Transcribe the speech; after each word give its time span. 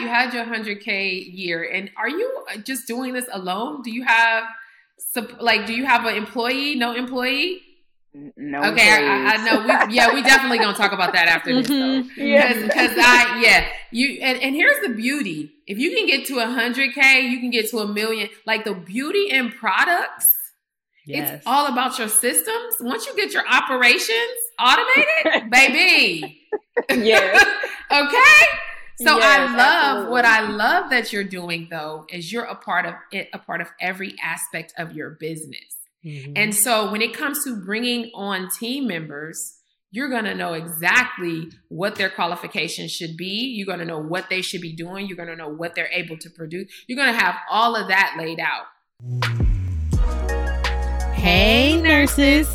You 0.00 0.08
had 0.08 0.34
your 0.34 0.44
100K 0.44 1.30
year, 1.32 1.62
and 1.64 1.90
are 1.96 2.08
you 2.08 2.44
just 2.64 2.86
doing 2.86 3.12
this 3.12 3.26
alone? 3.32 3.82
Do 3.82 3.90
you 3.90 4.04
have, 4.04 4.44
like, 5.40 5.66
do 5.66 5.74
you 5.74 5.84
have 5.84 6.04
an 6.06 6.16
employee, 6.16 6.74
no 6.74 6.94
employee? 6.94 7.62
No. 8.12 8.58
Okay, 8.72 8.90
I, 8.90 9.34
I, 9.34 9.44
know. 9.44 9.60
We, 9.62 9.94
yeah, 9.94 10.12
we 10.12 10.22
definitely 10.22 10.58
gonna 10.58 10.76
talk 10.76 10.90
about 10.90 11.12
that 11.12 11.28
after 11.28 11.54
this, 11.54 11.68
mm-hmm. 11.70 12.08
though. 12.08 12.24
Yeah, 12.24 12.54
because 12.54 12.90
I 12.98 13.40
yeah 13.40 13.68
you 13.92 14.18
and, 14.20 14.42
and 14.42 14.56
here's 14.56 14.80
the 14.84 14.92
beauty: 14.92 15.52
if 15.68 15.78
you 15.78 15.94
can 15.94 16.06
get 16.06 16.26
to 16.26 16.40
a 16.40 16.46
hundred 16.46 16.92
k, 16.92 17.20
you 17.28 17.38
can 17.38 17.50
get 17.50 17.70
to 17.70 17.78
a 17.78 17.86
million. 17.86 18.28
Like 18.44 18.64
the 18.64 18.74
beauty 18.74 19.30
in 19.30 19.52
products, 19.52 20.26
yes. 21.06 21.36
it's 21.36 21.46
all 21.46 21.68
about 21.68 22.00
your 22.00 22.08
systems. 22.08 22.74
Once 22.80 23.06
you 23.06 23.14
get 23.14 23.32
your 23.32 23.46
operations 23.48 24.10
automated, 24.58 25.48
baby. 25.50 26.40
Yeah. 26.90 27.38
okay. 27.92 28.46
So 29.02 29.16
yes, 29.16 29.24
I 29.24 29.44
love 29.44 29.58
absolutely. 29.58 30.10
what 30.10 30.24
I 30.26 30.50
love 30.50 30.90
that 30.90 31.12
you're 31.12 31.24
doing 31.24 31.68
though 31.70 32.04
is 32.10 32.30
you're 32.30 32.44
a 32.44 32.54
part 32.54 32.84
of 32.84 32.94
it, 33.10 33.28
a 33.32 33.38
part 33.38 33.60
of 33.60 33.68
every 33.80 34.14
aspect 34.22 34.74
of 34.76 34.92
your 34.92 35.16
business. 35.18 35.76
Mm-hmm. 36.04 36.32
And 36.36 36.54
so 36.54 36.92
when 36.92 37.00
it 37.00 37.14
comes 37.14 37.42
to 37.44 37.56
bringing 37.56 38.10
on 38.14 38.48
team 38.58 38.86
members, 38.86 39.56
you're 39.90 40.08
going 40.08 40.24
to 40.24 40.34
know 40.34 40.52
exactly 40.52 41.48
what 41.68 41.96
their 41.96 42.10
qualifications 42.10 42.92
should 42.92 43.16
be. 43.16 43.54
You're 43.56 43.66
going 43.66 43.80
to 43.80 43.84
know 43.84 43.98
what 43.98 44.28
they 44.30 44.42
should 44.42 44.60
be 44.60 44.74
doing. 44.74 45.06
You're 45.06 45.16
going 45.16 45.28
to 45.28 45.36
know 45.36 45.48
what 45.48 45.74
they're 45.74 45.90
able 45.92 46.16
to 46.18 46.30
produce. 46.30 46.70
You're 46.86 46.96
going 46.96 47.12
to 47.12 47.18
have 47.18 47.36
all 47.50 47.74
of 47.74 47.88
that 47.88 48.16
laid 48.18 48.38
out. 48.38 48.66
Hey, 51.14 51.80
nurses. 51.80 52.48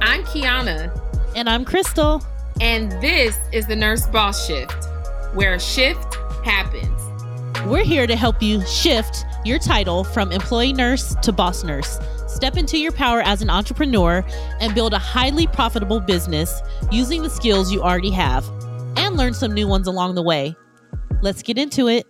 I'm 0.00 0.24
Kiiyonna. 0.24 0.98
And 1.36 1.48
I'm 1.48 1.64
Crystal. 1.64 2.22
And 2.60 2.92
this 3.00 3.38
is 3.52 3.66
the 3.66 3.76
Nurse 3.76 4.06
Boss 4.08 4.46
Shift, 4.46 4.88
where 5.34 5.54
a 5.54 5.60
shift 5.60 6.16
happens. 6.44 7.00
We're 7.66 7.84
here 7.84 8.06
to 8.06 8.16
help 8.16 8.42
you 8.42 8.64
shift 8.66 9.24
your 9.44 9.58
title 9.58 10.04
from 10.04 10.32
employee 10.32 10.72
nurse 10.72 11.14
to 11.22 11.32
boss 11.32 11.64
nurse 11.64 11.98
Step 12.32 12.56
into 12.56 12.78
your 12.78 12.92
power 12.92 13.20
as 13.20 13.42
an 13.42 13.50
entrepreneur 13.50 14.24
and 14.58 14.74
build 14.74 14.94
a 14.94 14.98
highly 14.98 15.46
profitable 15.46 16.00
business 16.00 16.62
using 16.90 17.22
the 17.22 17.28
skills 17.28 17.70
you 17.70 17.82
already 17.82 18.10
have 18.10 18.48
and 18.96 19.18
learn 19.18 19.34
some 19.34 19.52
new 19.52 19.68
ones 19.68 19.86
along 19.86 20.14
the 20.14 20.22
way. 20.22 20.56
Let's 21.20 21.42
get 21.42 21.58
into 21.58 21.88
it. 21.88 22.06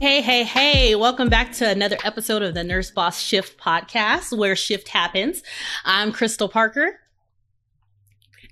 Hey, 0.00 0.20
hey, 0.20 0.44
hey, 0.44 0.94
welcome 0.94 1.28
back 1.30 1.52
to 1.54 1.68
another 1.68 1.96
episode 2.04 2.42
of 2.42 2.52
the 2.52 2.62
Nurse 2.62 2.90
Boss 2.90 3.18
Shift 3.18 3.58
podcast 3.58 4.36
where 4.36 4.54
shift 4.54 4.88
happens. 4.88 5.42
I'm 5.84 6.12
Crystal 6.12 6.48
Parker. 6.48 6.99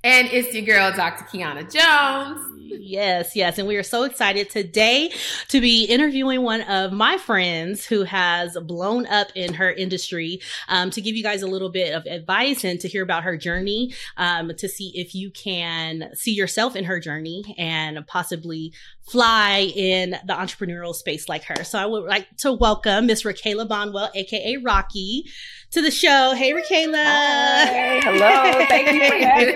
And 0.04 0.28
it's 0.28 0.54
your 0.54 0.64
girl, 0.64 0.92
Dr. 0.94 1.24
Kiiyonna 1.24 1.72
Jones. 1.72 2.48
Yes, 2.70 3.34
yes. 3.34 3.58
And 3.58 3.66
we 3.66 3.76
are 3.76 3.82
so 3.82 4.04
excited 4.04 4.50
today 4.50 5.10
to 5.48 5.60
be 5.60 5.84
interviewing 5.84 6.42
one 6.42 6.62
of 6.62 6.92
my 6.92 7.18
friends 7.18 7.86
who 7.86 8.04
has 8.04 8.56
blown 8.62 9.06
up 9.06 9.28
in 9.34 9.54
her 9.54 9.72
industry 9.72 10.40
um, 10.68 10.90
to 10.90 11.00
give 11.00 11.16
you 11.16 11.22
guys 11.22 11.42
a 11.42 11.46
little 11.46 11.70
bit 11.70 11.94
of 11.94 12.06
advice 12.06 12.64
and 12.64 12.78
to 12.80 12.88
hear 12.88 13.02
about 13.02 13.24
her 13.24 13.36
journey, 13.36 13.94
um, 14.16 14.52
to 14.56 14.68
see 14.68 14.92
if 14.94 15.14
you 15.14 15.30
can 15.30 16.10
see 16.14 16.32
yourself 16.32 16.76
in 16.76 16.84
her 16.84 17.00
journey 17.00 17.54
and 17.58 18.06
possibly 18.06 18.72
fly 19.10 19.72
in 19.74 20.10
the 20.10 20.32
entrepreneurial 20.32 20.94
space 20.94 21.28
like 21.28 21.44
her. 21.44 21.64
So 21.64 21.78
I 21.78 21.86
would 21.86 22.04
like 22.04 22.26
to 22.38 22.52
welcome 22.52 23.06
Miss 23.06 23.22
Raquela 23.22 23.66
Bonwell, 23.66 24.10
aka 24.14 24.56
Rockie, 24.58 25.24
to 25.70 25.82
the 25.82 25.90
show. 25.90 26.34
Hey, 26.34 26.52
Raquela. 26.52 27.04
Hi. 27.04 28.00
Hello. 28.04 28.66
Thank 28.66 28.92
you 28.92 29.08
for 29.08 29.16
having 29.16 29.54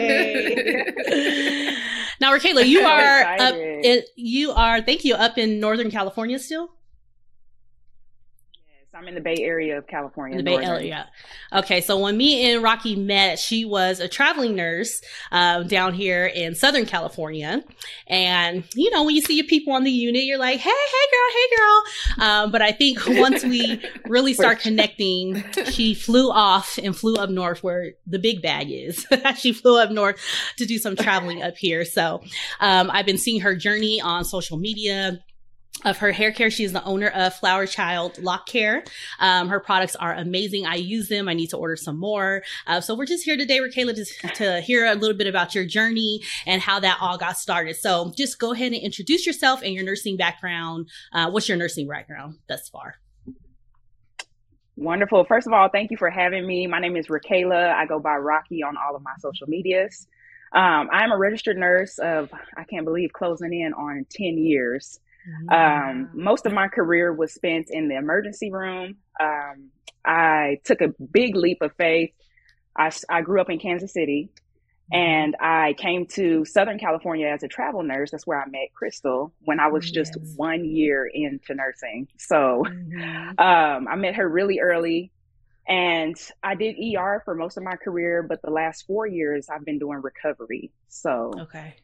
me. 1.67 1.78
Now, 2.20 2.33
Raquela, 2.33 2.64
you 2.67 2.80
are 2.83 3.23
up. 3.41 3.55
In, 3.55 4.03
you 4.14 4.53
are. 4.53 4.80
Thank 4.80 5.05
you. 5.05 5.14
Up 5.14 5.39
in 5.39 5.58
Northern 5.58 5.91
California 5.91 6.39
still. 6.39 6.70
I'm 8.94 9.08
in 9.08 9.14
the 9.14 9.22
Bay 9.22 9.36
Area 9.40 9.78
of 9.78 9.86
California. 9.86 10.38
In 10.38 10.44
the 10.44 10.50
Bay 10.50 10.62
Area. 10.62 11.08
Okay, 11.50 11.80
so 11.80 11.98
when 11.98 12.14
me 12.14 12.52
and 12.52 12.62
Rockie 12.62 12.94
met, 12.94 13.39
she 13.39 13.64
was 13.64 14.00
a 14.00 14.08
traveling 14.08 14.55
nurse 14.55 15.00
um, 15.30 15.67
down 15.67 15.94
here 15.94 16.27
in 16.27 16.55
Southern 16.55 16.84
California. 16.84 17.64
And, 18.06 18.64
you 18.74 18.90
know, 18.90 19.02
when 19.05 19.14
you 19.14 19.22
see 19.22 19.34
your 19.34 19.46
people 19.46 19.72
on 19.72 19.84
the 19.84 19.90
unit, 19.90 20.24
you're 20.24 20.39
like, 20.39 20.61
hey, 20.61 20.68
hey, 20.68 21.06
girl, 21.11 21.30
hey, 21.33 21.56
girl. 21.56 22.28
Um, 22.28 22.52
but 22.52 22.61
I 22.61 22.70
think 22.72 22.98
once 23.06 23.42
we 23.42 23.83
really 24.06 24.34
start 24.34 24.61
connecting, 24.61 25.42
she 25.70 25.94
flew 25.94 26.30
off 26.30 26.78
and 26.83 26.94
flew 26.94 27.14
up 27.14 27.30
north 27.30 27.62
where 27.62 27.92
the 28.06 28.18
big 28.18 28.42
bag 28.42 28.70
is. 28.70 29.06
she 29.38 29.55
flew 29.55 29.80
up 29.80 29.90
north 29.90 30.20
to 30.58 30.67
do 30.67 30.77
some 30.77 30.96
traveling 30.96 31.42
up 31.42 31.56
here. 31.56 31.86
So 31.86 32.22
um, 32.61 32.90
I've 32.90 33.06
been 33.06 33.18
seeing 33.18 33.40
her 33.40 33.56
journey 33.56 34.02
on 34.02 34.27
social 34.27 34.58
media 34.58 35.18
of 35.84 35.98
her 35.98 36.12
hair 36.12 36.33
care. 36.33 36.50
She 36.50 36.64
is 36.64 36.72
the 36.72 36.84
owner 36.84 37.08
of 37.08 37.34
Flower 37.34 37.66
Child 37.66 38.18
Loc 38.22 38.46
Care. 38.46 38.84
Um, 39.18 39.48
her 39.48 39.60
products 39.60 39.96
are 39.96 40.14
amazing. 40.14 40.66
I 40.66 40.77
use 40.77 41.08
them. 41.08 41.28
I 41.28 41.34
need 41.34 41.48
to 41.48 41.56
order 41.56 41.77
some 41.77 41.98
more. 41.98 42.42
Uh, 42.66 42.80
so 42.80 42.94
we're 42.94 43.06
just 43.06 43.24
here 43.24 43.36
today, 43.36 43.58
Raquela, 43.58 43.94
to, 43.94 44.28
to 44.34 44.61
hear 44.61 44.86
a 44.86 44.94
little 44.94 45.16
bit 45.16 45.27
about 45.27 45.55
your 45.55 45.64
journey 45.64 46.22
and 46.46 46.62
how 46.62 46.80
that 46.80 46.98
all 47.00 47.18
got 47.18 47.38
started. 47.38 47.77
So 47.77 48.12
just 48.16 48.38
go 48.38 48.52
ahead 48.52 48.72
and 48.72 48.80
introduce 48.80 49.27
yourself 49.27 49.62
and 49.62 49.74
your 49.74 49.84
nursing 49.84 50.16
background. 50.16 50.88
Uh, 51.12 51.30
what's 51.30 51.48
your 51.48 51.58
nursing 51.58 51.88
background 51.88 52.38
thus 52.48 52.68
far? 52.68 52.96
Wonderful. 54.77 55.24
First 55.24 55.46
of 55.46 55.52
all, 55.52 55.68
thank 55.68 55.90
you 55.90 55.96
for 55.96 56.11
having 56.11 56.46
me. 56.46 56.66
My 56.66 56.78
name 56.78 56.96
is 56.96 57.08
Raquela. 57.08 57.74
I 57.74 57.86
go 57.86 57.98
by 57.98 58.16
Rockie 58.16 58.62
on 58.62 58.77
all 58.77 58.96
of 58.96 59.02
my 59.02 59.12
social 59.18 59.46
medias. 59.46 60.06
Um, 60.55 60.88
I'm 60.92 61.12
a 61.12 61.16
registered 61.16 61.56
nurse 61.56 61.98
of, 61.98 62.30
I 62.56 62.64
can't 62.64 62.84
believe, 62.84 63.12
closing 63.12 63.52
in 63.52 63.72
on 63.74 64.06
10 64.11 64.38
years. 64.38 65.00
Um, 65.50 66.10
most 66.14 66.46
of 66.46 66.52
my 66.52 66.68
career 66.68 67.12
was 67.12 67.33
spent 67.33 67.68
in 67.70 67.88
the 67.88 67.96
emergency 67.96 68.50
room. 68.50 68.96
Um, 69.20 69.70
I 70.05 70.58
took 70.64 70.80
a 70.80 70.88
big 71.12 71.36
leap 71.36 71.58
of 71.62 71.72
faith. 71.77 72.10
I, 72.77 72.90
I 73.08 73.22
grew 73.22 73.40
up 73.40 73.50
in 73.50 73.58
Kansas 73.58 73.92
City 73.92 74.30
mm-hmm. 74.92 74.98
and 74.98 75.36
I 75.40 75.74
came 75.74 76.06
to 76.14 76.44
Southern 76.44 76.78
California 76.78 77.28
as 77.28 77.42
a 77.42 77.48
travel 77.48 77.82
nurse. 77.82 78.11
That's 78.11 78.27
where 78.27 78.40
I 78.40 78.46
met 78.46 78.72
Crystal 78.74 79.32
when 79.40 79.61
I 79.61 79.68
was 79.68 79.90
just 79.90 80.16
yes. 80.18 80.32
one 80.36 80.64
year 80.64 81.08
into 81.12 81.55
nursing. 81.55 82.08
So 82.18 82.64
mm-hmm. 82.66 83.38
um, 83.38 83.88
I 83.88 83.96
met 83.96 84.14
her 84.16 84.28
really 84.28 84.61
early. 84.61 85.12
And 85.68 86.16
I 86.42 86.56
did 86.56 86.74
ER 86.74 87.22
for 87.24 87.36
most 87.36 87.56
of 87.56 87.62
my 87.62 87.77
career, 87.77 88.24
but 88.28 88.42
the 88.42 88.50
last 88.50 88.84
four 88.84 89.06
years 89.06 89.48
I've 89.48 89.64
been 89.64 89.78
doing 89.78 90.02
recovery. 90.02 90.72
So 90.88 91.32
okay, 91.42 91.77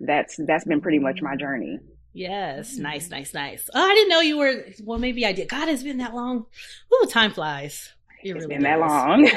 that's 0.00 0.36
that's 0.46 0.64
been 0.64 0.80
pretty 0.80 1.00
much 1.00 1.20
my 1.20 1.36
journey. 1.36 1.78
Yes, 2.16 2.78
nice, 2.78 3.10
nice, 3.10 3.34
nice. 3.34 3.68
Oh, 3.74 3.80
I 3.80 3.94
didn't 3.94 4.08
know 4.08 4.20
you 4.20 4.38
were. 4.38 4.64
Well, 4.82 4.98
maybe 4.98 5.26
I 5.26 5.32
did. 5.32 5.50
God, 5.50 5.68
it's 5.68 5.82
been 5.82 5.98
that 5.98 6.14
long. 6.14 6.46
Ooh, 6.94 7.06
time 7.06 7.30
flies. 7.30 7.92
It 8.24 8.34
has 8.34 8.46
really 8.46 8.54
been 8.54 8.62
that 8.62 8.80
long. 8.80 9.28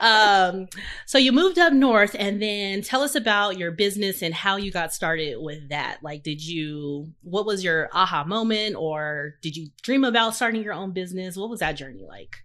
um, 0.00 0.68
so 1.04 1.18
you 1.18 1.30
moved 1.30 1.58
up 1.58 1.74
north, 1.74 2.16
and 2.18 2.40
then 2.40 2.80
tell 2.80 3.02
us 3.02 3.14
about 3.14 3.58
your 3.58 3.70
business 3.70 4.22
and 4.22 4.32
how 4.32 4.56
you 4.56 4.72
got 4.72 4.94
started 4.94 5.36
with 5.38 5.68
that. 5.68 5.98
Like, 6.02 6.22
did 6.22 6.42
you? 6.42 7.12
What 7.20 7.44
was 7.44 7.62
your 7.62 7.90
aha 7.92 8.24
moment, 8.24 8.76
or 8.76 9.34
did 9.42 9.54
you 9.54 9.68
dream 9.82 10.04
about 10.04 10.34
starting 10.34 10.62
your 10.62 10.72
own 10.72 10.92
business? 10.92 11.36
What 11.36 11.50
was 11.50 11.60
that 11.60 11.72
journey 11.72 12.06
like? 12.08 12.43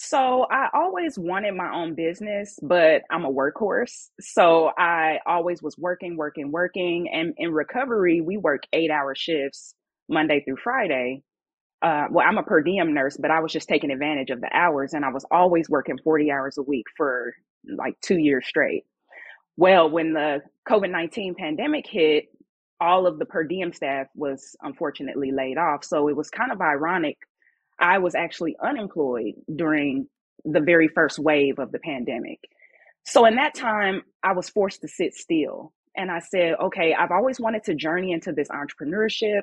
So 0.00 0.46
I 0.48 0.68
always 0.74 1.18
wanted 1.18 1.54
my 1.56 1.74
own 1.74 1.94
business, 1.94 2.56
but 2.62 3.02
I'm 3.10 3.24
a 3.24 3.32
workhorse. 3.32 4.10
So 4.20 4.70
I 4.78 5.18
always 5.26 5.60
was 5.60 5.76
working, 5.76 6.16
working, 6.16 6.52
working. 6.52 7.08
And 7.12 7.34
in 7.36 7.52
recovery, 7.52 8.20
we 8.20 8.36
work 8.36 8.62
eight 8.72 8.92
hour 8.92 9.16
shifts 9.16 9.74
Monday 10.08 10.40
through 10.44 10.58
Friday. 10.62 11.24
Uh, 11.82 12.06
well, 12.12 12.24
I'm 12.28 12.38
a 12.38 12.44
per 12.44 12.62
diem 12.62 12.94
nurse, 12.94 13.16
but 13.16 13.32
I 13.32 13.40
was 13.40 13.52
just 13.52 13.68
taking 13.68 13.90
advantage 13.90 14.30
of 14.30 14.40
the 14.40 14.50
hours 14.56 14.94
and 14.94 15.04
I 15.04 15.10
was 15.10 15.26
always 15.32 15.68
working 15.68 15.98
40 16.02 16.30
hours 16.30 16.58
a 16.58 16.62
week 16.62 16.86
for 16.96 17.34
like 17.76 18.00
two 18.00 18.18
years 18.18 18.46
straight. 18.46 18.84
Well, 19.56 19.90
when 19.90 20.12
the 20.12 20.42
COVID 20.68 20.90
19 20.90 21.34
pandemic 21.34 21.86
hit, 21.88 22.26
all 22.80 23.08
of 23.08 23.18
the 23.18 23.24
per 23.26 23.42
diem 23.42 23.72
staff 23.72 24.06
was 24.14 24.54
unfortunately 24.62 25.32
laid 25.32 25.58
off. 25.58 25.84
So 25.84 26.06
it 26.06 26.16
was 26.16 26.30
kind 26.30 26.52
of 26.52 26.60
ironic 26.60 27.18
I 27.80 27.98
was 27.98 28.14
actually 28.14 28.56
unemployed 28.62 29.34
during 29.54 30.08
the 30.44 30.60
very 30.60 30.88
first 30.88 31.18
wave 31.18 31.58
of 31.58 31.72
the 31.72 31.78
pandemic. 31.78 32.40
So 33.04 33.24
in 33.24 33.36
that 33.36 33.54
time, 33.54 34.02
I 34.22 34.32
was 34.32 34.48
forced 34.48 34.80
to 34.82 34.88
sit 34.88 35.14
still. 35.14 35.72
And 35.96 36.10
I 36.10 36.20
said, 36.20 36.54
okay, 36.60 36.94
I've 36.94 37.10
always 37.10 37.40
wanted 37.40 37.64
to 37.64 37.74
journey 37.74 38.12
into 38.12 38.32
this 38.32 38.48
entrepreneurship. 38.48 39.42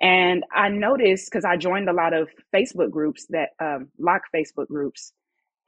And 0.00 0.44
I 0.54 0.68
noticed 0.68 1.30
because 1.30 1.44
I 1.44 1.56
joined 1.56 1.88
a 1.88 1.92
lot 1.92 2.12
of 2.14 2.28
Facebook 2.54 2.90
groups 2.90 3.26
that 3.30 3.50
um, 3.60 3.88
lock 3.98 4.22
Facebook 4.34 4.68
groups. 4.68 5.12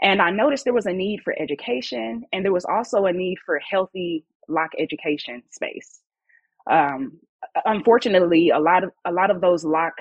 And 0.02 0.20
I 0.20 0.30
noticed 0.30 0.64
there 0.64 0.72
was 0.72 0.86
a 0.86 0.92
need 0.92 1.20
for 1.22 1.34
education 1.40 2.24
and 2.32 2.44
there 2.44 2.52
was 2.52 2.64
also 2.64 3.06
a 3.06 3.12
need 3.12 3.38
for 3.44 3.58
healthy 3.58 4.24
lock 4.48 4.72
education 4.78 5.42
space. 5.50 6.00
Um, 6.70 7.18
unfortunately, 7.64 8.50
a 8.50 8.58
lot 8.58 8.84
of 8.84 8.90
a 9.04 9.12
lot 9.12 9.30
of 9.30 9.40
those 9.40 9.64
lock 9.64 9.94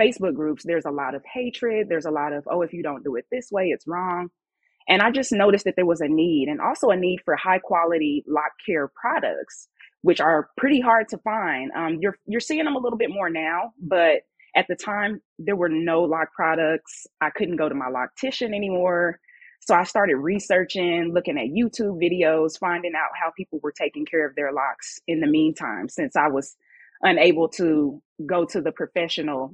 Facebook 0.00 0.34
groups, 0.34 0.64
there's 0.64 0.84
a 0.84 0.90
lot 0.90 1.14
of 1.14 1.22
hatred. 1.24 1.88
There's 1.88 2.06
a 2.06 2.10
lot 2.10 2.32
of, 2.32 2.46
oh, 2.50 2.62
if 2.62 2.72
you 2.72 2.82
don't 2.82 3.04
do 3.04 3.16
it 3.16 3.26
this 3.30 3.50
way, 3.50 3.66
it's 3.66 3.86
wrong. 3.86 4.28
And 4.88 5.02
I 5.02 5.10
just 5.10 5.32
noticed 5.32 5.64
that 5.64 5.74
there 5.76 5.86
was 5.86 6.00
a 6.00 6.08
need 6.08 6.48
and 6.48 6.60
also 6.60 6.90
a 6.90 6.96
need 6.96 7.20
for 7.24 7.34
high 7.36 7.58
quality 7.58 8.24
lock 8.28 8.52
care 8.64 8.88
products 8.88 9.68
which 10.06 10.20
are 10.20 10.50
pretty 10.56 10.80
hard 10.80 11.08
to 11.08 11.18
find. 11.18 11.72
Um, 11.76 11.98
you're 12.00 12.16
you're 12.26 12.38
seeing 12.38 12.64
them 12.64 12.76
a 12.76 12.78
little 12.78 12.96
bit 12.96 13.10
more 13.10 13.28
now, 13.28 13.72
but 13.80 14.22
at 14.54 14.66
the 14.68 14.76
time 14.76 15.20
there 15.40 15.56
were 15.56 15.68
no 15.68 16.02
lock 16.02 16.32
products. 16.32 17.08
I 17.20 17.30
couldn't 17.30 17.56
go 17.56 17.68
to 17.68 17.74
my 17.74 17.86
loctician 17.86 18.54
anymore. 18.54 19.18
So 19.62 19.74
I 19.74 19.82
started 19.82 20.14
researching, 20.16 21.10
looking 21.12 21.36
at 21.36 21.48
YouTube 21.48 22.00
videos, 22.00 22.56
finding 22.56 22.92
out 22.96 23.10
how 23.20 23.32
people 23.36 23.58
were 23.64 23.72
taking 23.72 24.06
care 24.06 24.24
of 24.24 24.36
their 24.36 24.52
locks 24.52 25.00
in 25.08 25.18
the 25.18 25.26
meantime, 25.26 25.88
since 25.88 26.14
I 26.14 26.28
was 26.28 26.54
unable 27.02 27.48
to 27.48 28.00
go 28.26 28.44
to 28.44 28.60
the 28.60 28.70
professional, 28.70 29.52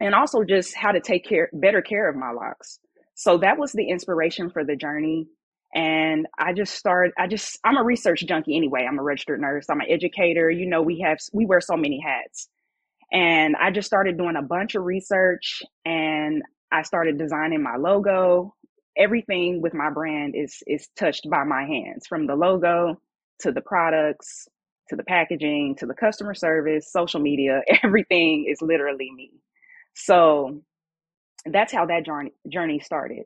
and 0.00 0.14
also 0.14 0.44
just 0.44 0.74
how 0.74 0.92
to 0.92 1.00
take 1.00 1.24
care, 1.26 1.48
better 1.52 1.82
care 1.82 2.08
of 2.08 2.16
my 2.16 2.30
locks. 2.30 2.78
So 3.14 3.38
that 3.38 3.58
was 3.58 3.72
the 3.72 3.88
inspiration 3.88 4.50
for 4.50 4.64
the 4.64 4.76
journey. 4.76 5.28
And 5.74 6.26
I 6.38 6.52
just 6.52 6.74
started, 6.74 7.12
I 7.18 7.26
just, 7.26 7.58
I'm 7.64 7.76
a 7.76 7.82
research 7.84 8.24
junkie 8.26 8.56
anyway. 8.56 8.86
I'm 8.88 8.98
a 8.98 9.02
registered 9.02 9.40
nurse. 9.40 9.66
I'm 9.68 9.80
an 9.80 9.88
educator. 9.90 10.50
You 10.50 10.66
know, 10.66 10.82
we 10.82 11.00
have, 11.00 11.18
we 11.32 11.46
wear 11.46 11.60
so 11.60 11.76
many 11.76 12.00
hats. 12.00 12.48
And 13.12 13.56
I 13.56 13.70
just 13.70 13.86
started 13.86 14.18
doing 14.18 14.36
a 14.36 14.42
bunch 14.42 14.74
of 14.74 14.84
research 14.84 15.62
and 15.84 16.42
I 16.72 16.82
started 16.82 17.18
designing 17.18 17.62
my 17.62 17.76
logo. 17.76 18.54
Everything 18.96 19.62
with 19.62 19.74
my 19.74 19.90
brand 19.90 20.34
is, 20.36 20.62
is 20.66 20.88
touched 20.96 21.28
by 21.30 21.44
my 21.44 21.64
hands 21.64 22.06
from 22.06 22.26
the 22.26 22.36
logo 22.36 23.00
to 23.40 23.52
the 23.52 23.60
products 23.62 24.48
to 24.88 24.96
the 24.96 25.04
packaging 25.04 25.76
to 25.78 25.86
the 25.86 25.94
customer 25.94 26.34
service, 26.34 26.92
social 26.92 27.20
media. 27.20 27.62
Everything 27.82 28.46
is 28.50 28.60
literally 28.62 29.10
me. 29.16 29.32
So 29.94 30.60
that's 31.46 31.72
how 31.72 31.86
that 31.86 32.04
journey, 32.04 32.32
journey 32.48 32.80
started. 32.80 33.24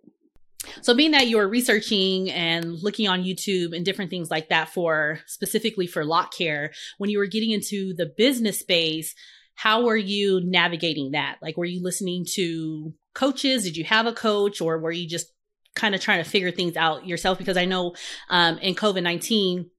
So, 0.82 0.94
being 0.94 1.12
that 1.12 1.28
you're 1.28 1.48
researching 1.48 2.30
and 2.30 2.82
looking 2.82 3.08
on 3.08 3.22
YouTube 3.22 3.74
and 3.74 3.84
different 3.84 4.10
things 4.10 4.30
like 4.30 4.48
that 4.48 4.68
for 4.68 5.20
specifically 5.26 5.86
for 5.86 6.04
lock 6.04 6.34
care, 6.34 6.72
when 6.98 7.10
you 7.10 7.18
were 7.18 7.26
getting 7.26 7.52
into 7.52 7.94
the 7.94 8.06
business 8.06 8.58
space, 8.58 9.14
how 9.54 9.84
were 9.84 9.96
you 9.96 10.40
navigating 10.44 11.12
that? 11.12 11.36
Like, 11.40 11.56
were 11.56 11.64
you 11.64 11.82
listening 11.82 12.26
to 12.34 12.92
coaches? 13.14 13.64
Did 13.64 13.76
you 13.76 13.84
have 13.84 14.06
a 14.06 14.12
coach, 14.12 14.60
or 14.60 14.78
were 14.78 14.92
you 14.92 15.08
just 15.08 15.32
kind 15.74 15.94
of 15.94 16.00
trying 16.00 16.22
to 16.22 16.28
figure 16.28 16.50
things 16.50 16.76
out 16.76 17.06
yourself? 17.06 17.38
Because 17.38 17.56
I 17.56 17.64
know 17.64 17.94
um, 18.28 18.58
in 18.58 18.74
COVID 18.74 19.02
19, 19.02 19.70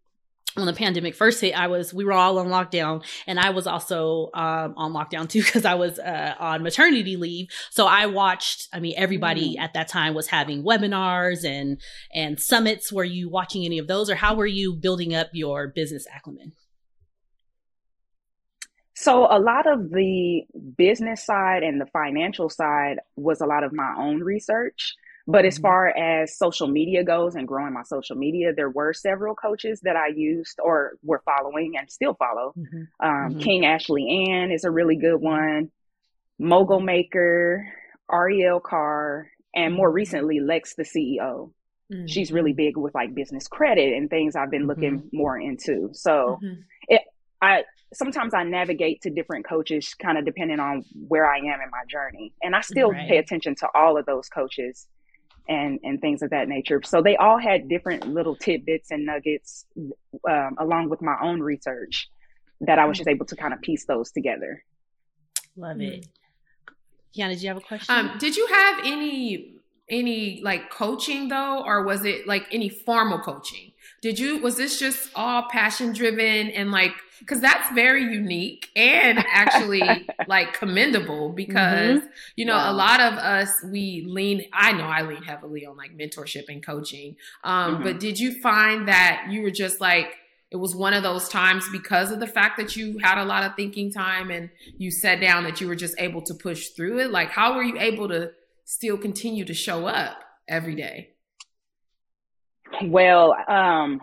when 0.55 0.65
the 0.65 0.73
pandemic 0.73 1.15
first 1.15 1.41
hit, 1.41 1.57
I 1.57 1.67
was 1.67 1.93
we 1.93 2.05
were 2.05 2.13
all 2.13 2.39
on 2.39 2.47
lockdown, 2.47 3.03
and 3.27 3.39
I 3.39 3.51
was 3.51 3.67
also 3.67 4.29
um, 4.33 4.73
on 4.77 4.93
lockdown 4.93 5.29
too 5.29 5.41
because 5.43 5.65
I 5.65 5.75
was 5.75 5.99
uh, 5.99 6.35
on 6.39 6.63
maternity 6.63 7.17
leave. 7.17 7.47
So 7.69 7.85
I 7.85 8.07
watched. 8.07 8.67
I 8.73 8.79
mean, 8.79 8.93
everybody 8.97 9.55
mm. 9.55 9.59
at 9.59 9.73
that 9.73 9.87
time 9.87 10.13
was 10.13 10.27
having 10.27 10.63
webinars 10.63 11.43
and 11.43 11.79
and 12.13 12.39
summits. 12.39 12.91
Were 12.91 13.03
you 13.03 13.29
watching 13.29 13.65
any 13.65 13.77
of 13.77 13.87
those, 13.87 14.09
or 14.09 14.15
how 14.15 14.35
were 14.35 14.47
you 14.47 14.73
building 14.73 15.13
up 15.13 15.29
your 15.33 15.67
business 15.67 16.05
acumen? 16.15 16.53
So 19.01 19.27
a 19.31 19.39
lot 19.39 19.65
of 19.65 19.91
the 19.91 20.41
business 20.77 21.25
side 21.25 21.63
and 21.63 21.79
the 21.79 21.85
financial 21.85 22.49
side 22.49 22.97
was 23.15 23.39
a 23.39 23.45
lot 23.45 23.63
of 23.63 23.71
my 23.71 23.93
own 23.97 24.19
research. 24.19 24.93
But 25.29 25.45
as 25.45 25.55
mm-hmm. 25.55 25.61
far 25.61 25.87
as 25.89 26.35
social 26.35 26.67
media 26.67 27.03
goes 27.03 27.35
and 27.35 27.47
growing 27.47 27.71
my 27.71 27.83
social 27.83 28.15
media, 28.15 28.51
there 28.51 28.71
were 28.71 28.93
several 28.93 29.35
coaches 29.35 29.79
that 29.81 29.95
I 29.95 30.07
used 30.07 30.59
or 30.59 30.93
were 31.03 31.21
following 31.23 31.77
and 31.77 31.87
still 31.87 32.15
follow. 32.15 32.55
Mm-hmm. 32.57 32.81
Um, 32.99 33.29
mm-hmm. 33.29 33.39
King 33.39 33.65
Ashley 33.67 34.27
Ann 34.27 34.49
is 34.51 34.63
a 34.63 34.71
really 34.71 34.95
good 34.95 35.17
one. 35.17 35.69
Mogul 36.39 36.79
Maker, 36.79 37.71
Ariel 38.11 38.59
Carr, 38.59 39.29
and 39.53 39.75
more 39.75 39.89
mm-hmm. 39.89 39.97
recently, 39.97 40.39
Lex, 40.39 40.73
the 40.73 40.83
CEO. 40.83 41.51
Mm-hmm. 41.93 42.07
She's 42.07 42.31
really 42.31 42.53
big 42.53 42.75
with 42.75 42.95
like 42.95 43.13
business 43.13 43.47
credit 43.47 43.93
and 43.93 44.09
things 44.09 44.35
I've 44.35 44.49
been 44.49 44.65
looking 44.65 44.97
mm-hmm. 44.97 45.15
more 45.15 45.39
into. 45.39 45.91
So 45.93 46.39
it, 46.87 47.01
I, 47.39 47.65
sometimes 47.93 48.33
I 48.33 48.45
navigate 48.45 49.03
to 49.03 49.11
different 49.11 49.47
coaches 49.47 49.93
kind 49.93 50.17
of 50.17 50.25
depending 50.25 50.59
on 50.59 50.85
where 51.07 51.29
I 51.29 51.37
am 51.37 51.61
in 51.61 51.69
my 51.69 51.83
journey. 51.87 52.33
And 52.41 52.55
I 52.55 52.61
still 52.61 52.89
right. 52.89 53.07
pay 53.07 53.17
attention 53.17 53.53
to 53.57 53.67
all 53.75 53.95
of 53.95 54.07
those 54.07 54.27
coaches 54.27 54.87
and 55.49 55.79
and 55.83 55.99
things 55.99 56.21
of 56.21 56.29
that 56.29 56.47
nature. 56.47 56.81
So 56.85 57.01
they 57.01 57.17
all 57.17 57.37
had 57.37 57.67
different 57.67 58.07
little 58.07 58.35
tidbits 58.35 58.91
and 58.91 59.05
nuggets, 59.05 59.65
um, 60.29 60.55
along 60.57 60.89
with 60.89 61.01
my 61.01 61.17
own 61.21 61.41
research, 61.41 62.09
that 62.61 62.79
I 62.79 62.85
was 62.85 62.97
just 62.97 63.09
able 63.09 63.25
to 63.25 63.35
kind 63.35 63.53
of 63.53 63.61
piece 63.61 63.85
those 63.85 64.11
together. 64.11 64.63
Love 65.57 65.81
it. 65.81 66.07
Kiiyonna, 67.15 67.29
did 67.31 67.41
you 67.41 67.47
have 67.49 67.57
a 67.57 67.61
question? 67.61 67.93
Um, 67.93 68.17
did 68.19 68.37
you 68.37 68.45
have 68.47 68.79
any 68.85 69.58
any 69.89 70.41
like 70.43 70.69
coaching 70.69 71.27
though, 71.27 71.63
or 71.65 71.83
was 71.83 72.05
it 72.05 72.27
like 72.27 72.45
any 72.51 72.69
formal 72.69 73.19
coaching? 73.19 73.71
Did 74.01 74.17
you 74.19 74.39
was 74.39 74.55
this 74.55 74.79
just 74.79 75.09
all 75.15 75.43
passion 75.49 75.93
driven 75.93 76.49
and 76.49 76.71
like 76.71 76.93
because 77.19 77.41
that's 77.41 77.73
very 77.73 78.03
unique 78.03 78.69
and 78.75 79.19
actually 79.33 80.07
like 80.27 80.53
commendable 80.53 81.29
because 81.29 81.99
mm-hmm. 81.99 82.07
you 82.35 82.45
know 82.45 82.55
wow. 82.55 82.71
a 82.71 82.73
lot 82.73 82.99
of 83.01 83.13
us 83.13 83.53
we 83.65 84.05
lean 84.07 84.45
i 84.53 84.71
know 84.71 84.85
i 84.85 85.01
lean 85.01 85.21
heavily 85.21 85.65
on 85.65 85.75
like 85.75 85.95
mentorship 85.97 86.45
and 86.47 86.65
coaching 86.65 87.15
um, 87.43 87.75
mm-hmm. 87.75 87.83
but 87.83 87.99
did 87.99 88.19
you 88.19 88.39
find 88.41 88.87
that 88.87 89.27
you 89.29 89.41
were 89.41 89.51
just 89.51 89.81
like 89.81 90.15
it 90.51 90.55
was 90.55 90.75
one 90.75 90.93
of 90.93 91.03
those 91.03 91.29
times 91.29 91.67
because 91.71 92.11
of 92.11 92.19
the 92.19 92.27
fact 92.27 92.57
that 92.57 92.75
you 92.75 92.97
had 93.03 93.21
a 93.21 93.25
lot 93.25 93.43
of 93.43 93.55
thinking 93.55 93.91
time 93.91 94.31
and 94.31 94.49
you 94.77 94.89
sat 94.89 95.21
down 95.21 95.43
that 95.43 95.61
you 95.61 95.67
were 95.67 95.75
just 95.75 95.93
able 95.99 96.21
to 96.21 96.33
push 96.33 96.69
through 96.69 96.99
it 96.99 97.11
like 97.11 97.29
how 97.29 97.55
were 97.55 97.63
you 97.63 97.77
able 97.77 98.07
to 98.07 98.31
still 98.69 98.97
continue 98.97 99.43
to 99.43 99.53
show 99.53 99.87
up 99.87 100.23
every 100.47 100.75
day 100.75 101.09
well 102.83 103.35
um 103.47 103.99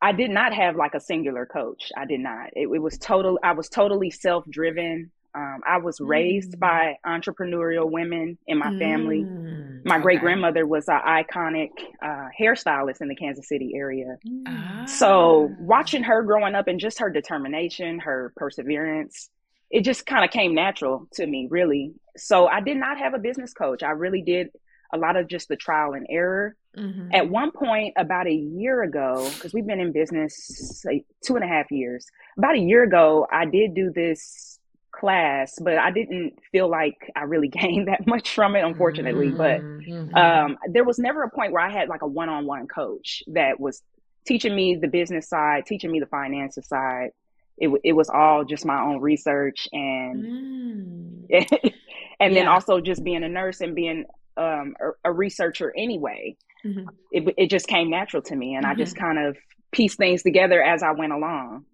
I 0.00 0.12
did 0.12 0.30
not 0.30 0.54
have 0.54 0.76
like 0.76 0.94
a 0.94 1.00
singular 1.00 1.44
coach. 1.44 1.90
I 1.96 2.04
did 2.04 2.20
not. 2.20 2.50
It, 2.54 2.68
it 2.68 2.78
was 2.78 2.98
total. 2.98 3.38
I 3.42 3.52
was 3.52 3.68
totally 3.68 4.10
self 4.10 4.44
driven. 4.48 5.10
Um, 5.34 5.60
I 5.66 5.78
was 5.78 6.00
raised 6.00 6.52
mm. 6.52 6.58
by 6.58 6.96
entrepreneurial 7.06 7.90
women 7.90 8.38
in 8.46 8.58
my 8.58 8.76
family. 8.78 9.24
Mm. 9.24 9.84
My 9.84 9.96
okay. 9.96 10.02
great 10.02 10.20
grandmother 10.20 10.66
was 10.66 10.88
an 10.88 11.00
iconic 11.06 11.70
uh, 12.02 12.28
hairstylist 12.40 13.00
in 13.00 13.08
the 13.08 13.14
Kansas 13.14 13.48
City 13.48 13.72
area. 13.74 14.16
Mm. 14.26 14.88
So 14.88 15.54
watching 15.60 16.02
her 16.04 16.22
growing 16.22 16.54
up 16.54 16.66
and 16.66 16.80
just 16.80 17.00
her 17.00 17.10
determination, 17.10 17.98
her 18.00 18.32
perseverance, 18.36 19.30
it 19.70 19.82
just 19.82 20.06
kind 20.06 20.24
of 20.24 20.30
came 20.30 20.54
natural 20.54 21.08
to 21.14 21.26
me, 21.26 21.48
really. 21.50 21.92
So 22.16 22.46
I 22.46 22.60
did 22.60 22.76
not 22.76 22.98
have 22.98 23.14
a 23.14 23.18
business 23.18 23.52
coach. 23.52 23.82
I 23.82 23.90
really 23.90 24.22
did 24.22 24.48
a 24.92 24.98
lot 24.98 25.16
of 25.16 25.28
just 25.28 25.48
the 25.48 25.56
trial 25.56 25.92
and 25.92 26.06
error. 26.08 26.56
Mm-hmm. 26.76 27.08
At 27.12 27.28
one 27.28 27.50
point, 27.50 27.94
about 27.96 28.26
a 28.26 28.32
year 28.32 28.82
ago, 28.82 29.28
because 29.34 29.52
we've 29.52 29.66
been 29.66 29.80
in 29.80 29.92
business 29.92 30.82
like 30.84 31.04
two 31.24 31.36
and 31.36 31.44
a 31.44 31.48
half 31.48 31.70
years, 31.70 32.06
about 32.38 32.54
a 32.54 32.60
year 32.60 32.82
ago, 32.82 33.26
I 33.30 33.44
did 33.44 33.74
do 33.74 33.92
this 33.94 34.58
class, 34.90 35.58
but 35.60 35.78
I 35.78 35.90
didn't 35.90 36.38
feel 36.50 36.68
like 36.68 37.10
I 37.14 37.22
really 37.22 37.48
gained 37.60 37.88
that 37.88 38.06
much 38.06 38.34
from 38.34 38.56
it, 38.56 38.64
unfortunately. 38.64 39.28
Mm-hmm. 39.28 40.10
But 40.12 40.20
um, 40.20 40.58
there 40.70 40.84
was 40.84 40.98
never 40.98 41.22
a 41.22 41.30
point 41.30 41.52
where 41.52 41.62
I 41.62 41.70
had 41.70 41.88
like 41.88 42.02
a 42.02 42.06
one 42.06 42.28
on 42.28 42.46
one 42.46 42.66
coach 42.66 43.22
that 43.28 43.60
was 43.60 43.82
teaching 44.26 44.54
me 44.54 44.76
the 44.76 44.88
business 44.88 45.28
side, 45.28 45.66
teaching 45.66 45.90
me 45.90 46.00
the 46.00 46.06
finances 46.06 46.66
side. 46.66 47.10
It, 47.58 47.70
it 47.84 47.92
was 47.92 48.08
all 48.08 48.44
just 48.44 48.64
my 48.64 48.80
own 48.80 49.00
research 49.00 49.68
and 49.72 51.26
mm. 51.30 51.72
and 52.20 52.36
then 52.36 52.46
also 52.46 52.80
just 52.80 53.02
being 53.04 53.24
a 53.24 53.28
nurse 53.28 53.60
and 53.60 53.74
being 53.74 54.04
um, 54.36 54.74
a, 54.80 55.10
a, 55.10 55.12
researcher 55.12 55.72
anyway. 55.76 56.36
Mm-hmm. 56.64 56.88
It, 57.10 57.34
it 57.36 57.50
just 57.50 57.66
came 57.66 57.90
natural 57.90 58.22
to 58.22 58.36
me, 58.36 58.54
and 58.54 58.64
mm-hmm. 58.64 58.72
I 58.72 58.76
just 58.76 58.94
mm-hmm. 58.94 59.04
kind 59.04 59.28
of 59.28 59.36
pieced 59.72 59.98
things 59.98 60.22
together 60.22 60.62
as 60.62 60.82
I 60.82 60.92
went 60.92 61.12
along. 61.12 61.64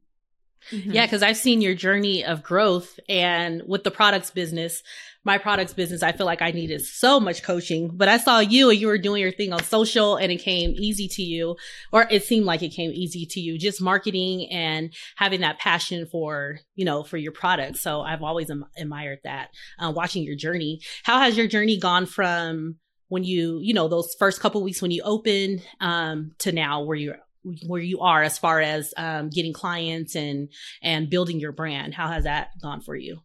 Mm-hmm. 0.70 0.92
Yeah, 0.92 1.06
because 1.06 1.22
I've 1.22 1.36
seen 1.36 1.60
your 1.60 1.74
journey 1.74 2.24
of 2.24 2.42
growth, 2.42 2.98
and 3.08 3.62
with 3.66 3.84
the 3.84 3.90
products 3.90 4.30
business, 4.30 4.82
my 5.24 5.38
products 5.38 5.72
business, 5.72 6.02
I 6.02 6.12
feel 6.12 6.26
like 6.26 6.42
I 6.42 6.50
needed 6.50 6.82
so 6.82 7.18
much 7.18 7.42
coaching. 7.42 7.90
But 7.94 8.08
I 8.08 8.18
saw 8.18 8.40
you, 8.40 8.70
and 8.70 8.78
you 8.78 8.86
were 8.86 8.98
doing 8.98 9.22
your 9.22 9.32
thing 9.32 9.52
on 9.52 9.62
social, 9.62 10.16
and 10.16 10.30
it 10.30 10.36
came 10.36 10.74
easy 10.76 11.08
to 11.08 11.22
you, 11.22 11.56
or 11.92 12.06
it 12.10 12.24
seemed 12.24 12.46
like 12.46 12.62
it 12.62 12.70
came 12.70 12.90
easy 12.92 13.26
to 13.26 13.40
you, 13.40 13.58
just 13.58 13.80
marketing 13.80 14.48
and 14.50 14.92
having 15.16 15.40
that 15.40 15.58
passion 15.58 16.06
for 16.06 16.58
you 16.74 16.84
know 16.84 17.02
for 17.02 17.16
your 17.16 17.32
products. 17.32 17.80
So 17.80 18.00
I've 18.00 18.22
always 18.22 18.50
am- 18.50 18.66
admired 18.76 19.20
that. 19.24 19.48
Uh, 19.78 19.92
watching 19.94 20.22
your 20.24 20.36
journey, 20.36 20.80
how 21.02 21.18
has 21.18 21.36
your 21.36 21.46
journey 21.46 21.78
gone 21.78 22.06
from 22.06 22.76
when 23.08 23.24
you 23.24 23.60
you 23.62 23.74
know 23.74 23.88
those 23.88 24.14
first 24.18 24.40
couple 24.40 24.62
weeks 24.62 24.82
when 24.82 24.90
you 24.90 25.02
opened 25.04 25.62
um, 25.80 26.32
to 26.38 26.52
now 26.52 26.82
where 26.82 26.96
you're 26.96 27.18
where 27.66 27.80
you 27.80 28.00
are 28.00 28.22
as 28.22 28.38
far 28.38 28.60
as 28.60 28.94
um, 28.96 29.28
getting 29.28 29.52
clients 29.52 30.14
and 30.16 30.48
and 30.82 31.10
building 31.10 31.40
your 31.40 31.52
brand. 31.52 31.94
How 31.94 32.08
has 32.08 32.24
that 32.24 32.50
gone 32.60 32.80
for 32.80 32.96
you? 32.96 33.20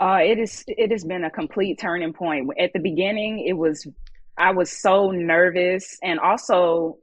Uh, 0.00 0.18
it 0.22 0.38
is 0.38 0.64
it 0.66 0.90
has 0.90 1.04
been 1.04 1.24
a 1.24 1.30
complete 1.30 1.78
turning 1.78 2.12
point. 2.12 2.50
At 2.58 2.72
the 2.72 2.80
beginning 2.80 3.44
it 3.46 3.54
was 3.54 3.86
i 4.38 4.50
was 4.50 4.70
so 4.70 5.10
nervous 5.10 5.98
and 6.02 6.18
also 6.18 6.96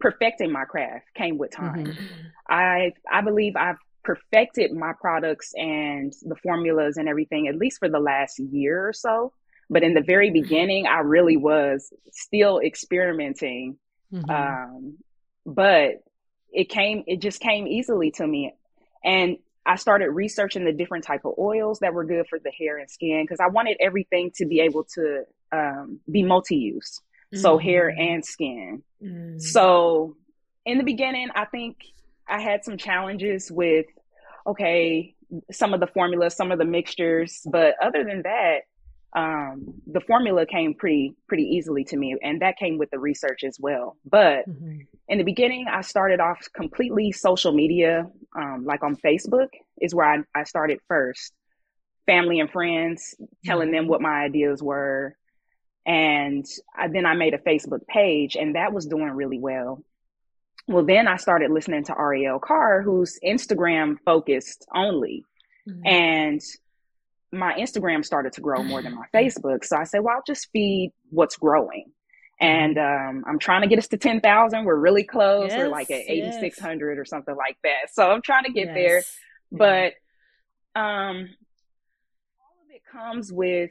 perfecting 0.00 0.50
my 0.50 0.64
craft 0.64 1.06
came 1.14 1.38
with 1.38 1.52
time. 1.52 1.86
Mm-hmm. 1.86 2.04
i 2.48 2.92
i 3.10 3.20
believe 3.20 3.54
i've 3.56 3.76
perfected 4.02 4.72
my 4.72 4.92
products 5.00 5.52
and 5.56 6.12
the 6.22 6.34
formulas 6.42 6.96
and 6.96 7.08
everything 7.08 7.46
at 7.46 7.56
least 7.56 7.78
for 7.78 7.88
the 7.88 8.00
last 8.00 8.40
year 8.40 8.88
or 8.88 8.92
so. 8.92 9.32
But 9.70 9.84
in 9.84 9.94
the 9.94 10.02
very 10.02 10.30
beginning 10.30 10.86
i 10.86 10.98
really 10.98 11.36
was 11.36 11.92
still 12.10 12.58
experimenting 12.58 13.78
Mm-hmm. 14.12 14.30
Um, 14.30 14.98
but 15.46 16.02
it 16.52 16.68
came 16.68 17.02
it 17.06 17.20
just 17.20 17.40
came 17.40 17.66
easily 17.66 18.10
to 18.10 18.26
me 18.26 18.54
and 19.04 19.38
i 19.66 19.76
started 19.76 20.10
researching 20.10 20.64
the 20.64 20.72
different 20.72 21.04
type 21.04 21.24
of 21.24 21.32
oils 21.38 21.78
that 21.80 21.94
were 21.94 22.04
good 22.04 22.26
for 22.28 22.38
the 22.38 22.50
hair 22.50 22.78
and 22.78 22.90
skin 22.90 23.24
because 23.24 23.40
i 23.40 23.48
wanted 23.48 23.76
everything 23.80 24.30
to 24.34 24.46
be 24.46 24.60
able 24.60 24.84
to 24.84 25.24
um, 25.52 26.00
be 26.10 26.22
multi-use 26.22 27.00
mm-hmm. 27.32 27.40
so 27.40 27.58
hair 27.58 27.88
and 27.88 28.24
skin 28.24 28.82
mm-hmm. 29.02 29.38
so 29.38 30.16
in 30.64 30.78
the 30.78 30.84
beginning 30.84 31.28
i 31.34 31.44
think 31.44 31.78
i 32.28 32.40
had 32.40 32.64
some 32.64 32.76
challenges 32.76 33.50
with 33.50 33.86
okay 34.46 35.14
some 35.50 35.72
of 35.72 35.80
the 35.80 35.86
formulas 35.86 36.36
some 36.36 36.52
of 36.52 36.58
the 36.58 36.64
mixtures 36.64 37.40
but 37.50 37.74
other 37.82 38.04
than 38.04 38.22
that 38.22 38.60
um, 39.14 39.74
the 39.86 40.00
formula 40.00 40.46
came 40.46 40.74
pretty 40.74 41.14
pretty 41.28 41.44
easily 41.44 41.84
to 41.84 41.96
me, 41.96 42.16
and 42.22 42.40
that 42.40 42.56
came 42.56 42.78
with 42.78 42.90
the 42.90 42.98
research 42.98 43.44
as 43.44 43.58
well. 43.60 43.96
But 44.04 44.48
mm-hmm. 44.48 44.80
in 45.08 45.18
the 45.18 45.24
beginning, 45.24 45.66
I 45.68 45.82
started 45.82 46.20
off 46.20 46.48
completely 46.54 47.12
social 47.12 47.52
media, 47.52 48.06
um, 48.34 48.64
like 48.64 48.82
on 48.82 48.96
Facebook 48.96 49.48
is 49.80 49.94
where 49.94 50.10
I, 50.10 50.40
I 50.40 50.44
started 50.44 50.80
first. 50.88 51.32
Family 52.06 52.40
and 52.40 52.50
friends 52.50 53.14
telling 53.44 53.70
them 53.70 53.86
what 53.86 54.00
my 54.00 54.24
ideas 54.24 54.62
were, 54.62 55.16
and 55.86 56.44
I, 56.76 56.88
then 56.88 57.06
I 57.06 57.14
made 57.14 57.34
a 57.34 57.38
Facebook 57.38 57.86
page, 57.86 58.36
and 58.36 58.56
that 58.56 58.72
was 58.72 58.86
doing 58.86 59.10
really 59.10 59.38
well. 59.38 59.84
Well, 60.66 60.84
then 60.84 61.06
I 61.06 61.16
started 61.16 61.50
listening 61.50 61.84
to 61.84 61.98
Ariel 61.98 62.38
Carr, 62.38 62.82
who's 62.82 63.18
Instagram 63.24 63.98
focused 64.04 64.66
only. 64.74 65.24
Mm-hmm. 65.68 65.86
And 65.86 66.40
my 67.32 67.54
Instagram 67.54 68.04
started 68.04 68.34
to 68.34 68.40
grow 68.40 68.62
more 68.62 68.82
than 68.82 68.94
my 68.94 69.06
Facebook. 69.14 69.64
So 69.64 69.76
I 69.76 69.84
said, 69.84 70.00
well, 70.00 70.16
I'll 70.16 70.22
just 70.26 70.48
feed 70.52 70.92
what's 71.10 71.36
growing. 71.36 71.86
And 72.40 72.76
mm-hmm. 72.76 73.18
um, 73.18 73.24
I'm 73.26 73.38
trying 73.38 73.62
to 73.62 73.68
get 73.68 73.78
us 73.78 73.88
to 73.88 73.96
10,000. 73.96 74.64
We're 74.64 74.76
really 74.76 75.04
close. 75.04 75.50
Yes, 75.50 75.58
We're 75.58 75.68
like 75.68 75.90
at 75.90 76.02
8,600 76.06 76.90
yes. 76.90 77.00
or 77.00 77.04
something 77.04 77.34
like 77.34 77.56
that. 77.64 77.92
So 77.92 78.10
I'm 78.10 78.22
trying 78.22 78.44
to 78.44 78.52
get 78.52 78.66
yes. 78.66 78.74
there. 78.74 79.02
But 79.50 80.80
um, 80.80 81.28
all 82.38 82.56
of 82.64 82.70
it 82.70 82.82
comes 82.90 83.32
with 83.32 83.70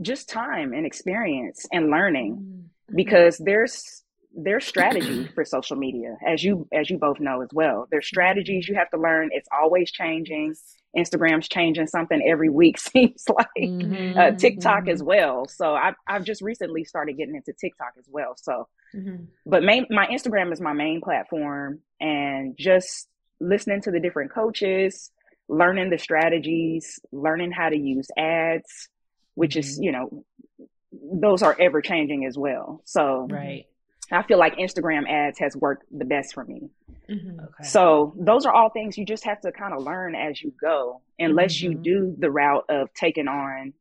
just 0.00 0.28
time 0.28 0.72
and 0.72 0.86
experience 0.86 1.66
and 1.72 1.90
learning 1.90 2.36
mm-hmm. 2.36 2.96
because 2.96 3.38
there's 3.38 4.02
there's 4.34 4.64
strategy 4.64 5.28
for 5.34 5.44
social 5.44 5.76
media 5.76 6.16
as 6.26 6.42
you 6.42 6.66
as 6.72 6.88
you 6.88 6.96
both 6.96 7.20
know 7.20 7.42
as 7.42 7.50
well 7.52 7.86
there's 7.90 8.06
strategies 8.06 8.66
you 8.66 8.74
have 8.74 8.88
to 8.88 8.96
learn 8.96 9.28
it's 9.30 9.48
always 9.52 9.92
changing 9.92 10.54
Instagram's 10.96 11.48
changing 11.48 11.86
something 11.86 12.22
every 12.26 12.48
week 12.48 12.78
seems 12.78 13.24
like 13.28 13.46
mm-hmm, 13.58 14.18
uh, 14.18 14.30
TikTok 14.32 14.82
mm-hmm. 14.82 14.90
as 14.90 15.02
well. 15.02 15.46
So 15.48 15.74
I've 15.74 15.94
I've 16.06 16.24
just 16.24 16.42
recently 16.42 16.84
started 16.84 17.16
getting 17.16 17.36
into 17.36 17.52
TikTok 17.52 17.92
as 17.98 18.06
well. 18.08 18.34
So, 18.36 18.68
mm-hmm. 18.94 19.24
but 19.46 19.62
main 19.62 19.86
my 19.90 20.06
Instagram 20.06 20.52
is 20.52 20.60
my 20.60 20.72
main 20.72 21.00
platform, 21.00 21.80
and 22.00 22.56
just 22.56 23.08
listening 23.40 23.80
to 23.82 23.90
the 23.90 24.00
different 24.00 24.32
coaches, 24.32 25.10
learning 25.48 25.90
the 25.90 25.98
strategies, 25.98 27.00
learning 27.10 27.52
how 27.52 27.68
to 27.68 27.76
use 27.76 28.08
ads, 28.16 28.88
which 29.34 29.56
is 29.56 29.74
mm-hmm. 29.74 29.82
you 29.84 29.92
know 29.92 30.24
those 30.92 31.42
are 31.42 31.56
ever 31.58 31.80
changing 31.80 32.26
as 32.26 32.36
well. 32.36 32.82
So 32.84 33.26
right. 33.30 33.66
I 34.10 34.22
feel 34.24 34.38
like 34.38 34.56
Instagram 34.56 35.08
ads 35.08 35.38
has 35.38 35.56
worked 35.56 35.84
the 35.90 36.04
best 36.04 36.34
for 36.34 36.44
me. 36.44 36.68
Mm-hmm. 37.10 37.40
Okay. 37.40 37.64
So 37.64 38.14
those 38.18 38.46
are 38.46 38.52
all 38.52 38.70
things 38.70 38.96
you 38.96 39.04
just 39.04 39.24
have 39.24 39.40
to 39.42 39.52
kind 39.52 39.74
of 39.74 39.82
learn 39.82 40.14
as 40.14 40.40
you 40.40 40.52
go, 40.60 41.02
unless 41.18 41.54
mm-hmm. 41.56 41.72
you 41.72 41.78
do 41.78 42.14
the 42.18 42.30
route 42.30 42.64
of 42.68 42.92
taking 42.94 43.28
on 43.28 43.72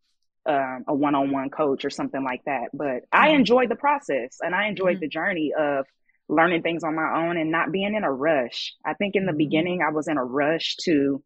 um, 0.46 0.86
a 0.88 0.94
one-on-one 0.94 1.50
coach 1.50 1.86
or 1.86 1.90
something 1.90 2.24
like 2.24 2.44
that. 2.46 2.70
But 2.74 2.86
mm-hmm. 2.86 3.14
I 3.14 3.30
enjoyed 3.30 3.70
the 3.70 3.76
process 3.76 4.38
and 4.42 4.56
I 4.56 4.68
enjoyed 4.68 4.96
mm-hmm. 4.96 5.02
the 5.02 5.08
journey 5.08 5.54
of 5.58 5.86
learning 6.28 6.62
things 6.64 6.84
on 6.84 6.96
my 6.96 7.26
own 7.26 7.38
and 7.38 7.52
not 7.52 7.72
being 7.72 7.94
in 7.94 8.04
a 8.04 8.12
rush. 8.12 8.74
I 8.86 8.94
think 8.94 9.16
in 9.16 9.26
the 9.26 9.32
mm-hmm. 9.32 9.38
beginning 9.38 9.82
I 9.82 9.92
was 9.92 10.08
in 10.08 10.18
a 10.18 10.24
rush 10.24 10.78
to 10.84 11.24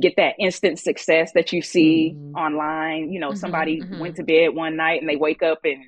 get 0.00 0.14
that 0.16 0.34
instant 0.38 0.78
success 0.78 1.32
that 1.34 1.52
you 1.52 1.62
see 1.62 2.16
online. 2.36 3.12
You 3.12 3.20
know, 3.20 3.34
somebody 3.34 3.80
went 4.00 4.16
to 4.16 4.24
bed 4.24 4.54
one 4.54 4.76
night 4.76 5.00
and 5.00 5.08
they 5.08 5.16
wake 5.16 5.42
up 5.42 5.60
and 5.64 5.84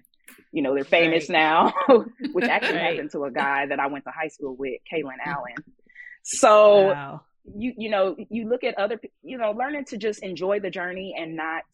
you 0.53 0.63
know, 0.63 0.75
they're 0.75 0.85
famous 0.85 1.29
right. 1.29 1.39
now, 1.39 1.75
which 2.33 2.45
actually 2.45 2.77
right. 2.77 2.93
happened 2.93 3.11
to 3.13 3.25
a 3.25 3.31
guy 3.31 3.67
that 3.67 3.81
I 3.81 3.87
went 3.89 4.05
to 4.05 4.11
high 4.11 4.29
school 4.29 4.57
with, 4.57 4.81
Kalen 4.93 5.19
Allen. 5.25 5.55
So 6.23 6.89
wow. 6.89 7.21
you 7.57 7.73
you 7.77 7.91
know, 7.91 8.17
you 8.31 8.49
look 8.49 8.65
at 8.65 8.79
other 8.79 9.01
you 9.23 9.39
know, 9.39 9.53
learning 9.53 9.85
to 9.87 9.97
just 9.97 10.23
enjoy 10.23 10.61
the 10.61 10.71
journey 10.71 11.15
and 11.19 11.37
not 11.37 11.65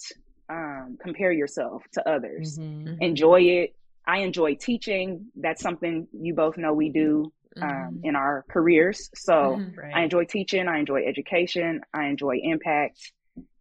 um, 0.48 0.98
compare 1.00 1.32
yourself 1.32 1.82
to 1.92 2.08
others. 2.08 2.58
Mm-hmm. 2.58 2.88
mm-hmm. 2.88 3.02
Enjoy 3.02 3.40
it. 3.40 3.74
I 4.06 4.18
enjoy 4.18 4.56
teaching. 4.56 5.26
That's 5.36 5.62
something 5.62 6.08
you 6.12 6.34
both 6.34 6.56
know 6.56 6.72
we 6.72 6.88
do 6.88 7.32
um, 7.60 7.68
mm-hmm. 7.68 7.96
in 8.04 8.16
our 8.16 8.44
careers. 8.50 9.10
So 9.14 9.32
mm-hmm. 9.32 9.78
right. 9.78 9.94
I 9.94 10.02
enjoy 10.02 10.24
teaching. 10.24 10.68
I 10.68 10.78
enjoy 10.78 11.06
education. 11.06 11.82
I 11.94 12.06
enjoy 12.06 12.40
impact 12.42 13.12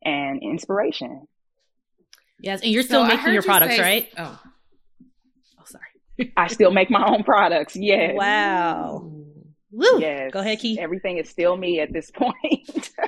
and 0.03 0.41
inspiration. 0.41 1.27
Yes, 2.39 2.61
and 2.61 2.71
you're 2.71 2.83
still 2.83 3.07
so 3.07 3.15
making 3.15 3.33
your 3.33 3.43
products, 3.43 3.75
say, 3.75 3.81
right? 3.81 4.09
Oh, 4.17 4.39
I 6.37 6.47
still 6.47 6.71
make 6.71 6.89
my 6.89 7.05
own 7.05 7.23
products. 7.23 7.75
Yes. 7.75 8.13
Wow. 8.15 9.11
Woo. 9.71 9.99
Yes. 9.99 10.31
Go 10.31 10.39
ahead, 10.39 10.59
Key. 10.59 10.79
Everything 10.79 11.17
is 11.17 11.29
still 11.29 11.55
me 11.55 11.79
at 11.79 11.93
this 11.93 12.11
point. 12.11 12.91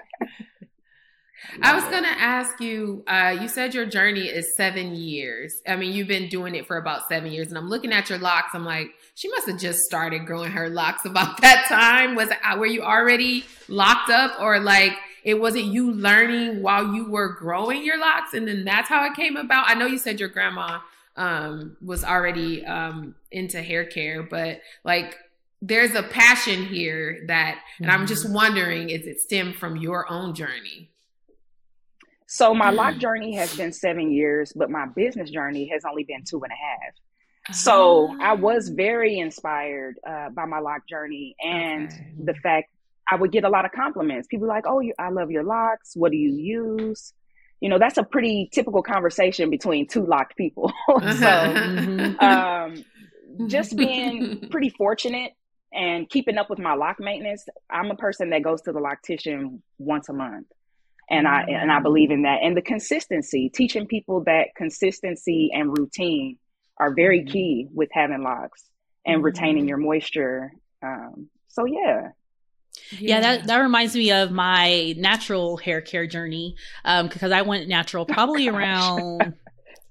I 1.62 1.76
was 1.76 1.84
going 1.86 2.04
to 2.04 2.10
ask 2.10 2.60
you, 2.62 3.04
uh, 3.08 3.38
you 3.40 3.48
said 3.48 3.74
your 3.76 3.86
journey 3.86 4.28
is 4.28 4.56
seven 4.56 4.96
years. 4.96 5.54
I 5.68 5.76
mean, 5.76 5.94
you've 5.94 6.08
been 6.08 6.30
doing 6.30 6.56
it 6.56 6.66
for 6.66 6.78
about 6.78 7.08
seven 7.10 7.32
years. 7.32 7.50
And 7.50 7.58
I'm 7.58 7.70
looking 7.70 7.92
at 7.92 8.10
your 8.10 8.18
locks. 8.18 8.52
I'm 8.54 8.66
like, 8.66 8.88
she 9.16 9.30
must 9.30 9.48
have 9.48 9.60
just 9.60 9.80
started 9.82 10.26
growing 10.26 10.52
her 10.52 10.70
locks 10.70 11.06
about 11.06 11.38
that 11.42 11.66
time. 11.68 12.16
Was 12.16 12.30
it, 12.30 12.38
uh, 12.44 12.58
were 12.58 12.66
you 12.66 12.82
already 12.82 13.46
locked 13.68 14.10
up 14.10 14.40
or 14.40 14.60
like, 14.60 14.94
it 15.24 15.40
wasn't 15.40 15.66
you 15.66 15.92
learning 15.92 16.62
while 16.62 16.94
you 16.94 17.10
were 17.10 17.34
growing 17.36 17.86
your 17.86 18.00
locks 18.00 18.34
and 18.34 18.48
then 18.48 18.66
that's 18.66 18.90
how 18.90 19.06
it 19.06 19.14
came 19.14 19.38
about? 19.38 19.70
I 19.70 19.74
know 19.74 19.86
you 19.86 19.98
said 19.98 20.20
your 20.20 20.30
grandma 20.30 20.80
um, 21.16 21.78
was 21.82 22.04
already 22.04 22.66
um, 22.66 23.16
into 23.32 23.62
hair 23.62 23.86
care, 23.86 24.24
but 24.24 24.62
like 24.84 25.16
there's 25.62 25.96
a 25.96 26.04
passion 26.04 26.66
here 26.66 27.24
that, 27.28 27.60
and 27.80 27.90
I'm 27.90 28.06
just 28.06 28.26
mm-hmm. 28.26 28.34
wondering, 28.34 28.90
is 28.90 29.08
it 29.08 29.22
stem 29.22 29.54
from 29.54 29.78
your 29.78 30.12
own 30.12 30.36
journey? 30.36 30.92
So 32.28 32.54
my 32.54 32.72
lock 32.72 32.98
journey 32.98 33.36
has 33.36 33.56
been 33.56 33.72
seven 33.72 34.12
years, 34.12 34.54
but 34.54 34.70
my 34.72 34.88
business 34.88 35.30
journey 35.30 35.70
has 35.72 35.84
only 35.86 36.04
been 36.04 36.24
two 36.24 36.42
and 36.42 36.52
a 36.52 36.56
half. 36.56 37.56
So 37.56 38.08
I 38.20 38.32
ah. 38.32 38.36
was 38.36 38.70
very 38.70 39.20
inspired 39.20 40.00
uh, 40.08 40.30
by 40.30 40.46
my 40.46 40.60
lock 40.60 40.88
journey 40.88 41.36
and 41.42 41.92
okay. 41.92 42.14
the 42.24 42.34
fact 42.36 42.70
I 43.12 43.16
would 43.18 43.32
get 43.32 43.44
a 43.44 43.50
lot 43.50 43.66
of 43.66 43.72
compliments. 43.72 44.28
People 44.28 44.48
like, 44.48 44.64
"Oh, 44.66 44.80
you, 44.80 44.94
I 44.98 45.10
love 45.10 45.30
your 45.30 45.44
locks. 45.44 45.96
What 45.96 46.12
do 46.12 46.18
you 46.18 46.34
use?" 46.34 47.14
You 47.64 47.70
know 47.70 47.80
that's 47.80 47.98
a 47.98 48.04
pretty 48.04 48.50
typical 48.52 48.84
conversation 48.84 49.50
between 49.50 49.88
two 49.88 50.06
locked 50.06 50.36
people. 50.36 50.72
So 50.90 50.98
mm-hmm. 51.00 52.20
um, 52.20 53.48
just 53.48 53.78
being 53.78 54.48
pretty 54.52 54.70
fortunate 54.70 55.32
and 55.74 56.10
keeping 56.10 56.38
up 56.38 56.50
with 56.50 56.60
my 56.60 56.76
lock 56.76 57.00
maintenance 57.00 57.46
i'm 57.72 57.90
a 57.90 57.96
person 57.96 58.30
that 58.30 58.44
goes 58.44 58.62
to 58.62 58.72
the 58.74 58.80
loctician 58.80 59.62
once 59.78 60.10
a 60.10 60.14
month. 60.14 60.48
And 61.10 61.26
i 61.26 61.44
and 61.44 61.72
i 61.72 61.80
believe 61.80 62.12
in 62.12 62.24
that. 62.24 62.40
And 62.44 62.58
the 62.58 62.62
consistency 62.62 63.50
teaching 63.50 63.88
people 63.88 64.26
that 64.26 64.48
consistency 64.58 65.50
and 65.54 65.76
routine 65.78 66.38
are 66.78 66.94
very 66.94 67.22
mm-hmm. 67.22 67.32
key 67.32 67.68
with 67.74 67.90
having 67.94 68.24
locks 68.24 68.66
and 69.06 69.18
mm-hmm. 69.18 69.26
retaining 69.26 69.68
your 69.70 69.78
moisture. 69.78 70.52
Um, 70.82 71.30
so 71.48 71.64
yeah 71.64 72.10
yeah. 73.00 73.16
yeah, 73.16 73.22
that 73.22 73.48
that 73.48 73.58
reminds 73.58 73.96
me 73.96 74.12
of 74.12 74.32
my 74.32 74.94
natural 74.98 75.58
hair 75.58 75.82
care 75.82 76.08
journey 76.08 76.56
um, 76.86 77.08
because 77.08 77.32
I 77.32 77.42
went 77.42 77.68
natural 77.68 78.06
probably 78.06 78.50
oh, 78.50 78.56
around 78.56 79.34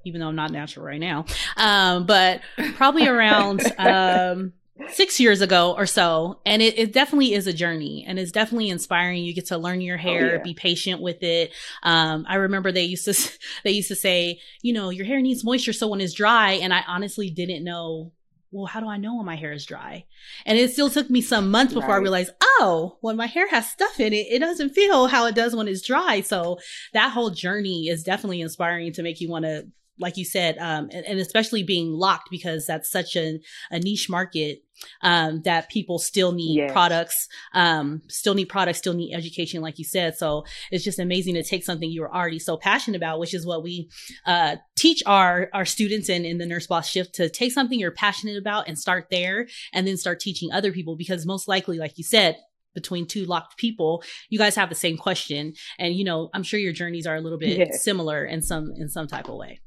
even 0.05 0.21
though 0.21 0.29
I'm 0.29 0.37
not 0.37 0.51
natural 0.51 0.85
right 0.85 1.01
now. 1.01 1.25
Um, 1.57 2.07
but 2.07 2.41
probably 2.75 3.07
around 3.07 3.61
um, 3.79 4.53
six 4.91 5.21
years 5.21 5.41
ago 5.41 5.75
or 5.77 5.87
so. 5.87 6.41
And 6.45 6.63
it, 6.63 6.79
it, 6.79 6.93
definitely 6.93 7.35
is 7.35 7.47
a 7.47 7.53
journey 7.53 8.05
and 8.07 8.19
it's 8.19 8.33
definitely 8.33 8.69
inspiring. 8.69 9.23
You 9.23 9.35
get 9.35 9.47
to 9.47 9.59
learn 9.59 9.81
your 9.81 9.99
oh, 9.99 10.03
hair, 10.03 10.31
oh, 10.31 10.33
yeah. 10.37 10.43
be 10.43 10.55
patient 10.55 11.01
with 11.01 11.23
it. 11.23 11.53
Um, 11.83 12.25
I 12.29 12.37
remember 12.37 12.73
they 12.73 12.85
used 12.85 13.05
to, 13.05 13.39
they 13.65 13.71
used 13.73 13.89
to 13.89 13.97
say, 13.97 14.41
you 14.63 14.73
know, 14.73 14.91
your 14.91 15.07
hair 15.07 15.21
needs 15.21 15.45
moisture. 15.45 15.73
So 15.73 15.89
when 15.89 16.01
it's 16.01 16.15
dry, 16.15 16.53
and 16.53 16.73
I 16.73 16.83
honestly 16.87 17.31
didn't 17.31 17.65
know 17.65 18.13
well, 18.53 18.67
how 18.67 18.81
do 18.81 18.87
I 18.87 18.99
know 18.99 19.17
when 19.17 19.27
my 19.27 19.35
hair 19.35 19.53
is 19.53 19.65
dry? 19.65 20.05
And 20.45 20.59
it 20.59 20.71
still 20.73 20.91
took 20.91 21.09
me 21.09 21.23
some 21.23 21.51
months 21.51 21.73
before 21.73 21.89
right. 21.89 21.97
I 21.97 22.03
realized, 22.03 22.33
oh, 22.43 22.99
when 23.01 23.17
my 23.17 23.27
hair 23.27 23.49
has 23.49 23.69
stuff 23.69 23.99
in 23.99 24.13
it, 24.13 24.27
it 24.31 24.41
doesn't 24.41 24.75
feel 24.75 25.07
how 25.07 25.27
it 25.27 25.35
does 25.35 25.57
when 25.57 25.69
it's 25.69 25.83
dry. 25.83 26.21
So 26.21 26.59
that 26.93 27.13
whole 27.13 27.31
journey 27.31 27.89
is 27.89 28.05
definitely 28.05 28.43
inspiring 28.43 28.93
to 28.93 29.03
make 29.03 29.21
you 29.21 29.31
want 29.31 29.47
to 29.47 29.67
like 29.99 30.17
you 30.17 30.25
said, 30.25 30.59
um, 30.59 30.89
and, 30.93 31.05
and, 31.07 31.19
especially 31.19 31.63
being 31.63 31.93
locked 31.93 32.29
because 32.31 32.67
that's 32.67 32.91
such 32.91 33.15
a, 33.15 33.39
a 33.71 33.79
niche 33.79 34.09
market 34.09 34.63
um, 35.03 35.43
that 35.43 35.69
people 35.71 35.99
still 35.99 36.33
need 36.33 36.57
yes. 36.57 36.73
products, 36.73 37.29
um, 37.55 38.03
still 38.09 38.35
need 38.35 38.47
products, 38.47 38.79
still 38.79 38.95
need 38.95 39.15
education, 39.15 39.61
like 39.61 39.79
you 39.79 39.85
said. 39.85 40.17
So 40.17 40.45
it's 40.71 40.85
just 40.85 40.99
amazing 40.99 41.35
to 41.35 41.43
take 41.43 41.65
something 41.65 41.91
you 41.91 42.01
were 42.01 42.15
already 42.15 42.39
so 42.39 42.57
passionate 42.57 42.97
about, 42.97 43.19
which 43.19 43.35
is 43.35 43.47
what 43.47 43.63
we 43.63 43.91
uh, 44.27 44.57
teach 44.77 45.03
our 45.07 45.49
our 45.53 45.65
students 45.65 46.09
in 46.09 46.25
in 46.25 46.39
the 46.39 46.47
Nurse 46.47 46.67
Boss 46.67 46.89
Shift 46.89 47.15
to 47.17 47.29
take 47.29 47.53
something 47.53 47.79
you're 47.79 47.91
passionate 47.91 48.39
about 48.39 48.69
and 48.69 48.79
start 48.79 49.09
there, 49.11 49.47
and 49.73 49.87
then 49.87 49.97
start 49.97 50.21
teaching 50.21 50.51
other 50.53 50.73
people 50.73 50.97
because 50.97 51.27
most 51.27 51.49
likely, 51.49 51.79
like 51.79 51.99
you 51.99 52.05
said, 52.05 52.39
between 52.75 53.07
two 53.07 53.27
locked 53.27 53.59
people 53.59 54.03
you 54.31 54.39
guys 54.39 54.55
have 54.55 54.71
the 54.71 54.75
same 54.75 54.97
question 54.97 55.53
and 55.79 55.95
you 55.95 56.05
know 56.05 56.31
i'm 56.33 56.43
sure 56.43 56.59
your 56.59 56.73
journeys 56.73 57.07
are 57.07 57.17
a 57.17 57.21
little 57.21 57.37
bit 57.37 57.59
yes. 57.59 57.85
similar 57.85 58.25
in 58.25 58.41
some 58.41 58.73
in 58.77 58.89
some 58.89 59.07
type 59.07 59.29
of 59.29 59.35
way 59.35 59.61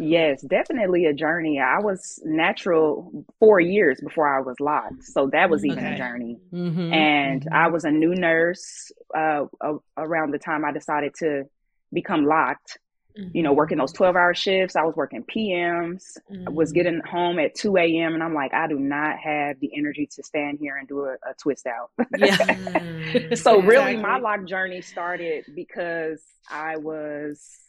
Yes, 0.00 0.42
definitely 0.42 1.06
a 1.06 1.12
journey. 1.12 1.58
I 1.58 1.80
was 1.80 2.20
natural 2.24 3.24
four 3.40 3.58
years 3.58 4.00
before 4.00 4.32
I 4.32 4.40
was 4.40 4.60
locked. 4.60 5.02
So 5.04 5.28
that 5.32 5.50
was 5.50 5.64
even 5.64 5.84
okay. 5.84 5.94
a 5.94 5.96
journey. 5.96 6.38
Mm-hmm. 6.52 6.92
And 6.92 7.42
mm-hmm. 7.42 7.54
I 7.54 7.66
was 7.66 7.84
a 7.84 7.90
new 7.90 8.14
nurse 8.14 8.92
uh, 9.16 9.46
around 9.96 10.30
the 10.30 10.38
time 10.38 10.64
I 10.64 10.70
decided 10.70 11.14
to 11.18 11.44
become 11.92 12.26
locked. 12.26 12.78
Mm-hmm. 13.18 13.36
You 13.36 13.42
know, 13.42 13.52
working 13.52 13.78
those 13.78 13.92
12 13.92 14.14
hour 14.14 14.34
shifts. 14.34 14.76
I 14.76 14.84
was 14.84 14.94
working 14.94 15.24
PMs. 15.24 16.16
I 16.46 16.50
was 16.50 16.68
mm-hmm. 16.68 16.74
getting 16.74 17.00
home 17.00 17.40
at 17.40 17.56
2 17.56 17.76
a.m. 17.76 18.14
And 18.14 18.22
I'm 18.22 18.34
like, 18.34 18.54
I 18.54 18.68
do 18.68 18.78
not 18.78 19.18
have 19.18 19.58
the 19.58 19.76
energy 19.76 20.08
to 20.14 20.22
stand 20.22 20.58
here 20.60 20.76
and 20.76 20.86
do 20.86 21.06
a, 21.06 21.14
a 21.14 21.34
twist 21.42 21.66
out. 21.66 21.90
Yeah. 22.16 23.34
so, 23.34 23.60
really, 23.62 23.96
my 23.96 24.18
lock 24.18 24.44
journey 24.44 24.80
started 24.80 25.46
because 25.56 26.22
I 26.48 26.76
was 26.76 27.67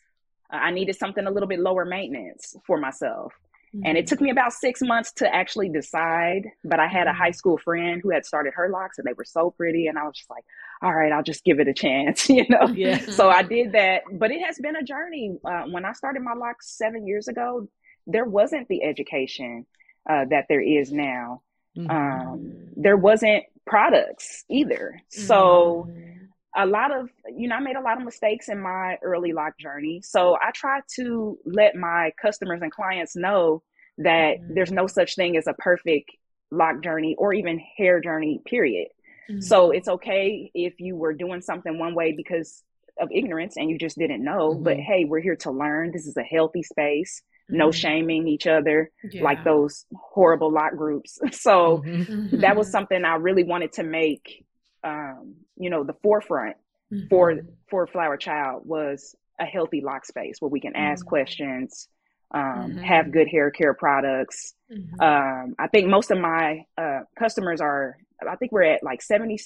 uh, 0.51 0.57
I 0.57 0.71
needed 0.71 0.95
something 0.95 1.25
a 1.25 1.31
little 1.31 1.49
bit 1.49 1.59
lower 1.59 1.85
maintenance 1.85 2.55
for 2.65 2.77
myself. 2.77 3.33
Mm-hmm. 3.75 3.85
And 3.85 3.97
it 3.97 4.07
took 4.07 4.19
me 4.19 4.31
about 4.31 4.53
six 4.53 4.81
months 4.81 5.11
to 5.13 5.33
actually 5.33 5.69
decide. 5.69 6.43
But 6.63 6.79
I 6.79 6.87
had 6.87 7.07
a 7.07 7.13
high 7.13 7.31
school 7.31 7.57
friend 7.57 8.01
who 8.01 8.09
had 8.09 8.25
started 8.25 8.53
her 8.55 8.69
locks 8.69 8.97
and 8.97 9.05
they 9.05 9.13
were 9.13 9.25
so 9.25 9.51
pretty. 9.51 9.87
And 9.87 9.97
I 9.97 10.03
was 10.03 10.15
just 10.15 10.29
like, 10.29 10.43
all 10.81 10.93
right, 10.93 11.11
I'll 11.11 11.23
just 11.23 11.43
give 11.43 11.59
it 11.59 11.67
a 11.67 11.73
chance, 11.73 12.29
you 12.29 12.45
know? 12.49 12.67
Yeah. 12.67 12.99
so 12.99 13.29
I 13.29 13.43
did 13.43 13.73
that. 13.73 14.03
But 14.11 14.31
it 14.31 14.41
has 14.43 14.57
been 14.57 14.75
a 14.75 14.83
journey. 14.83 15.37
Uh, 15.45 15.63
when 15.69 15.85
I 15.85 15.93
started 15.93 16.23
my 16.23 16.33
locks 16.33 16.69
seven 16.77 17.05
years 17.05 17.27
ago, 17.27 17.67
there 18.07 18.25
wasn't 18.25 18.67
the 18.69 18.83
education 18.83 19.65
uh, 20.09 20.25
that 20.29 20.45
there 20.49 20.61
is 20.61 20.91
now. 20.91 21.41
Mm-hmm. 21.77 21.91
Um, 21.91 22.53
there 22.75 22.97
wasn't 22.97 23.43
products 23.65 24.45
either. 24.49 24.99
So 25.09 25.87
mm-hmm 25.87 26.18
a 26.55 26.65
lot 26.65 26.95
of 26.95 27.09
you 27.35 27.47
know 27.47 27.55
i 27.55 27.59
made 27.59 27.75
a 27.75 27.81
lot 27.81 27.97
of 27.97 28.03
mistakes 28.03 28.49
in 28.49 28.59
my 28.59 28.97
early 29.03 29.33
lock 29.33 29.57
journey 29.59 30.01
so 30.03 30.35
i 30.35 30.51
try 30.53 30.79
to 30.95 31.37
let 31.45 31.75
my 31.75 32.11
customers 32.21 32.59
and 32.61 32.71
clients 32.71 33.15
know 33.15 33.61
that 33.97 34.37
mm-hmm. 34.37 34.53
there's 34.53 34.71
no 34.71 34.87
such 34.87 35.15
thing 35.15 35.37
as 35.37 35.47
a 35.47 35.53
perfect 35.53 36.11
lock 36.51 36.81
journey 36.83 37.15
or 37.17 37.33
even 37.33 37.61
hair 37.77 37.99
journey 38.01 38.41
period 38.45 38.87
mm-hmm. 39.29 39.41
so 39.41 39.71
it's 39.71 39.87
okay 39.87 40.49
if 40.53 40.79
you 40.79 40.95
were 40.95 41.13
doing 41.13 41.41
something 41.41 41.77
one 41.77 41.93
way 41.93 42.13
because 42.15 42.63
of 42.99 43.09
ignorance 43.11 43.55
and 43.55 43.69
you 43.69 43.77
just 43.77 43.97
didn't 43.97 44.23
know 44.23 44.51
mm-hmm. 44.51 44.63
but 44.63 44.77
hey 44.77 45.05
we're 45.05 45.21
here 45.21 45.35
to 45.35 45.51
learn 45.51 45.91
this 45.91 46.07
is 46.07 46.17
a 46.17 46.23
healthy 46.23 46.63
space 46.63 47.21
no 47.47 47.69
mm-hmm. 47.69 47.77
shaming 47.77 48.27
each 48.27 48.47
other 48.47 48.91
yeah. 49.11 49.23
like 49.23 49.43
those 49.43 49.85
horrible 49.95 50.51
lock 50.51 50.75
groups 50.75 51.19
so 51.31 51.83
mm-hmm. 51.85 52.39
that 52.39 52.55
was 52.55 52.67
mm-hmm. 52.67 52.71
something 52.71 53.05
i 53.05 53.15
really 53.15 53.43
wanted 53.43 53.71
to 53.71 53.83
make 53.83 54.43
um, 54.83 55.35
you 55.57 55.69
know, 55.69 55.83
the 55.83 55.95
forefront 56.01 56.57
mm-hmm. 56.91 57.07
for 57.09 57.39
for 57.69 57.87
Flower 57.87 58.17
Child 58.17 58.63
was 58.65 59.15
a 59.39 59.45
healthy 59.45 59.81
lock 59.81 60.05
space 60.05 60.37
where 60.39 60.49
we 60.49 60.59
can 60.59 60.75
ask 60.75 61.03
mm-hmm. 61.03 61.09
questions, 61.09 61.87
um, 62.33 62.43
mm-hmm. 62.43 62.79
have 62.79 63.11
good 63.11 63.27
hair 63.27 63.51
care 63.51 63.73
products. 63.73 64.53
Mm-hmm. 64.71 65.01
Um, 65.01 65.55
I 65.57 65.67
think 65.67 65.87
most 65.87 66.11
of 66.11 66.19
my 66.19 66.65
uh, 66.77 67.01
customers 67.17 67.61
are, 67.61 67.97
I 68.27 68.35
think 68.35 68.51
we're 68.51 68.63
at 68.63 68.83
like 68.83 69.01
76% 69.01 69.39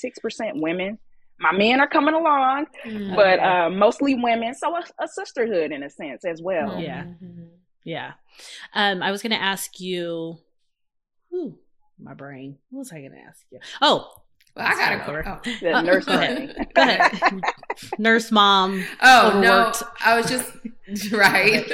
women. 0.56 0.98
My 1.40 1.52
men 1.52 1.80
are 1.80 1.88
coming 1.88 2.14
along, 2.14 2.68
mm-hmm. 2.86 3.16
but 3.16 3.40
uh, 3.40 3.70
mostly 3.70 4.16
women. 4.16 4.54
So 4.54 4.76
a, 4.76 4.84
a, 5.04 5.08
sisterhood 5.08 5.72
in 5.72 5.84
a 5.84 5.90
sense 5.90 6.26
as 6.26 6.42
well. 6.42 6.80
Yeah. 6.80 7.04
Mm-hmm. 7.04 7.46
Yeah. 7.84 8.14
Um, 8.74 9.02
I 9.02 9.12
was 9.12 9.22
going 9.22 9.32
to 9.32 9.42
ask 9.42 9.80
you, 9.80 10.38
whew, 11.30 11.58
my 12.00 12.14
brain. 12.14 12.58
What 12.70 12.80
was 12.80 12.92
I 12.92 13.00
going 13.00 13.12
to 13.12 13.20
ask 13.20 13.46
you? 13.52 13.60
Oh, 13.82 14.12
well, 14.56 14.68
I 14.68 14.74
gotta 14.74 15.24
go. 15.24 15.40
Oh. 15.46 15.52
The 15.62 15.82
nurse 15.82 16.06
go 16.06 16.14
ahead. 16.14 16.68
go 16.76 16.82
ahead. 16.82 17.42
nurse 17.98 18.32
mom. 18.32 18.86
Oh 19.02 19.30
overworked. 19.30 19.82
no, 19.82 19.88
I 20.06 20.16
was 20.18 20.30
just 20.30 20.52
right. 21.12 21.66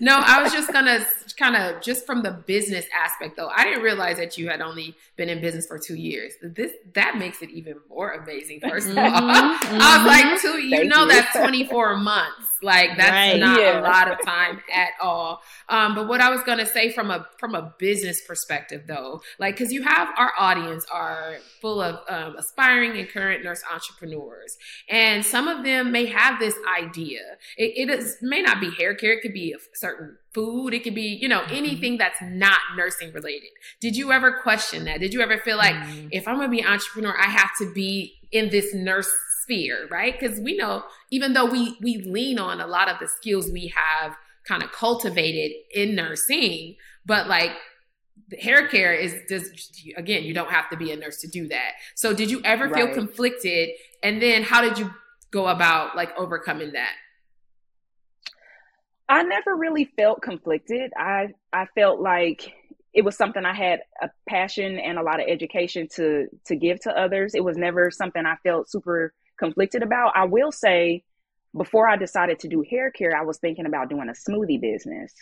no, 0.00 0.20
I 0.24 0.42
was 0.42 0.52
just 0.52 0.72
gonna 0.72 1.06
kind 1.36 1.56
of 1.56 1.82
just 1.82 2.06
from 2.06 2.22
the 2.22 2.30
business 2.30 2.86
aspect 2.98 3.36
though. 3.36 3.48
I 3.48 3.64
didn't 3.64 3.82
realize 3.82 4.16
that 4.16 4.38
you 4.38 4.48
had 4.48 4.62
only 4.62 4.96
been 5.16 5.28
in 5.28 5.40
business 5.40 5.66
for 5.66 5.78
two 5.78 5.96
years. 5.96 6.32
This 6.42 6.72
that 6.94 7.18
makes 7.18 7.42
it 7.42 7.50
even 7.50 7.76
more 7.90 8.12
amazing. 8.12 8.60
First 8.60 8.88
of 8.88 8.96
all, 8.96 9.04
mm-hmm. 9.04 9.78
I 9.80 9.98
was 9.98 10.06
like, 10.06 10.40
two. 10.40 10.62
You 10.62 10.78
Thank 10.78 10.94
know, 10.94 11.02
you. 11.02 11.08
that's 11.08 11.36
twenty 11.36 11.66
four 11.66 11.96
months. 11.96 12.46
Like 12.64 12.96
that's 12.96 13.10
right. 13.10 13.38
not 13.38 13.60
yeah. 13.60 13.80
a 13.80 13.82
lot 13.82 14.10
of 14.10 14.24
time 14.24 14.60
at 14.72 14.92
all. 15.00 15.42
Um, 15.68 15.94
but 15.94 16.08
what 16.08 16.20
I 16.20 16.30
was 16.30 16.42
gonna 16.42 16.66
say 16.66 16.90
from 16.90 17.10
a 17.10 17.26
from 17.38 17.54
a 17.54 17.74
business 17.78 18.22
perspective 18.26 18.84
though, 18.86 19.20
like 19.38 19.56
because 19.56 19.72
you 19.72 19.82
have 19.82 20.08
our 20.16 20.32
audience 20.38 20.86
are 20.90 21.36
full 21.60 21.82
of 21.82 22.00
um, 22.08 22.36
aspiring 22.36 22.98
and 22.98 23.08
current 23.08 23.44
nurse 23.44 23.62
entrepreneurs, 23.70 24.56
and 24.88 25.24
some 25.24 25.46
of 25.46 25.62
them 25.62 25.92
may 25.92 26.06
have 26.06 26.40
this 26.40 26.56
idea. 26.80 27.20
It, 27.58 27.88
it 27.88 27.90
is 27.90 28.16
may 28.22 28.40
not 28.40 28.60
be 28.60 28.70
hair 28.70 28.94
care; 28.94 29.12
it 29.12 29.20
could 29.20 29.34
be 29.34 29.52
a 29.52 29.58
certain 29.74 30.16
food. 30.32 30.74
It 30.74 30.82
could 30.82 30.94
be, 30.94 31.18
you 31.20 31.28
know, 31.28 31.40
mm-hmm. 31.40 31.54
anything 31.54 31.98
that's 31.98 32.20
not 32.20 32.58
nursing 32.76 33.12
related. 33.12 33.50
Did 33.80 33.94
you 33.96 34.10
ever 34.10 34.40
question 34.42 34.84
that? 34.86 35.00
Did 35.00 35.14
you 35.14 35.20
ever 35.20 35.38
feel 35.38 35.56
like 35.56 35.74
mm-hmm. 35.74 36.08
if 36.10 36.26
I'm 36.26 36.36
going 36.36 36.48
to 36.48 36.50
be 36.50 36.60
an 36.60 36.66
entrepreneur, 36.66 37.14
I 37.16 37.26
have 37.26 37.50
to 37.60 37.72
be 37.72 38.14
in 38.32 38.50
this 38.50 38.74
nurse 38.74 39.10
sphere, 39.44 39.86
right? 39.90 40.18
Because 40.18 40.40
we 40.40 40.56
know, 40.56 40.84
even 41.10 41.34
though 41.34 41.46
we 41.46 41.76
we 41.80 41.98
lean 41.98 42.38
on 42.38 42.60
a 42.60 42.66
lot 42.66 42.88
of 42.88 42.98
the 42.98 43.06
skills 43.06 43.50
we 43.50 43.72
have 43.74 44.16
kind 44.46 44.62
of 44.62 44.72
cultivated 44.72 45.52
in 45.74 45.94
nursing, 45.94 46.76
but 47.06 47.28
like 47.28 47.52
the 48.28 48.36
hair 48.36 48.68
care 48.68 48.92
is 48.92 49.14
just 49.28 49.82
again, 49.96 50.24
you 50.24 50.34
don't 50.34 50.50
have 50.50 50.68
to 50.70 50.76
be 50.76 50.90
a 50.90 50.96
nurse 50.96 51.20
to 51.20 51.28
do 51.28 51.48
that. 51.48 51.72
So 51.94 52.14
did 52.14 52.30
you 52.30 52.40
ever 52.44 52.66
right. 52.66 52.74
feel 52.74 52.94
conflicted? 52.94 53.70
And 54.02 54.20
then 54.20 54.42
how 54.42 54.62
did 54.62 54.78
you 54.78 54.90
go 55.30 55.48
about 55.48 55.96
like 55.96 56.10
overcoming 56.18 56.72
that? 56.72 56.92
I 59.08 59.22
never 59.22 59.54
really 59.54 59.90
felt 59.96 60.22
conflicted. 60.22 60.92
I 60.96 61.28
I 61.52 61.66
felt 61.74 62.00
like 62.00 62.54
it 62.94 63.04
was 63.04 63.16
something 63.16 63.44
I 63.44 63.52
had 63.52 63.80
a 64.00 64.08
passion 64.28 64.78
and 64.78 64.98
a 64.98 65.02
lot 65.02 65.20
of 65.20 65.26
education 65.28 65.88
to 65.96 66.28
to 66.46 66.56
give 66.56 66.80
to 66.80 66.98
others. 66.98 67.34
It 67.34 67.44
was 67.44 67.56
never 67.56 67.90
something 67.90 68.24
I 68.24 68.36
felt 68.44 68.70
super 68.70 69.12
conflicted 69.38 69.82
about. 69.82 70.12
I 70.14 70.24
will 70.24 70.52
say 70.52 71.04
before 71.56 71.88
I 71.88 71.96
decided 71.96 72.40
to 72.40 72.48
do 72.48 72.64
hair 72.68 72.90
care, 72.90 73.16
I 73.16 73.22
was 73.22 73.38
thinking 73.38 73.66
about 73.66 73.88
doing 73.88 74.08
a 74.08 74.30
smoothie 74.30 74.60
business. 74.60 75.12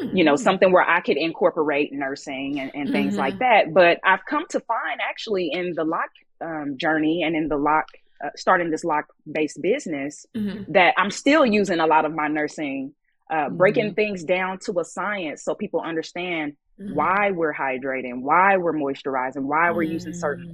Mm-hmm. 0.00 0.16
You 0.16 0.24
know, 0.24 0.36
something 0.36 0.70
where 0.72 0.88
I 0.88 1.00
could 1.00 1.16
incorporate 1.16 1.92
nursing 1.92 2.60
and, 2.60 2.70
and 2.74 2.84
mm-hmm. 2.84 2.92
things 2.92 3.16
like 3.16 3.38
that. 3.40 3.74
But 3.74 3.98
I've 4.04 4.24
come 4.24 4.46
to 4.50 4.60
find 4.60 5.00
actually 5.00 5.50
in 5.52 5.74
the 5.74 5.84
lock 5.84 6.10
um, 6.40 6.76
journey 6.78 7.22
and 7.22 7.34
in 7.34 7.48
the 7.48 7.56
lock 7.56 7.86
uh, 8.24 8.28
starting 8.36 8.70
this 8.70 8.84
lock 8.84 9.06
based 9.30 9.60
business 9.62 10.26
mm-hmm. 10.36 10.70
that 10.72 10.94
I'm 10.96 11.10
still 11.10 11.44
using 11.44 11.80
a 11.80 11.86
lot 11.86 12.04
of 12.04 12.14
my 12.14 12.28
nursing 12.28 12.92
uh, 13.30 13.48
breaking 13.48 13.86
mm-hmm. 13.86 13.94
things 13.94 14.24
down 14.24 14.58
to 14.58 14.78
a 14.80 14.84
science 14.84 15.42
so 15.44 15.54
people 15.54 15.80
understand 15.80 16.56
mm-hmm. 16.78 16.94
why 16.94 17.30
we're 17.30 17.54
hydrating, 17.54 18.20
why 18.22 18.56
we're 18.58 18.74
moisturizing, 18.74 19.42
why 19.42 19.70
we're 19.70 19.82
using 19.82 20.12
certain 20.12 20.50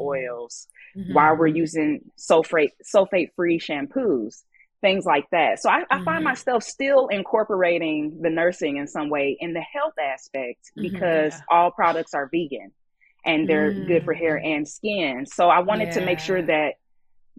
mm-hmm. 0.97 1.13
why 1.13 1.33
we're 1.33 1.49
mm-hmm. 1.49 1.57
using 1.57 2.01
sulfate 2.17 2.71
sulfate 2.85 3.31
free 3.37 3.59
shampoos, 3.59 4.43
things 4.81 5.05
like 5.05 5.29
that. 5.31 5.61
So 5.61 5.71
I, 5.71 5.85
I 5.91 5.97
find 5.97 6.07
mm-hmm. 6.07 6.25
myself 6.25 6.63
still 6.63 7.09
incorporating 7.09 8.21
the 8.23 8.31
nursing 8.31 8.77
in 8.77 8.87
some 8.87 9.11
way 9.11 9.37
in 9.39 9.53
the 9.53 9.61
health 9.61 9.95
aspect 10.01 10.71
because 10.77 11.35
yeah. 11.35 11.45
all 11.51 11.71
products 11.71 12.15
are 12.15 12.29
vegan 12.33 12.73
and 13.25 13.49
they're 13.49 13.73
good 13.73 14.05
for 14.05 14.15
hair 14.15 14.37
and 14.37 14.69
skin. 14.69 15.27
So 15.27 15.49
I 15.49 15.61
wanted 15.61 15.89
yeah. 15.89 15.95
to 15.95 16.05
make 16.05 16.21
sure 16.21 16.43
that 16.43 16.75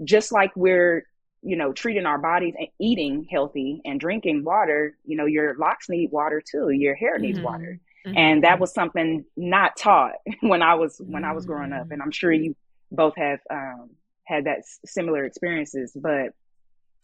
just 0.03 0.31
like 0.31 0.51
we're 0.55 1.05
you 1.47 1.55
know, 1.55 1.71
treating 1.71 2.05
our 2.05 2.17
bodies 2.17 2.55
and 2.57 2.67
eating 2.79 3.25
healthy 3.29 3.81
and 3.85 3.99
drinking 3.99 4.43
water, 4.43 4.97
you 5.05 5.15
know, 5.15 5.25
your 5.25 5.55
locks 5.57 5.87
need 5.87 6.11
water 6.11 6.41
too. 6.41 6.69
Your 6.71 6.95
hair 6.95 7.17
needs 7.19 7.37
mm-hmm. 7.37 7.45
water. 7.45 7.79
Mm-hmm. 8.05 8.17
And 8.17 8.43
that 8.43 8.59
was 8.59 8.73
something 8.73 9.25
not 9.35 9.77
taught 9.77 10.13
when 10.41 10.61
I 10.61 10.75
was 10.75 10.99
when 11.03 11.23
I 11.23 11.33
was 11.33 11.45
growing 11.45 11.73
up. 11.73 11.91
And 11.91 12.01
I'm 12.01 12.11
sure 12.11 12.31
you 12.31 12.55
both 12.91 13.15
have 13.17 13.39
um, 13.49 13.89
had 14.23 14.45
that 14.45 14.59
similar 14.85 15.25
experiences. 15.25 15.91
But 15.95 16.33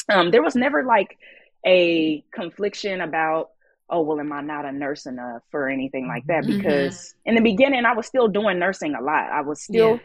um, 0.10 0.32
there 0.32 0.44
was 0.44 0.56
never 0.56 0.84
like 0.84 1.18
a 1.66 2.24
confliction 2.34 3.02
about 3.02 3.52
oh 3.90 4.02
well 4.02 4.20
am 4.20 4.32
i 4.32 4.42
not 4.42 4.66
a 4.66 4.72
nurse 4.72 5.06
enough 5.06 5.44
or 5.54 5.70
anything 5.70 6.08
like 6.08 6.26
that 6.26 6.44
mm-hmm. 6.44 6.58
because 6.58 6.96
mm-hmm. 6.96 7.30
in 7.30 7.36
the 7.36 7.42
beginning 7.42 7.86
i 7.86 7.94
was 7.94 8.06
still 8.06 8.28
doing 8.28 8.58
nursing 8.58 8.96
a 8.96 9.02
lot 9.02 9.30
i 9.30 9.42
was 9.42 9.62
still 9.62 9.92
yeah. 9.92 10.00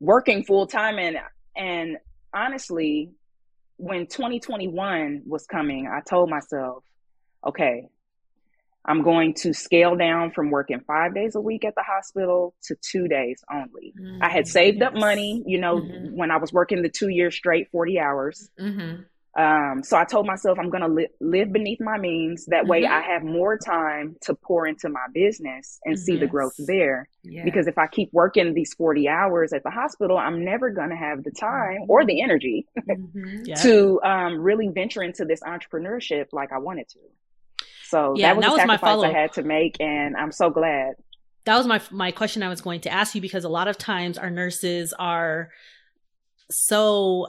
working 0.00 0.44
full 0.44 0.66
time 0.66 0.98
and 0.98 1.18
and 1.56 1.98
honestly 2.34 3.10
when 3.76 4.06
2021 4.06 5.22
was 5.26 5.46
coming, 5.46 5.86
I 5.86 6.00
told 6.00 6.30
myself, 6.30 6.84
okay, 7.46 7.88
I'm 8.86 9.02
going 9.02 9.34
to 9.34 9.54
scale 9.54 9.96
down 9.96 10.32
from 10.32 10.50
working 10.50 10.80
five 10.86 11.14
days 11.14 11.34
a 11.34 11.40
week 11.40 11.64
at 11.64 11.74
the 11.74 11.82
hospital 11.82 12.54
to 12.64 12.76
two 12.76 13.08
days 13.08 13.42
only. 13.50 13.94
Mm-hmm. 13.98 14.22
I 14.22 14.28
had 14.28 14.46
saved 14.46 14.78
yes. 14.80 14.88
up 14.88 14.94
money, 14.94 15.42
you 15.46 15.58
know, 15.58 15.78
mm-hmm. 15.78 16.16
when 16.16 16.30
I 16.30 16.36
was 16.36 16.52
working 16.52 16.82
the 16.82 16.90
two 16.90 17.08
years 17.08 17.34
straight, 17.34 17.70
40 17.70 17.98
hours. 17.98 18.50
Mm-hmm. 18.60 19.02
Um, 19.36 19.82
so 19.82 19.96
I 19.96 20.04
told 20.04 20.26
myself 20.26 20.58
I'm 20.60 20.70
going 20.70 20.82
to 20.82 20.88
li- 20.88 21.08
live 21.20 21.52
beneath 21.52 21.80
my 21.80 21.98
means. 21.98 22.46
That 22.46 22.66
way 22.66 22.86
I 22.86 23.00
mm-hmm. 23.00 23.10
have 23.10 23.22
more 23.24 23.58
time 23.58 24.16
to 24.22 24.34
pour 24.34 24.66
into 24.66 24.88
my 24.88 25.06
business 25.12 25.80
and 25.84 25.98
see 25.98 26.12
yes. 26.12 26.20
the 26.20 26.26
growth 26.26 26.54
there. 26.58 27.08
Yes. 27.24 27.44
Because 27.44 27.66
if 27.66 27.76
I 27.76 27.86
keep 27.88 28.10
working 28.12 28.54
these 28.54 28.74
40 28.74 29.08
hours 29.08 29.52
at 29.52 29.64
the 29.64 29.70
hospital, 29.70 30.18
I'm 30.18 30.44
never 30.44 30.70
going 30.70 30.90
to 30.90 30.96
have 30.96 31.24
the 31.24 31.32
time 31.32 31.86
or 31.88 32.00
mm-hmm. 32.00 32.08
the 32.08 32.22
energy 32.22 32.66
mm-hmm. 32.78 33.42
yeah. 33.44 33.54
to 33.62 34.00
um, 34.02 34.40
really 34.40 34.68
venture 34.68 35.02
into 35.02 35.24
this 35.24 35.40
entrepreneurship 35.40 36.26
like 36.32 36.52
I 36.52 36.58
wanted 36.58 36.88
to. 36.90 37.00
So 37.94 38.14
yeah, 38.16 38.30
that 38.30 38.36
was, 38.36 38.44
that 38.44 38.52
was 38.52 38.66
my 38.66 38.76
follow 38.76 39.04
up 39.04 39.14
I 39.14 39.20
had 39.20 39.32
to 39.34 39.44
make, 39.44 39.76
and 39.78 40.16
I'm 40.16 40.32
so 40.32 40.50
glad. 40.50 40.94
That 41.44 41.56
was 41.56 41.64
my 41.64 41.80
my 41.92 42.10
question 42.10 42.42
I 42.42 42.48
was 42.48 42.60
going 42.60 42.80
to 42.80 42.90
ask 42.90 43.14
you 43.14 43.20
because 43.20 43.44
a 43.44 43.48
lot 43.48 43.68
of 43.68 43.78
times 43.78 44.18
our 44.18 44.30
nurses 44.30 44.92
are 44.98 45.50
so 46.50 47.28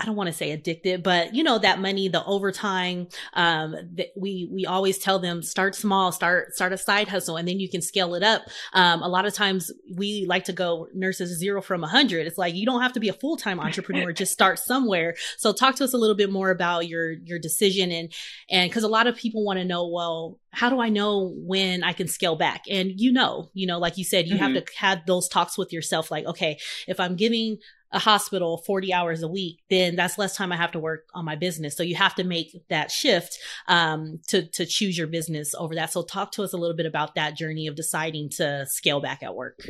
I 0.00 0.06
don't 0.06 0.16
want 0.16 0.28
to 0.28 0.32
say 0.32 0.50
addicted, 0.50 1.02
but 1.02 1.34
you 1.34 1.42
know, 1.42 1.58
that 1.58 1.78
money, 1.78 2.08
the 2.08 2.24
overtime, 2.24 3.08
um, 3.34 3.76
that 3.94 4.08
we, 4.16 4.48
we 4.50 4.64
always 4.64 4.98
tell 4.98 5.18
them 5.18 5.42
start 5.42 5.74
small, 5.74 6.10
start, 6.10 6.54
start 6.54 6.72
a 6.72 6.78
side 6.78 7.08
hustle 7.08 7.36
and 7.36 7.46
then 7.46 7.60
you 7.60 7.68
can 7.68 7.82
scale 7.82 8.14
it 8.14 8.22
up. 8.22 8.42
Um, 8.72 9.02
a 9.02 9.08
lot 9.08 9.26
of 9.26 9.34
times 9.34 9.70
we 9.94 10.24
like 10.26 10.44
to 10.44 10.54
go 10.54 10.88
nurses 10.94 11.38
zero 11.38 11.60
from 11.60 11.84
a 11.84 11.86
hundred. 11.86 12.26
It's 12.26 12.38
like, 12.38 12.54
you 12.54 12.64
don't 12.64 12.80
have 12.80 12.94
to 12.94 13.00
be 13.00 13.10
a 13.10 13.12
full-time 13.12 13.60
entrepreneur, 13.60 14.12
just 14.12 14.32
start 14.32 14.58
somewhere. 14.58 15.16
So 15.36 15.52
talk 15.52 15.76
to 15.76 15.84
us 15.84 15.92
a 15.92 15.98
little 15.98 16.16
bit 16.16 16.32
more 16.32 16.50
about 16.50 16.88
your, 16.88 17.12
your 17.12 17.38
decision 17.38 17.92
and, 17.92 18.12
and 18.48 18.72
cause 18.72 18.82
a 18.82 18.88
lot 18.88 19.06
of 19.06 19.16
people 19.16 19.44
want 19.44 19.58
to 19.58 19.64
know, 19.66 19.86
well, 19.86 20.38
how 20.52 20.70
do 20.70 20.80
I 20.80 20.88
know 20.88 21.34
when 21.36 21.84
I 21.84 21.92
can 21.92 22.08
scale 22.08 22.36
back? 22.36 22.62
And 22.70 22.98
you 22.98 23.12
know, 23.12 23.50
you 23.52 23.66
know, 23.66 23.78
like 23.78 23.98
you 23.98 24.04
said, 24.04 24.26
you 24.26 24.36
mm-hmm. 24.36 24.54
have 24.54 24.64
to 24.64 24.72
have 24.78 25.06
those 25.06 25.28
talks 25.28 25.56
with 25.56 25.72
yourself. 25.72 26.10
Like, 26.10 26.24
okay, 26.26 26.58
if 26.88 26.98
I'm 26.98 27.16
giving 27.16 27.58
a 27.92 27.98
hospital 27.98 28.58
40 28.66 28.92
hours 28.92 29.22
a 29.22 29.28
week, 29.28 29.60
then 29.68 29.96
that's 29.96 30.18
less 30.18 30.36
time 30.36 30.52
I 30.52 30.56
have 30.56 30.72
to 30.72 30.78
work 30.78 31.06
on 31.14 31.24
my 31.24 31.36
business. 31.36 31.76
So 31.76 31.82
you 31.82 31.96
have 31.96 32.14
to 32.16 32.24
make 32.24 32.62
that 32.68 32.90
shift 32.90 33.38
um, 33.66 34.20
to 34.28 34.46
to 34.46 34.66
choose 34.66 34.96
your 34.96 35.06
business 35.06 35.54
over 35.54 35.74
that. 35.74 35.92
So 35.92 36.02
talk 36.02 36.32
to 36.32 36.42
us 36.42 36.52
a 36.52 36.56
little 36.56 36.76
bit 36.76 36.86
about 36.86 37.14
that 37.16 37.36
journey 37.36 37.66
of 37.66 37.74
deciding 37.74 38.30
to 38.36 38.66
scale 38.68 39.00
back 39.00 39.22
at 39.22 39.34
work. 39.34 39.60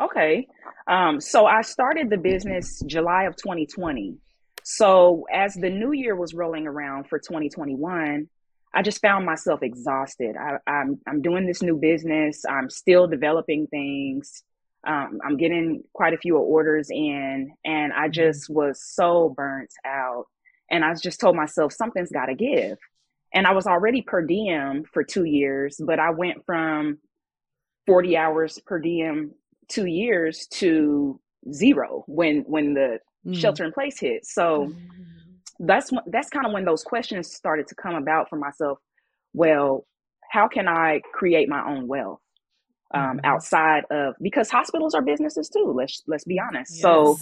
Okay. 0.00 0.46
Um, 0.86 1.20
so 1.20 1.46
I 1.46 1.62
started 1.62 2.10
the 2.10 2.16
business 2.16 2.82
July 2.86 3.24
of 3.24 3.36
2020. 3.36 4.16
So 4.64 5.24
as 5.32 5.54
the 5.54 5.70
new 5.70 5.92
year 5.92 6.16
was 6.16 6.34
rolling 6.34 6.66
around 6.66 7.08
for 7.08 7.18
2021, 7.18 8.28
I 8.74 8.82
just 8.82 9.00
found 9.00 9.26
myself 9.26 9.62
exhausted. 9.62 10.36
I, 10.36 10.58
I'm 10.70 11.00
I'm 11.06 11.22
doing 11.22 11.46
this 11.46 11.62
new 11.62 11.76
business. 11.76 12.44
I'm 12.48 12.70
still 12.70 13.06
developing 13.06 13.66
things 13.66 14.42
um, 14.86 15.18
I'm 15.24 15.36
getting 15.36 15.82
quite 15.92 16.14
a 16.14 16.18
few 16.18 16.36
orders 16.36 16.88
in, 16.90 17.52
and 17.64 17.92
I 17.92 18.04
mm-hmm. 18.04 18.12
just 18.12 18.48
was 18.48 18.82
so 18.82 19.34
burnt 19.36 19.70
out. 19.86 20.24
And 20.70 20.84
I 20.84 20.94
just 20.94 21.20
told 21.20 21.36
myself 21.36 21.72
something's 21.72 22.12
got 22.12 22.26
to 22.26 22.34
give. 22.34 22.78
And 23.34 23.46
I 23.46 23.52
was 23.52 23.66
already 23.66 24.02
per 24.02 24.22
diem 24.22 24.84
for 24.92 25.04
two 25.04 25.24
years, 25.24 25.80
but 25.84 25.98
I 25.98 26.10
went 26.10 26.44
from 26.46 26.98
40 27.86 28.16
hours 28.16 28.58
per 28.66 28.78
diem 28.78 29.32
two 29.68 29.86
years 29.86 30.46
to 30.52 31.20
zero 31.52 32.04
when 32.06 32.40
when 32.40 32.74
the 32.74 32.98
mm. 33.26 33.36
shelter 33.36 33.64
in 33.64 33.72
place 33.72 33.98
hit. 33.98 34.24
So 34.26 34.66
mm. 34.66 34.76
that's 35.60 35.90
that's 36.06 36.28
kind 36.28 36.46
of 36.46 36.52
when 36.52 36.64
those 36.64 36.82
questions 36.82 37.32
started 37.32 37.68
to 37.68 37.74
come 37.74 37.94
about 37.94 38.28
for 38.28 38.36
myself. 38.36 38.78
Well, 39.32 39.86
how 40.30 40.48
can 40.48 40.68
I 40.68 41.00
create 41.12 41.48
my 41.48 41.64
own 41.68 41.86
wealth? 41.86 42.20
Um, 42.92 43.02
mm-hmm. 43.02 43.18
outside 43.24 43.84
of 43.90 44.14
because 44.20 44.50
hospitals 44.50 44.94
are 44.94 45.02
businesses 45.02 45.48
too. 45.48 45.72
Let's 45.74 46.02
let's 46.06 46.24
be 46.24 46.40
honest. 46.40 46.72
Yes. 46.74 46.82
So, 46.82 47.18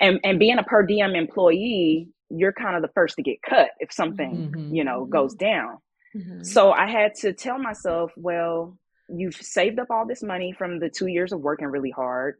and 0.00 0.20
and 0.24 0.38
being 0.38 0.58
a 0.58 0.62
per 0.62 0.82
diem 0.82 1.14
employee, 1.14 2.08
you're 2.30 2.52
kind 2.52 2.76
of 2.76 2.82
the 2.82 2.90
first 2.94 3.16
to 3.16 3.22
get 3.22 3.42
cut 3.42 3.70
if 3.78 3.92
something 3.92 4.52
mm-hmm. 4.52 4.74
you 4.74 4.84
know 4.84 5.04
goes 5.04 5.34
mm-hmm. 5.34 5.46
down. 5.46 5.78
Mm-hmm. 6.14 6.42
So 6.42 6.72
I 6.72 6.86
had 6.86 7.14
to 7.16 7.32
tell 7.32 7.58
myself, 7.58 8.12
well, 8.16 8.78
you've 9.08 9.36
saved 9.36 9.78
up 9.78 9.88
all 9.90 10.06
this 10.06 10.22
money 10.22 10.52
from 10.56 10.78
the 10.78 10.88
two 10.88 11.06
years 11.06 11.32
of 11.32 11.40
working 11.40 11.66
really 11.66 11.90
hard, 11.90 12.36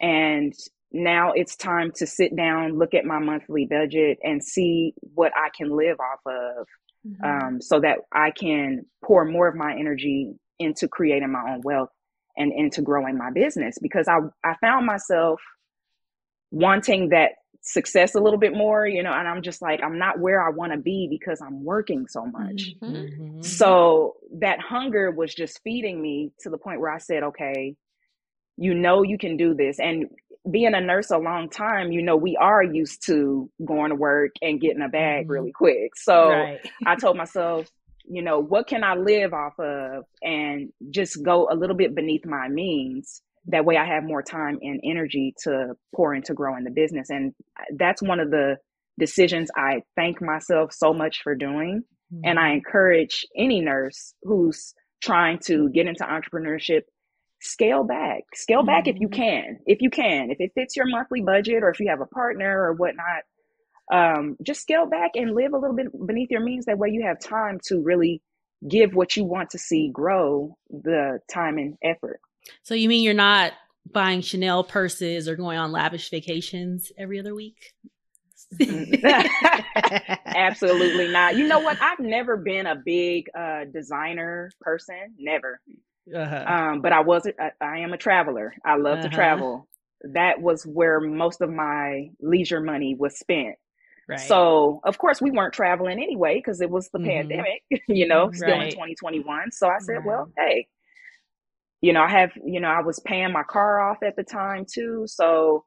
and 0.00 0.52
now 0.92 1.32
it's 1.32 1.56
time 1.56 1.92
to 1.96 2.06
sit 2.06 2.36
down, 2.36 2.78
look 2.78 2.92
at 2.92 3.06
my 3.06 3.18
monthly 3.18 3.66
budget, 3.66 4.18
and 4.22 4.44
see 4.44 4.94
what 5.14 5.32
I 5.34 5.48
can 5.56 5.70
live 5.70 5.96
off 6.00 6.20
of. 6.26 6.66
Mm-hmm. 7.04 7.24
Um, 7.24 7.60
so 7.60 7.80
that 7.80 7.98
I 8.12 8.30
can 8.30 8.86
pour 9.04 9.24
more 9.24 9.48
of 9.48 9.56
my 9.56 9.72
energy 9.76 10.34
into 10.60 10.86
creating 10.86 11.32
my 11.32 11.42
own 11.50 11.60
wealth 11.64 11.88
and 12.36 12.52
into 12.52 12.82
growing 12.82 13.18
my 13.18 13.30
business 13.30 13.78
because 13.80 14.08
I, 14.08 14.18
I 14.44 14.54
found 14.60 14.86
myself 14.86 15.40
wanting 16.50 17.10
that 17.10 17.32
success 17.62 18.14
a 18.14 18.20
little 18.20 18.38
bit 18.38 18.54
more, 18.54 18.86
you 18.86 19.02
know, 19.02 19.12
and 19.12 19.28
I'm 19.28 19.42
just 19.42 19.62
like, 19.62 19.80
I'm 19.82 19.98
not 19.98 20.18
where 20.18 20.44
I 20.44 20.50
want 20.50 20.72
to 20.72 20.78
be 20.78 21.06
because 21.08 21.40
I'm 21.40 21.64
working 21.64 22.06
so 22.08 22.26
much. 22.26 22.74
Mm-hmm. 22.82 22.94
mm-hmm. 22.94 23.42
So 23.42 24.16
that 24.40 24.58
hunger 24.60 25.10
was 25.10 25.34
just 25.34 25.60
feeding 25.62 26.00
me 26.00 26.32
to 26.40 26.50
the 26.50 26.58
point 26.58 26.80
where 26.80 26.92
I 26.92 26.98
said, 26.98 27.22
okay, 27.22 27.76
you 28.56 28.74
know, 28.74 29.02
you 29.02 29.16
can 29.16 29.36
do 29.36 29.54
this. 29.54 29.78
And 29.78 30.06
being 30.50 30.74
a 30.74 30.80
nurse 30.80 31.10
a 31.10 31.18
long 31.18 31.48
time, 31.48 31.92
you 31.92 32.02
know, 32.02 32.16
we 32.16 32.36
are 32.36 32.62
used 32.62 33.06
to 33.06 33.48
going 33.64 33.90
to 33.90 33.96
work 33.96 34.32
and 34.42 34.60
getting 34.60 34.82
a 34.82 34.88
bag 34.88 35.24
mm-hmm. 35.24 35.32
really 35.32 35.52
quick. 35.52 35.96
So 35.96 36.30
right. 36.30 36.60
I 36.84 36.96
told 36.96 37.16
myself, 37.16 37.68
you 38.04 38.22
know, 38.22 38.38
what 38.40 38.66
can 38.66 38.84
I 38.84 38.94
live 38.94 39.32
off 39.32 39.58
of 39.58 40.04
and 40.22 40.70
just 40.90 41.22
go 41.22 41.48
a 41.50 41.56
little 41.56 41.76
bit 41.76 41.94
beneath 41.94 42.26
my 42.26 42.48
means. 42.48 43.22
That 43.46 43.64
way 43.64 43.76
I 43.76 43.84
have 43.84 44.04
more 44.04 44.22
time 44.22 44.58
and 44.62 44.80
energy 44.84 45.34
to 45.44 45.74
pour 45.94 46.14
into 46.14 46.34
growing 46.34 46.64
the 46.64 46.70
business. 46.70 47.10
And 47.10 47.34
that's 47.76 48.00
one 48.02 48.20
of 48.20 48.30
the 48.30 48.56
decisions 48.98 49.50
I 49.56 49.82
thank 49.96 50.22
myself 50.22 50.72
so 50.72 50.92
much 50.92 51.22
for 51.22 51.34
doing. 51.34 51.82
Mm-hmm. 52.12 52.20
And 52.24 52.38
I 52.38 52.50
encourage 52.50 53.26
any 53.36 53.60
nurse 53.60 54.14
who's 54.22 54.74
trying 55.02 55.40
to 55.46 55.68
get 55.70 55.86
into 55.86 56.04
entrepreneurship, 56.04 56.82
scale 57.40 57.82
back, 57.82 58.22
scale 58.34 58.60
mm-hmm. 58.60 58.66
back 58.66 58.86
if 58.86 58.96
you 59.00 59.08
mm-hmm. 59.08 59.22
can, 59.22 59.58
if 59.66 59.80
you 59.80 59.90
can, 59.90 60.30
if 60.30 60.36
it 60.38 60.52
fits 60.54 60.76
your 60.76 60.86
monthly 60.86 61.20
budget 61.20 61.62
or 61.62 61.70
if 61.70 61.80
you 61.80 61.88
have 61.88 62.00
a 62.00 62.06
partner 62.06 62.62
or 62.62 62.74
whatnot, 62.74 63.22
um, 63.92 64.36
just 64.42 64.60
scale 64.60 64.86
back 64.86 65.12
and 65.14 65.34
live 65.34 65.52
a 65.52 65.58
little 65.58 65.76
bit 65.76 65.86
beneath 66.06 66.30
your 66.30 66.42
means. 66.42 66.66
That 66.66 66.78
way 66.78 66.90
you 66.90 67.04
have 67.06 67.20
time 67.20 67.58
to 67.68 67.82
really 67.82 68.22
give 68.68 68.94
what 68.94 69.16
you 69.16 69.24
want 69.24 69.50
to 69.50 69.58
see 69.58 69.90
grow 69.92 70.56
the 70.70 71.18
time 71.32 71.58
and 71.58 71.76
effort. 71.82 72.20
So 72.62 72.74
you 72.74 72.88
mean 72.88 73.02
you're 73.02 73.14
not 73.14 73.52
buying 73.90 74.20
Chanel 74.20 74.64
purses 74.64 75.28
or 75.28 75.36
going 75.36 75.58
on 75.58 75.72
lavish 75.72 76.10
vacations 76.10 76.92
every 76.96 77.18
other 77.18 77.34
week? 77.34 77.72
Absolutely 80.26 81.08
not. 81.08 81.36
You 81.36 81.46
know 81.46 81.60
what? 81.60 81.78
I've 81.80 82.00
never 82.00 82.36
been 82.36 82.66
a 82.66 82.76
big 82.76 83.28
uh, 83.36 83.64
designer 83.72 84.50
person. 84.60 85.14
Never. 85.18 85.60
Uh-huh. 86.14 86.44
Um, 86.46 86.80
but 86.80 86.92
I 86.92 87.00
was. 87.00 87.26
I, 87.38 87.50
I, 87.60 87.78
am 87.78 87.92
a 87.92 87.96
traveler. 87.96 88.54
I 88.64 88.76
love 88.76 88.98
uh-huh. 88.98 89.08
to 89.08 89.14
travel. 89.14 89.68
That 90.02 90.42
was 90.42 90.64
where 90.64 91.00
most 91.00 91.40
of 91.40 91.50
my 91.50 92.10
leisure 92.20 92.60
money 92.60 92.96
was 92.98 93.18
spent. 93.18 93.56
Right. 94.08 94.20
So, 94.20 94.80
of 94.84 94.98
course, 94.98 95.20
we 95.20 95.30
weren't 95.30 95.54
traveling 95.54 96.02
anyway 96.02 96.36
because 96.36 96.60
it 96.60 96.70
was 96.70 96.88
the 96.90 96.98
mm-hmm. 96.98 97.08
pandemic, 97.08 97.62
you 97.88 98.06
know, 98.06 98.30
still 98.32 98.48
right. 98.48 98.64
in 98.64 98.70
2021. 98.70 99.52
So 99.52 99.68
I 99.68 99.78
said, 99.78 99.94
right. 99.94 100.04
well, 100.04 100.32
hey, 100.36 100.66
you 101.80 101.92
know, 101.92 102.02
I 102.02 102.08
have, 102.10 102.32
you 102.44 102.60
know, 102.60 102.68
I 102.68 102.82
was 102.82 103.00
paying 103.00 103.32
my 103.32 103.42
car 103.44 103.80
off 103.80 104.02
at 104.02 104.16
the 104.16 104.24
time 104.24 104.66
too. 104.70 105.04
So 105.06 105.64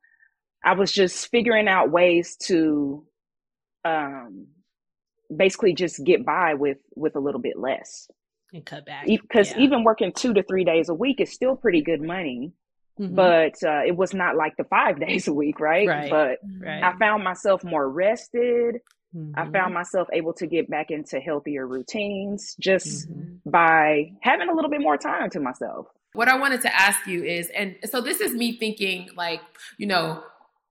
I 0.64 0.74
was 0.74 0.92
just 0.92 1.30
figuring 1.30 1.68
out 1.68 1.92
ways 1.92 2.36
to 2.44 3.06
um, 3.86 4.48
basically 5.36 5.74
just 5.74 6.04
get 6.04 6.26
by 6.26 6.56
with 6.56 6.78
with 6.96 7.16
a 7.16 7.20
little 7.20 7.42
bit 7.42 7.58
less 7.58 8.10
and 8.54 8.66
cut 8.66 8.86
back 8.86 9.06
because 9.06 9.52
yeah. 9.52 9.60
even 9.60 9.84
working 9.84 10.12
two 10.12 10.34
to 10.34 10.44
three 10.44 10.64
days 10.64 10.90
a 10.90 10.94
week 10.94 11.20
is 11.20 11.32
still 11.32 11.56
pretty 11.56 11.82
good 11.82 12.02
money 12.02 12.52
Mm-hmm. 13.00 13.16
But 13.16 13.56
uh, 13.64 13.82
it 13.86 13.96
was 13.96 14.14
not 14.14 14.36
like 14.36 14.56
the 14.58 14.64
five 14.64 15.00
days 15.06 15.28
a 15.28 15.34
week, 15.34 15.60
right? 15.60 15.88
right. 15.88 16.10
But 16.10 16.40
right. 16.60 16.84
I 16.84 16.98
found 16.98 17.24
myself 17.24 17.64
more 17.64 17.90
rested. 17.90 18.82
Mm-hmm. 19.16 19.40
I 19.40 19.50
found 19.52 19.74
myself 19.74 20.08
able 20.14 20.34
to 20.34 20.48
get 20.48 20.70
back 20.70 20.92
into 20.92 21.20
healthier 21.20 21.66
routines 21.66 22.56
just 22.60 23.10
mm-hmm. 23.10 23.50
by 23.50 24.12
having 24.22 24.50
a 24.50 24.54
little 24.54 24.70
bit 24.70 24.82
more 24.82 24.98
time 24.98 25.30
to 25.32 25.40
myself. 25.40 25.88
What 26.14 26.28
I 26.28 26.38
wanted 26.38 26.62
to 26.62 26.74
ask 26.74 27.06
you 27.08 27.24
is, 27.24 27.50
and 27.56 27.76
so 27.86 28.02
this 28.02 28.22
is 28.22 28.34
me 28.34 28.58
thinking 28.58 29.10
like, 29.16 29.42
you 29.78 29.88
know, 29.88 30.24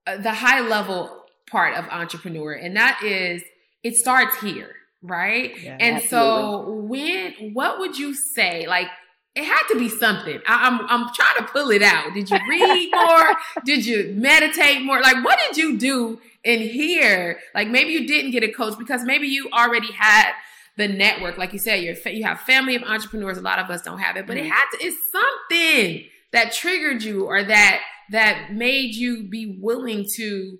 uh, 0.07 0.17
the 0.17 0.33
high 0.33 0.61
level 0.61 1.25
part 1.49 1.75
of 1.75 1.85
entrepreneur, 1.89 2.53
and 2.53 2.75
that 2.75 3.01
is 3.03 3.43
it 3.83 3.95
starts 3.95 4.39
here, 4.41 4.71
right? 5.01 5.53
Yeah, 5.61 5.77
and 5.79 5.97
absolutely. 5.97 6.09
so 6.09 6.71
when, 6.81 7.53
what 7.53 7.79
would 7.79 7.97
you 7.97 8.15
say, 8.15 8.65
like, 8.67 8.87
it 9.35 9.43
had 9.43 9.67
to 9.67 9.77
be 9.77 9.89
something. 9.89 10.39
I, 10.47 10.67
am 10.67 10.79
I'm, 10.81 10.87
I'm 10.89 11.13
trying 11.13 11.45
to 11.45 11.51
pull 11.51 11.69
it 11.71 11.81
out. 11.81 12.13
Did 12.13 12.29
you 12.29 12.39
read 12.49 12.89
more? 12.93 13.35
did 13.65 13.85
you 13.85 14.13
meditate 14.15 14.83
more? 14.83 15.01
Like, 15.01 15.23
what 15.25 15.37
did 15.47 15.57
you 15.57 15.77
do 15.77 16.21
in 16.43 16.61
here? 16.61 17.39
Like, 17.53 17.67
maybe 17.67 17.91
you 17.91 18.07
didn't 18.07 18.31
get 18.31 18.43
a 18.43 18.51
coach 18.51 18.77
because 18.79 19.03
maybe 19.03 19.27
you 19.27 19.49
already 19.51 19.91
had 19.91 20.31
the 20.77 20.87
network, 20.87 21.37
like 21.37 21.53
you 21.53 21.59
said, 21.59 21.75
you're, 21.75 21.95
you 22.11 22.23
have 22.23 22.39
family 22.41 22.75
of 22.75 22.83
entrepreneurs. 22.83 23.37
A 23.37 23.41
lot 23.41 23.59
of 23.59 23.69
us 23.69 23.81
don't 23.81 23.99
have 23.99 24.17
it, 24.17 24.25
but 24.25 24.37
mm-hmm. 24.37 24.45
it 24.45 24.51
had 24.51 24.65
to, 24.71 24.85
it's 24.85 24.97
something 25.11 26.05
that 26.31 26.53
triggered 26.53 27.03
you 27.03 27.25
or 27.25 27.43
that, 27.43 27.81
that 28.11 28.53
made 28.53 28.93
you 28.95 29.27
be 29.27 29.57
willing 29.61 30.05
to, 30.17 30.57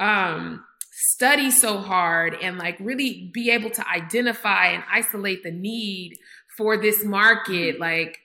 um, 0.00 0.64
study 0.96 1.50
so 1.50 1.78
hard 1.78 2.34
and 2.40 2.56
like 2.56 2.76
really 2.78 3.30
be 3.34 3.50
able 3.50 3.68
to 3.68 3.88
identify 3.88 4.68
and 4.68 4.84
isolate 4.92 5.42
the 5.42 5.50
need 5.50 6.16
for 6.56 6.76
this 6.76 7.04
market. 7.04 7.74
Mm-hmm. 7.74 7.82
Like, 7.82 8.18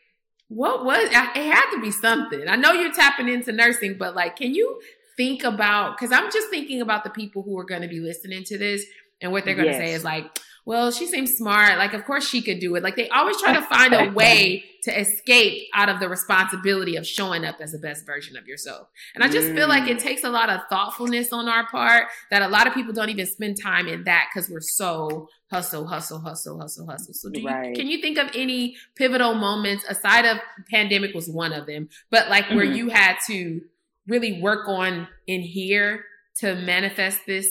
what 0.49 0.83
was 0.83 1.03
it 1.05 1.13
had 1.13 1.71
to 1.71 1.81
be 1.81 1.91
something. 1.91 2.47
I 2.47 2.55
know 2.55 2.71
you're 2.71 2.93
tapping 2.93 3.29
into 3.29 3.51
nursing, 3.51 3.97
but 3.97 4.15
like, 4.15 4.35
can 4.35 4.53
you 4.53 4.81
think 5.15 5.43
about 5.43 5.97
because 5.97 6.11
I'm 6.11 6.31
just 6.31 6.49
thinking 6.49 6.81
about 6.81 7.03
the 7.03 7.09
people 7.09 7.43
who 7.43 7.57
are 7.59 7.65
going 7.65 7.81
to 7.81 7.87
be 7.87 7.99
listening 7.99 8.43
to 8.45 8.57
this 8.57 8.85
and 9.21 9.31
what 9.31 9.45
they're 9.45 9.55
going 9.55 9.67
to 9.67 9.73
yes. 9.73 9.81
say 9.81 9.93
is 9.93 10.03
like, 10.03 10.25
well, 10.65 10.91
she 10.91 11.07
seems 11.07 11.33
smart. 11.33 11.77
Like, 11.77 11.93
of 11.93 12.05
course 12.05 12.27
she 12.27 12.41
could 12.41 12.59
do 12.59 12.75
it. 12.75 12.83
Like, 12.83 12.95
they 12.95 13.09
always 13.09 13.39
try 13.41 13.53
to 13.53 13.61
find 13.61 13.93
a 13.93 14.11
way 14.13 14.63
to 14.83 14.99
escape 14.99 15.67
out 15.73 15.89
of 15.89 15.99
the 15.99 16.07
responsibility 16.07 16.95
of 16.95 17.05
showing 17.05 17.43
up 17.43 17.57
as 17.59 17.71
the 17.71 17.79
best 17.79 18.05
version 18.05 18.37
of 18.37 18.47
yourself. 18.47 18.87
And 19.13 19.23
I 19.23 19.29
just 19.29 19.47
mm. 19.47 19.55
feel 19.55 19.67
like 19.67 19.89
it 19.89 19.97
mm. 19.97 20.01
takes 20.01 20.23
a 20.23 20.29
lot 20.29 20.49
of 20.49 20.61
thoughtfulness 20.69 21.33
on 21.33 21.49
our 21.49 21.67
part 21.67 22.05
that 22.31 22.41
a 22.41 22.47
lot 22.47 22.67
of 22.67 22.73
people 22.73 22.93
don't 22.93 23.09
even 23.09 23.25
spend 23.25 23.61
time 23.61 23.87
in 23.87 24.05
that 24.05 24.27
because 24.33 24.49
we're 24.49 24.61
so 24.61 25.27
hustle, 25.51 25.85
hustle, 25.87 26.19
hustle, 26.19 26.59
hustle, 26.59 26.85
hustle. 26.85 27.13
So, 27.13 27.29
do 27.29 27.41
you, 27.41 27.47
right. 27.47 27.75
can 27.75 27.87
you 27.87 27.99
think 28.01 28.17
of 28.17 28.29
any 28.33 28.75
pivotal 28.95 29.33
moments 29.33 29.83
aside 29.89 30.25
of 30.25 30.37
pandemic 30.69 31.13
was 31.13 31.29
one 31.29 31.51
of 31.51 31.65
them, 31.65 31.89
but 32.09 32.29
like 32.29 32.49
where 32.49 32.65
mm-hmm. 32.65 32.75
you 32.75 32.89
had 32.89 33.17
to 33.27 33.61
really 34.07 34.41
work 34.41 34.67
on 34.67 35.07
in 35.27 35.41
here 35.41 36.05
to 36.37 36.55
manifest 36.55 37.25
this 37.25 37.47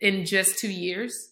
in 0.00 0.24
just 0.24 0.58
two 0.58 0.70
years? 0.70 1.30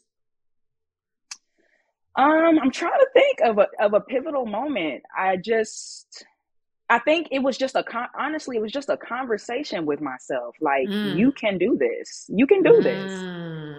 Um, 2.17 2.59
I'm 2.63 2.71
trying 2.71 2.99
to 2.99 3.09
think 3.13 3.41
of 3.45 3.59
a 3.59 3.67
of 3.79 3.95
a 3.95 4.01
pivotal 4.01 4.47
moment. 4.47 5.03
I 5.17 5.37
just 5.37 6.25
I 6.89 7.01
think 7.01 7.29
it 7.33 7.41
was 7.41 7.59
just 7.59 7.75
a 7.75 7.83
con- 7.83 8.09
honestly, 8.19 8.57
it 8.57 8.63
was 8.63 8.71
just 8.71 8.89
a 8.89 8.97
conversation 8.97 9.87
with 9.87 10.01
myself. 10.01 10.55
Like, 10.61 10.87
mm. 10.87 11.17
you 11.17 11.33
can 11.33 11.59
do 11.59 11.77
this. 11.77 12.27
You 12.29 12.47
can 12.47 12.63
do 12.63 12.75
mm. 12.75 12.83
this. 12.83 13.13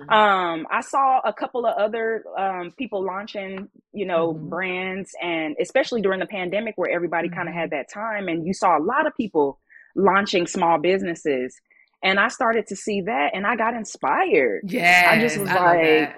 Um, 0.10 0.68
I 0.70 0.82
saw 0.82 1.22
a 1.24 1.32
couple 1.32 1.66
of 1.66 1.78
other 1.78 2.26
um, 2.38 2.74
people 2.78 3.06
launching, 3.06 3.70
you 3.94 4.06
know, 4.06 4.34
mm. 4.34 4.50
brands, 4.50 5.12
and 5.22 5.56
especially 5.62 6.02
during 6.02 6.20
the 6.20 6.26
pandemic, 6.26 6.74
where 6.78 6.92
everybody 6.92 7.30
kind 7.30 7.48
of 7.48 7.56
had 7.56 7.70
mm-hmm. 7.70 7.78
that 7.78 7.92
time, 7.92 8.28
and 8.28 8.46
you 8.46 8.54
saw 8.54 8.78
a 8.78 8.84
lot 8.84 9.08
of 9.08 9.16
people 9.16 9.60
launching 9.96 10.46
small 10.46 10.78
businesses, 10.78 11.56
and 12.04 12.20
I 12.20 12.28
started 12.28 12.68
to 12.68 12.76
see 12.76 13.02
that, 13.02 13.32
and 13.34 13.48
I 13.48 13.56
got 13.56 13.74
inspired. 13.74 14.64
Yeah, 14.66 15.08
I 15.10 15.20
just 15.20 15.38
was 15.38 15.50
I 15.50 15.76
like, 15.76 16.16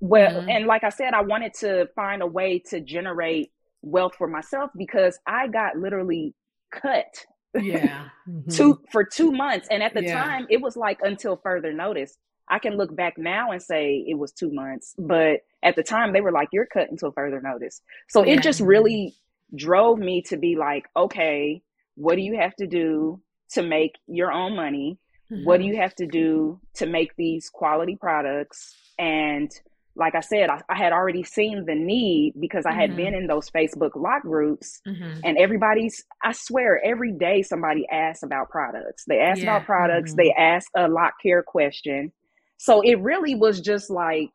well, 0.00 0.40
mm-hmm. 0.40 0.48
and 0.48 0.66
like 0.66 0.84
I 0.84 0.90
said, 0.90 1.14
I 1.14 1.22
wanted 1.22 1.54
to 1.60 1.88
find 1.94 2.22
a 2.22 2.26
way 2.26 2.60
to 2.70 2.80
generate 2.80 3.50
wealth 3.82 4.14
for 4.16 4.28
myself 4.28 4.70
because 4.76 5.18
I 5.26 5.48
got 5.48 5.76
literally 5.76 6.34
cut. 6.70 7.24
Yeah. 7.58 8.08
Mm-hmm. 8.28 8.50
two 8.50 8.78
for 8.92 9.04
two 9.04 9.32
months. 9.32 9.68
And 9.70 9.82
at 9.82 9.94
the 9.94 10.02
yeah. 10.02 10.22
time 10.22 10.46
it 10.50 10.60
was 10.60 10.76
like 10.76 10.98
until 11.02 11.40
further 11.42 11.72
notice. 11.72 12.18
I 12.46 12.58
can 12.58 12.76
look 12.76 12.94
back 12.94 13.16
now 13.16 13.52
and 13.52 13.62
say 13.62 14.04
it 14.06 14.18
was 14.18 14.32
two 14.32 14.52
months, 14.52 14.94
but 14.98 15.40
at 15.62 15.74
the 15.74 15.82
time 15.82 16.12
they 16.12 16.20
were 16.20 16.30
like, 16.30 16.48
You're 16.52 16.66
cut 16.66 16.90
until 16.90 17.10
further 17.10 17.40
notice. 17.40 17.80
So 18.10 18.22
yeah. 18.22 18.34
it 18.34 18.42
just 18.42 18.60
really 18.60 19.14
drove 19.54 19.98
me 19.98 20.22
to 20.22 20.36
be 20.36 20.56
like, 20.56 20.86
okay, 20.96 21.62
what 21.94 22.16
do 22.16 22.22
you 22.22 22.36
have 22.38 22.54
to 22.56 22.66
do 22.66 23.20
to 23.52 23.62
make 23.62 23.96
your 24.06 24.32
own 24.32 24.54
money? 24.54 24.98
Mm-hmm. 25.32 25.44
What 25.44 25.58
do 25.58 25.66
you 25.66 25.76
have 25.76 25.94
to 25.96 26.06
do 26.06 26.60
to 26.74 26.86
make 26.86 27.14
these 27.16 27.50
quality 27.50 27.96
products? 27.96 28.74
And 28.98 29.50
like 29.98 30.14
I 30.14 30.20
said, 30.20 30.48
I, 30.48 30.60
I, 30.68 30.76
had 30.76 30.92
already 30.92 31.24
seen 31.24 31.64
the 31.66 31.74
need 31.74 32.34
because 32.38 32.64
I 32.64 32.72
had 32.72 32.90
mm-hmm. 32.90 32.96
been 32.96 33.14
in 33.14 33.26
those 33.26 33.50
Facebook 33.50 33.96
lock 33.96 34.22
groups 34.22 34.80
mm-hmm. 34.86 35.20
and 35.24 35.36
everybody's, 35.36 36.04
I 36.22 36.32
swear, 36.32 36.80
every 36.84 37.12
day 37.12 37.42
somebody 37.42 37.86
asks 37.88 38.22
about 38.22 38.48
products. 38.48 39.04
They 39.06 39.18
ask 39.18 39.42
yeah. 39.42 39.56
about 39.56 39.66
products, 39.66 40.12
mm-hmm. 40.12 40.18
they 40.18 40.32
ask 40.32 40.70
a 40.76 40.88
lock 40.88 41.14
care 41.20 41.42
question. 41.42 42.12
So 42.58 42.80
it 42.80 43.00
really 43.00 43.34
was 43.34 43.60
just 43.60 43.90
like, 43.90 44.30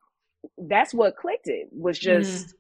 that's 0.58 0.93
what 0.93 1.15
clicked 1.15 1.47
it 1.47 1.69
was 1.71 1.97
just, 1.97 2.47
mm-hmm. 2.47 2.58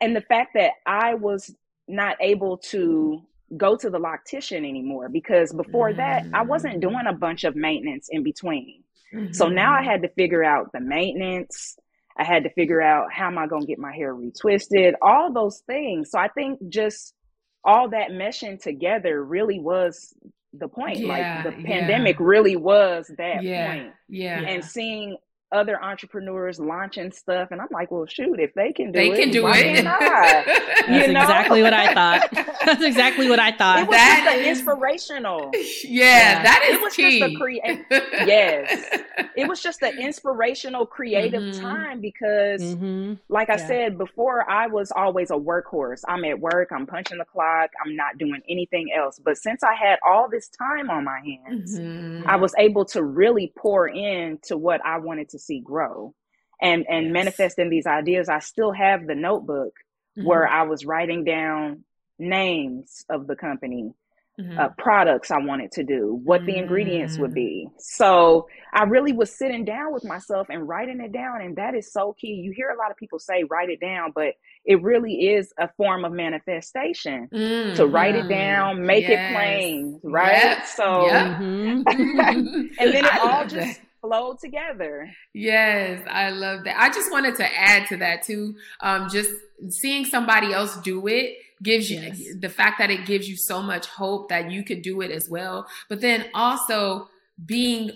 and 0.00 0.16
the 0.16 0.22
fact 0.22 0.54
that 0.54 0.72
I 0.86 1.14
was 1.14 1.54
not 1.86 2.16
able 2.20 2.58
to 2.58 3.22
go 3.56 3.76
to 3.76 3.88
the 3.88 3.98
loctician 3.98 4.58
anymore 4.58 5.08
because 5.08 5.52
before 5.52 5.92
that, 5.92 6.24
I 6.32 6.42
wasn't 6.42 6.76
mm. 6.76 6.82
doing 6.82 7.06
a 7.08 7.12
bunch 7.12 7.42
of 7.42 7.56
maintenance 7.56 8.08
in 8.08 8.22
between. 8.22 8.84
So 9.32 9.48
now 9.48 9.74
I 9.74 9.78
mm-hmm. 9.78 9.90
had 9.90 10.02
to 10.02 10.08
figure 10.10 10.44
out 10.44 10.70
the 10.72 10.80
maintenance, 10.80 11.76
I 12.20 12.24
had 12.24 12.44
to 12.44 12.50
figure 12.50 12.82
out 12.82 13.10
how 13.10 13.28
am 13.28 13.38
I 13.38 13.46
going 13.46 13.62
to 13.62 13.66
get 13.66 13.78
my 13.78 13.94
hair 13.94 14.14
retwisted, 14.14 14.92
all 15.00 15.32
those 15.32 15.62
things. 15.66 16.10
So 16.10 16.18
I 16.18 16.28
think 16.28 16.58
just 16.68 17.14
all 17.64 17.88
that 17.90 18.10
meshing 18.10 18.60
together 18.60 19.24
really 19.24 19.58
was 19.58 20.14
the 20.52 20.68
point. 20.68 20.98
Yeah, 20.98 21.42
like 21.44 21.44
the 21.44 21.62
pandemic 21.62 22.20
yeah. 22.20 22.26
really 22.26 22.56
was 22.56 23.10
that 23.16 23.42
yeah, 23.42 23.72
point. 23.72 23.92
Yeah. 24.10 24.40
And 24.40 24.62
seeing 24.62 25.16
other 25.52 25.82
entrepreneurs 25.82 26.60
launching 26.60 27.10
stuff, 27.10 27.48
and 27.50 27.60
I'm 27.60 27.68
like, 27.70 27.90
well, 27.90 28.06
shoot, 28.06 28.38
if 28.38 28.54
they 28.54 28.72
can 28.72 28.92
do 28.92 28.98
they 28.98 29.08
it, 29.08 29.12
they 29.12 29.22
can 29.22 29.30
do 29.30 29.48
it. 29.48 29.84
That's 29.84 30.88
you 30.88 31.12
know? 31.12 31.22
exactly 31.22 31.62
what 31.62 31.74
I 31.74 31.94
thought. 31.94 32.28
That's 32.64 32.82
exactly 32.82 33.28
what 33.28 33.38
I 33.38 33.52
thought. 33.52 33.80
It 33.80 33.88
was 33.88 33.96
that 33.96 34.22
just 34.24 34.38
is, 34.38 34.58
inspirational. 34.58 35.50
Yeah, 35.82 36.04
yeah, 36.04 36.42
that 36.42 36.66
is 36.68 36.74
it 36.76 36.80
was 36.82 36.94
key. 36.94 37.18
Just 37.18 37.32
a 37.32 37.36
crea- 37.36 37.84
yes, 37.90 39.00
it 39.36 39.48
was 39.48 39.62
just 39.62 39.82
an 39.82 39.98
inspirational, 39.98 40.86
creative 40.86 41.42
mm-hmm. 41.42 41.60
time 41.60 42.00
because, 42.00 42.62
mm-hmm. 42.62 43.14
like 43.28 43.50
I 43.50 43.56
yeah. 43.56 43.66
said 43.66 43.98
before, 43.98 44.48
I 44.48 44.66
was 44.66 44.92
always 44.92 45.30
a 45.30 45.34
workhorse. 45.34 46.02
I'm 46.08 46.24
at 46.24 46.38
work, 46.38 46.70
I'm 46.72 46.86
punching 46.86 47.18
the 47.18 47.24
clock, 47.24 47.70
I'm 47.84 47.96
not 47.96 48.18
doing 48.18 48.40
anything 48.48 48.88
else. 48.96 49.20
But 49.22 49.38
since 49.38 49.62
I 49.62 49.74
had 49.74 49.98
all 50.06 50.28
this 50.28 50.48
time 50.48 50.90
on 50.90 51.04
my 51.04 51.20
hands, 51.20 51.78
mm-hmm. 51.78 52.28
I 52.28 52.36
was 52.36 52.54
able 52.58 52.84
to 52.86 53.02
really 53.02 53.52
pour 53.56 53.88
into 53.88 54.56
what 54.56 54.84
I 54.84 54.98
wanted 54.98 55.28
to 55.30 55.39
see 55.40 55.60
grow 55.60 56.14
and 56.60 56.84
and 56.88 57.06
yes. 57.06 57.12
manifesting 57.12 57.70
these 57.70 57.86
ideas 57.86 58.28
i 58.28 58.38
still 58.38 58.72
have 58.72 59.06
the 59.06 59.14
notebook 59.14 59.74
mm-hmm. 60.18 60.26
where 60.26 60.46
i 60.46 60.62
was 60.62 60.84
writing 60.84 61.24
down 61.24 61.84
names 62.18 63.04
of 63.08 63.26
the 63.26 63.36
company 63.36 63.92
mm-hmm. 64.38 64.58
uh, 64.58 64.68
products 64.76 65.30
i 65.30 65.38
wanted 65.38 65.72
to 65.72 65.82
do 65.82 66.20
what 66.22 66.44
the 66.44 66.56
ingredients 66.56 67.16
would 67.16 67.32
be 67.32 67.66
mm. 67.66 67.72
so 67.78 68.46
i 68.74 68.82
really 68.84 69.12
was 69.12 69.34
sitting 69.34 69.64
down 69.64 69.92
with 69.92 70.04
myself 70.04 70.48
and 70.50 70.68
writing 70.68 71.00
it 71.00 71.12
down 71.12 71.40
and 71.40 71.56
that 71.56 71.74
is 71.74 71.90
so 71.90 72.14
key 72.20 72.34
you 72.34 72.52
hear 72.54 72.68
a 72.68 72.76
lot 72.76 72.90
of 72.90 72.96
people 72.98 73.18
say 73.18 73.42
write 73.44 73.70
it 73.70 73.80
down 73.80 74.12
but 74.14 74.34
it 74.66 74.82
really 74.82 75.28
is 75.28 75.54
a 75.58 75.68
form 75.78 76.04
of 76.04 76.12
manifestation 76.12 77.26
mm-hmm. 77.32 77.74
to 77.74 77.86
write 77.86 78.14
it 78.14 78.28
down 78.28 78.84
make 78.84 79.08
yes. 79.08 79.30
it 79.30 79.34
plain 79.34 80.00
right 80.02 80.32
yep. 80.32 80.66
so 80.66 81.06
yep. 81.06 81.40
and 81.40 82.76
then 82.76 83.04
it 83.04 83.18
all 83.22 83.46
just 83.46 83.54
that 83.54 83.89
flow 84.00 84.36
together. 84.40 85.10
Yes, 85.34 86.02
I 86.08 86.30
love 86.30 86.64
that. 86.64 86.80
I 86.80 86.88
just 86.90 87.10
wanted 87.10 87.36
to 87.36 87.58
add 87.58 87.88
to 87.88 87.96
that 87.98 88.22
too. 88.22 88.54
Um, 88.80 89.08
just 89.08 89.30
seeing 89.68 90.04
somebody 90.04 90.52
else 90.52 90.76
do 90.78 91.06
it 91.06 91.36
gives 91.62 91.90
you 91.90 92.00
yes. 92.00 92.18
the 92.38 92.48
fact 92.48 92.78
that 92.78 92.90
it 92.90 93.04
gives 93.06 93.28
you 93.28 93.36
so 93.36 93.62
much 93.62 93.86
hope 93.86 94.30
that 94.30 94.50
you 94.50 94.64
could 94.64 94.82
do 94.82 95.00
it 95.02 95.10
as 95.10 95.28
well. 95.28 95.66
But 95.88 96.00
then 96.00 96.26
also 96.34 97.08
being 97.44 97.92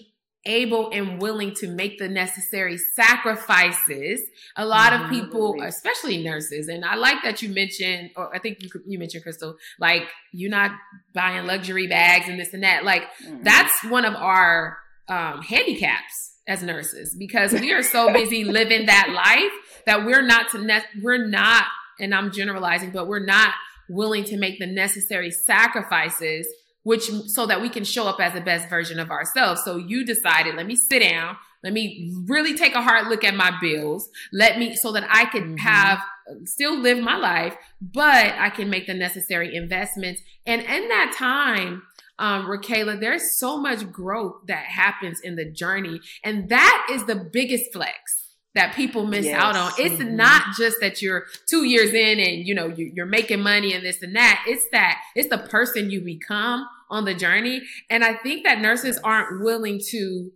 able 0.46 0.90
and 0.90 1.20
willing 1.20 1.54
to 1.54 1.68
make 1.68 1.98
the 1.98 2.08
necessary 2.08 2.76
sacrifices. 2.76 4.20
A 4.56 4.66
lot 4.66 4.92
mm-hmm. 4.92 5.04
of 5.04 5.10
people, 5.10 5.62
especially 5.62 6.22
nurses, 6.22 6.68
and 6.68 6.84
I 6.84 6.96
like 6.96 7.22
that 7.24 7.42
you 7.42 7.48
mentioned, 7.48 8.10
or 8.16 8.34
I 8.34 8.38
think 8.38 8.62
you 8.62 8.68
you 8.86 8.98
mentioned 8.98 9.22
Crystal, 9.22 9.56
like 9.78 10.02
you're 10.32 10.50
not 10.50 10.72
buying 11.12 11.46
luxury 11.46 11.86
bags 11.86 12.28
and 12.28 12.38
this 12.38 12.52
and 12.52 12.62
that. 12.62 12.84
Like 12.84 13.04
mm-hmm. 13.24 13.42
that's 13.42 13.84
one 13.84 14.04
of 14.04 14.14
our 14.14 14.78
um, 15.08 15.42
handicaps 15.42 16.36
as 16.46 16.62
nurses 16.62 17.14
because 17.18 17.52
we 17.52 17.72
are 17.72 17.82
so 17.82 18.12
busy 18.12 18.44
living 18.44 18.86
that 18.86 19.10
life 19.14 19.82
that 19.86 20.04
we're 20.04 20.22
not 20.22 20.50
to 20.50 20.58
ne- 20.58 20.84
we're 21.02 21.26
not 21.26 21.64
and 21.98 22.14
I'm 22.14 22.32
generalizing 22.32 22.90
but 22.90 23.06
we're 23.06 23.24
not 23.24 23.54
willing 23.88 24.24
to 24.24 24.36
make 24.36 24.58
the 24.58 24.66
necessary 24.66 25.30
sacrifices 25.30 26.46
which 26.84 27.10
so 27.26 27.46
that 27.46 27.60
we 27.60 27.68
can 27.68 27.82
show 27.82 28.06
up 28.06 28.20
as 28.20 28.34
the 28.34 28.40
best 28.40 28.68
version 28.68 29.00
of 29.00 29.10
ourselves. 29.10 29.62
So 29.64 29.76
you 29.76 30.04
decided 30.04 30.54
let 30.54 30.66
me 30.66 30.76
sit 30.76 31.00
down. 31.00 31.36
Let 31.62 31.72
me 31.72 32.12
really 32.26 32.54
take 32.54 32.74
a 32.74 32.82
hard 32.82 33.08
look 33.08 33.24
at 33.24 33.34
my 33.34 33.56
bills. 33.58 34.10
Let 34.32 34.58
me 34.58 34.76
so 34.76 34.92
that 34.92 35.06
I 35.10 35.24
can 35.24 35.56
mm-hmm. 35.56 35.56
have 35.56 36.00
still 36.44 36.78
live 36.78 36.98
my 36.98 37.16
life 37.16 37.54
but 37.82 38.34
I 38.38 38.48
can 38.48 38.70
make 38.70 38.86
the 38.86 38.94
necessary 38.94 39.54
investments. 39.54 40.22
And 40.46 40.62
in 40.62 40.88
that 40.88 41.14
time 41.18 41.82
um, 42.18 42.46
Rakayla, 42.46 43.00
there's 43.00 43.38
so 43.38 43.58
much 43.60 43.90
growth 43.90 44.42
that 44.46 44.66
happens 44.66 45.20
in 45.20 45.36
the 45.36 45.50
journey. 45.50 46.00
And 46.22 46.48
that 46.48 46.86
is 46.92 47.04
the 47.06 47.16
biggest 47.16 47.72
flex 47.72 48.24
that 48.54 48.74
people 48.74 49.04
miss 49.04 49.24
yes. 49.24 49.40
out 49.40 49.56
on. 49.56 49.72
It's 49.78 50.00
mm-hmm. 50.00 50.16
not 50.16 50.42
just 50.56 50.76
that 50.80 51.02
you're 51.02 51.24
two 51.50 51.64
years 51.64 51.92
in 51.92 52.20
and, 52.20 52.46
you 52.46 52.54
know, 52.54 52.72
you're 52.76 53.06
making 53.06 53.40
money 53.40 53.72
and 53.72 53.84
this 53.84 54.00
and 54.02 54.14
that. 54.14 54.44
It's 54.46 54.64
that 54.70 55.00
it's 55.16 55.28
the 55.28 55.38
person 55.38 55.90
you 55.90 56.00
become 56.00 56.66
on 56.88 57.04
the 57.04 57.14
journey. 57.14 57.62
And 57.90 58.04
I 58.04 58.14
think 58.14 58.44
that 58.44 58.60
nurses 58.60 58.98
aren't 59.02 59.42
willing 59.42 59.80
to 59.90 60.30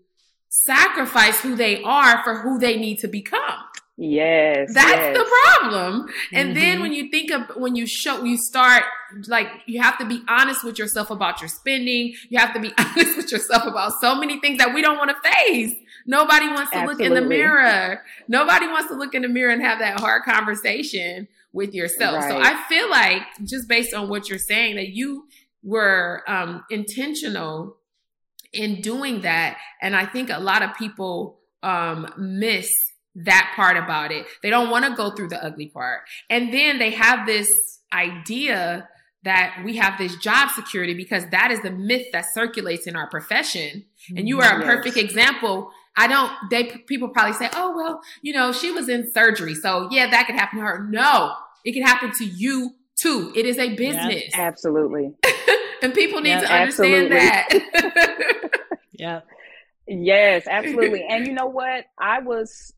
sacrifice 0.49 1.41
who 1.41 1.55
they 1.55 1.83
are 1.83 2.23
for 2.25 2.41
who 2.41 2.59
they 2.59 2.77
need 2.77 2.99
to 3.01 3.09
become. 3.09 3.61
Yes. 4.01 4.73
That's 4.73 4.89
yes. 4.89 5.17
the 5.19 5.25
problem. 5.43 6.07
And 6.33 6.51
mm-hmm. 6.51 6.59
then 6.59 6.81
when 6.81 6.93
you 6.93 7.11
think 7.11 7.33
of 7.33 7.57
when 7.57 7.75
you 7.75 7.85
show 7.85 8.23
you 8.23 8.37
start 8.37 8.85
like 9.27 9.49
you 9.67 9.83
have 9.83 9.99
to 9.99 10.07
be 10.07 10.23
honest 10.29 10.63
with 10.63 10.79
yourself 10.79 11.11
about 11.11 11.41
your 11.41 11.49
spending. 11.49 12.15
You 12.29 12.39
have 12.39 12.55
to 12.55 12.61
be 12.61 12.73
honest 12.79 13.17
with 13.17 13.33
yourself 13.33 13.65
about 13.65 13.95
so 14.01 14.15
many 14.15 14.41
things 14.41 14.59
that 14.59 14.73
we 14.73 14.83
don't 14.83 14.99
want 14.99 15.11
to 15.11 15.31
face. 15.31 15.75
Nobody 16.07 16.47
wants 16.47 16.71
to 16.71 16.79
Absolutely. 16.79 17.09
look 17.09 17.17
in 17.19 17.23
the 17.23 17.29
mirror. 17.29 18.03
Nobody 18.29 18.67
wants 18.69 18.89
to 18.89 18.95
look 18.95 19.15
in 19.15 19.23
the 19.23 19.29
mirror 19.29 19.51
and 19.51 19.63
have 19.63 19.81
that 19.81 19.99
hard 19.99 20.23
conversation 20.23 21.27
with 21.53 21.75
yourself. 21.75 22.25
Right. 22.25 22.31
So 22.31 22.39
I 22.39 22.63
feel 22.69 22.89
like 22.91 23.23
just 23.45 23.69
based 23.69 23.95
on 23.95 24.09
what 24.09 24.29
you're 24.29 24.39
saying 24.39 24.77
that 24.77 24.91
you 24.91 25.27
were 25.63 26.23
um, 26.29 26.65
intentional 26.71 27.77
in 28.53 28.81
doing 28.81 29.23
that. 29.23 29.59
And 29.83 29.97
I 29.97 30.07
think 30.07 30.31
a 30.31 30.39
lot 30.39 30.63
of 30.63 30.75
people 30.77 31.41
um, 31.63 32.13
miss 32.17 32.71
that 33.25 33.53
part 33.57 33.77
about 33.77 34.13
it. 34.13 34.27
They 34.43 34.51
don't 34.51 34.71
want 34.71 34.85
to 34.85 34.95
go 34.95 35.11
through 35.11 35.29
the 35.29 35.43
ugly 35.43 35.69
part. 35.69 36.01
And 36.31 36.53
then 36.53 36.79
they 36.79 36.91
have 36.91 37.27
this 37.27 37.81
idea 37.93 38.89
that 39.25 39.61
we 39.65 39.77
have 39.77 39.99
this 39.99 40.17
job 40.17 40.51
security 40.51 40.95
because 40.95 41.25
that 41.31 41.51
is 41.51 41.61
the 41.63 41.71
myth 41.71 42.07
that 42.13 42.27
circulates 42.33 42.87
in 42.87 42.97
our 42.97 43.09
profession. 43.09 43.85
And 44.17 44.29
you 44.29 44.41
are 44.41 44.45
a 44.45 44.61
mm-hmm. 44.61 44.71
perfect 44.71 44.97
example. 44.97 45.71
I 45.97 46.07
don't, 46.07 46.31
they, 46.51 46.65
people 46.87 47.09
probably 47.09 47.35
say, 47.35 47.51
oh, 47.55 47.75
well, 47.77 48.01
you 48.23 48.33
know, 48.33 48.53
she 48.53 48.71
was 48.71 48.89
in 48.89 49.11
surgery. 49.13 49.55
So 49.55 49.89
yeah, 49.91 50.09
that 50.11 50.27
could 50.27 50.37
happen 50.37 50.61
to 50.61 50.65
her. 50.65 50.87
No, 50.89 51.35
it 51.65 51.73
can 51.73 51.83
happen 51.83 52.13
to 52.19 52.25
you 52.25 52.75
too. 53.01 53.33
It 53.35 53.45
is 53.45 53.59
a 53.59 53.75
business. 53.75 54.25
Yeah, 54.31 54.41
absolutely. 54.41 55.13
and 55.83 55.93
people 55.93 56.21
need 56.21 56.31
yeah, 56.31 56.41
to 56.41 56.53
understand 56.53 57.13
absolutely. 57.13 57.69
that. 57.81 58.51
yeah. 58.93 59.21
Yes, 59.89 60.47
absolutely. 60.47 61.05
And 61.09 61.27
you 61.27 61.33
know 61.33 61.47
what? 61.47 61.87
I 61.99 62.21
was 62.21 62.75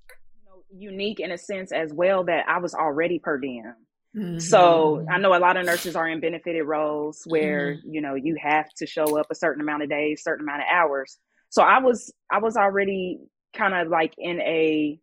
unique 0.76 1.20
in 1.20 1.32
a 1.32 1.38
sense 1.38 1.72
as 1.72 1.92
well 1.92 2.24
that 2.24 2.48
I 2.48 2.58
was 2.58 2.74
already 2.74 3.18
per 3.18 3.38
diem. 3.38 3.74
Mm-hmm. 4.16 4.38
So 4.38 5.06
I 5.08 5.18
know 5.18 5.34
a 5.34 5.38
lot 5.38 5.56
of 5.56 5.66
nurses 5.66 5.94
are 5.94 6.08
in 6.08 6.20
benefited 6.20 6.64
roles 6.64 7.22
where 7.26 7.74
mm-hmm. 7.74 7.94
you 7.94 8.00
know 8.00 8.14
you 8.14 8.36
have 8.40 8.68
to 8.78 8.86
show 8.86 9.18
up 9.18 9.26
a 9.30 9.34
certain 9.34 9.60
amount 9.60 9.84
of 9.84 9.88
days, 9.88 10.22
certain 10.22 10.44
amount 10.44 10.62
of 10.62 10.66
hours. 10.72 11.16
So 11.48 11.62
I 11.62 11.78
was 11.78 12.12
I 12.30 12.38
was 12.38 12.56
already 12.56 13.18
kind 13.56 13.74
of 13.74 13.88
like 13.88 14.14
in 14.18 14.40
a 14.40 14.98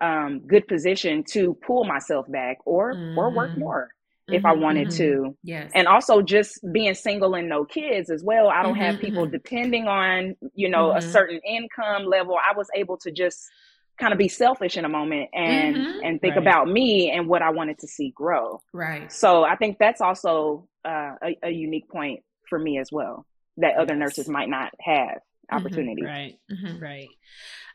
um, 0.00 0.40
good 0.46 0.66
position 0.66 1.24
to 1.30 1.54
pull 1.66 1.84
myself 1.84 2.26
back 2.30 2.58
or 2.64 2.94
mm-hmm. 2.94 3.18
or 3.18 3.30
work 3.30 3.50
mm-hmm. 3.50 3.60
more 3.60 3.90
if 4.28 4.44
I 4.44 4.52
wanted 4.52 4.88
mm-hmm. 4.88 5.24
to. 5.24 5.36
Yes. 5.42 5.70
And 5.74 5.86
also 5.86 6.22
just 6.22 6.58
being 6.72 6.94
single 6.94 7.34
and 7.34 7.48
no 7.48 7.64
kids 7.64 8.10
as 8.10 8.22
well. 8.24 8.48
I 8.48 8.62
don't 8.62 8.76
have 8.76 9.00
people 9.00 9.26
depending 9.26 9.88
on, 9.88 10.36
you 10.54 10.68
know, 10.68 10.96
a 10.96 11.02
certain 11.02 11.40
income 11.46 12.06
level. 12.06 12.36
I 12.36 12.56
was 12.56 12.68
able 12.74 12.96
to 12.98 13.10
just 13.10 13.44
kind 13.98 14.12
of 14.12 14.18
be 14.18 14.28
selfish 14.28 14.76
in 14.76 14.84
a 14.84 14.88
moment 14.88 15.30
and 15.32 15.76
mm-hmm. 15.76 15.98
and 16.04 16.20
think 16.20 16.34
right. 16.34 16.42
about 16.42 16.68
me 16.68 17.10
and 17.10 17.28
what 17.28 17.42
I 17.42 17.50
wanted 17.50 17.78
to 17.80 17.86
see 17.86 18.10
grow. 18.10 18.60
Right. 18.72 19.12
So 19.12 19.44
I 19.44 19.56
think 19.56 19.78
that's 19.78 20.00
also 20.00 20.68
uh, 20.84 21.14
a, 21.22 21.38
a, 21.44 21.50
unique 21.50 21.88
point 21.88 22.20
for 22.48 22.58
me 22.58 22.78
as 22.78 22.90
well 22.90 23.24
that 23.58 23.72
yes. 23.72 23.78
other 23.80 23.94
nurses 23.94 24.28
might 24.28 24.48
not 24.48 24.72
have 24.80 25.18
opportunity. 25.50 26.02
Mm-hmm. 26.02 26.10
Right. 26.10 26.38
Mm-hmm. 26.50 26.82
Right. 26.82 27.08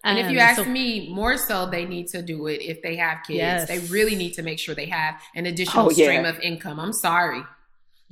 And 0.04 0.20
um, 0.20 0.26
if 0.26 0.32
you 0.32 0.40
ask 0.40 0.58
so, 0.58 0.66
me, 0.66 1.10
more 1.14 1.38
so, 1.38 1.70
they 1.70 1.86
need 1.86 2.08
to 2.08 2.22
do 2.22 2.48
it 2.48 2.62
if 2.62 2.82
they 2.82 2.96
have 2.98 3.20
kids. 3.26 3.38
Yes. 3.38 3.68
They 3.68 3.80
really 3.88 4.16
need 4.16 4.34
to 4.34 4.44
make 4.44 4.60
sure 4.60 4.76
they 4.76 4.86
have 4.86 5.22
an 5.36 5.46
additional 5.46 5.88
oh, 5.88 5.90
stream 5.90 6.24
yeah. 6.24 6.30
of 6.30 6.40
income. 6.40 6.80
I'm 6.80 6.94
sorry. 6.94 7.42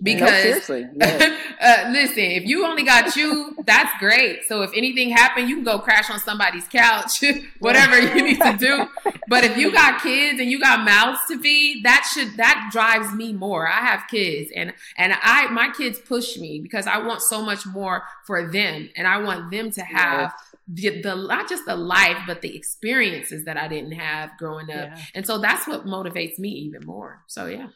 Because 0.01 0.67
no, 0.69 1.37
uh, 1.61 1.89
listen, 1.89 2.19
if 2.19 2.43
you 2.43 2.65
only 2.65 2.83
got 2.83 3.15
you, 3.15 3.55
that's 3.65 3.91
great. 3.99 4.43
So 4.43 4.61
if 4.61 4.71
anything 4.75 5.09
happened, 5.09 5.47
you 5.47 5.55
can 5.55 5.63
go 5.63 5.79
crash 5.79 6.09
on 6.09 6.19
somebody's 6.19 6.67
couch, 6.67 7.23
whatever 7.59 7.99
you 7.99 8.23
need 8.23 8.41
to 8.41 8.57
do. 8.57 8.87
But 9.29 9.45
if 9.45 9.57
you 9.57 9.71
got 9.71 10.01
kids 10.01 10.39
and 10.39 10.51
you 10.51 10.59
got 10.59 10.83
mouths 10.83 11.21
to 11.29 11.39
feed, 11.39 11.85
that 11.85 12.05
should 12.13 12.35
that 12.37 12.69
drives 12.73 13.13
me 13.13 13.31
more. 13.31 13.67
I 13.67 13.79
have 13.85 14.03
kids 14.09 14.51
and 14.53 14.73
and 14.97 15.13
I 15.21 15.47
my 15.47 15.71
kids 15.71 15.99
push 15.99 16.37
me 16.37 16.59
because 16.59 16.87
I 16.87 16.97
want 16.97 17.21
so 17.21 17.41
much 17.41 17.65
more 17.65 18.03
for 18.25 18.51
them 18.51 18.89
and 18.97 19.07
I 19.07 19.17
want 19.19 19.49
them 19.49 19.71
to 19.71 19.81
have 19.81 20.33
the, 20.67 21.01
the 21.01 21.15
not 21.15 21.47
just 21.47 21.65
the 21.65 21.75
life 21.75 22.17
but 22.27 22.41
the 22.41 22.55
experiences 22.55 23.45
that 23.45 23.55
I 23.55 23.69
didn't 23.69 23.93
have 23.93 24.31
growing 24.37 24.69
up. 24.69 24.89
Yeah. 24.89 25.01
And 25.13 25.25
so 25.25 25.37
that's 25.37 25.67
what 25.67 25.85
motivates 25.85 26.37
me 26.37 26.49
even 26.49 26.85
more. 26.85 27.23
So 27.27 27.45
yeah. 27.45 27.67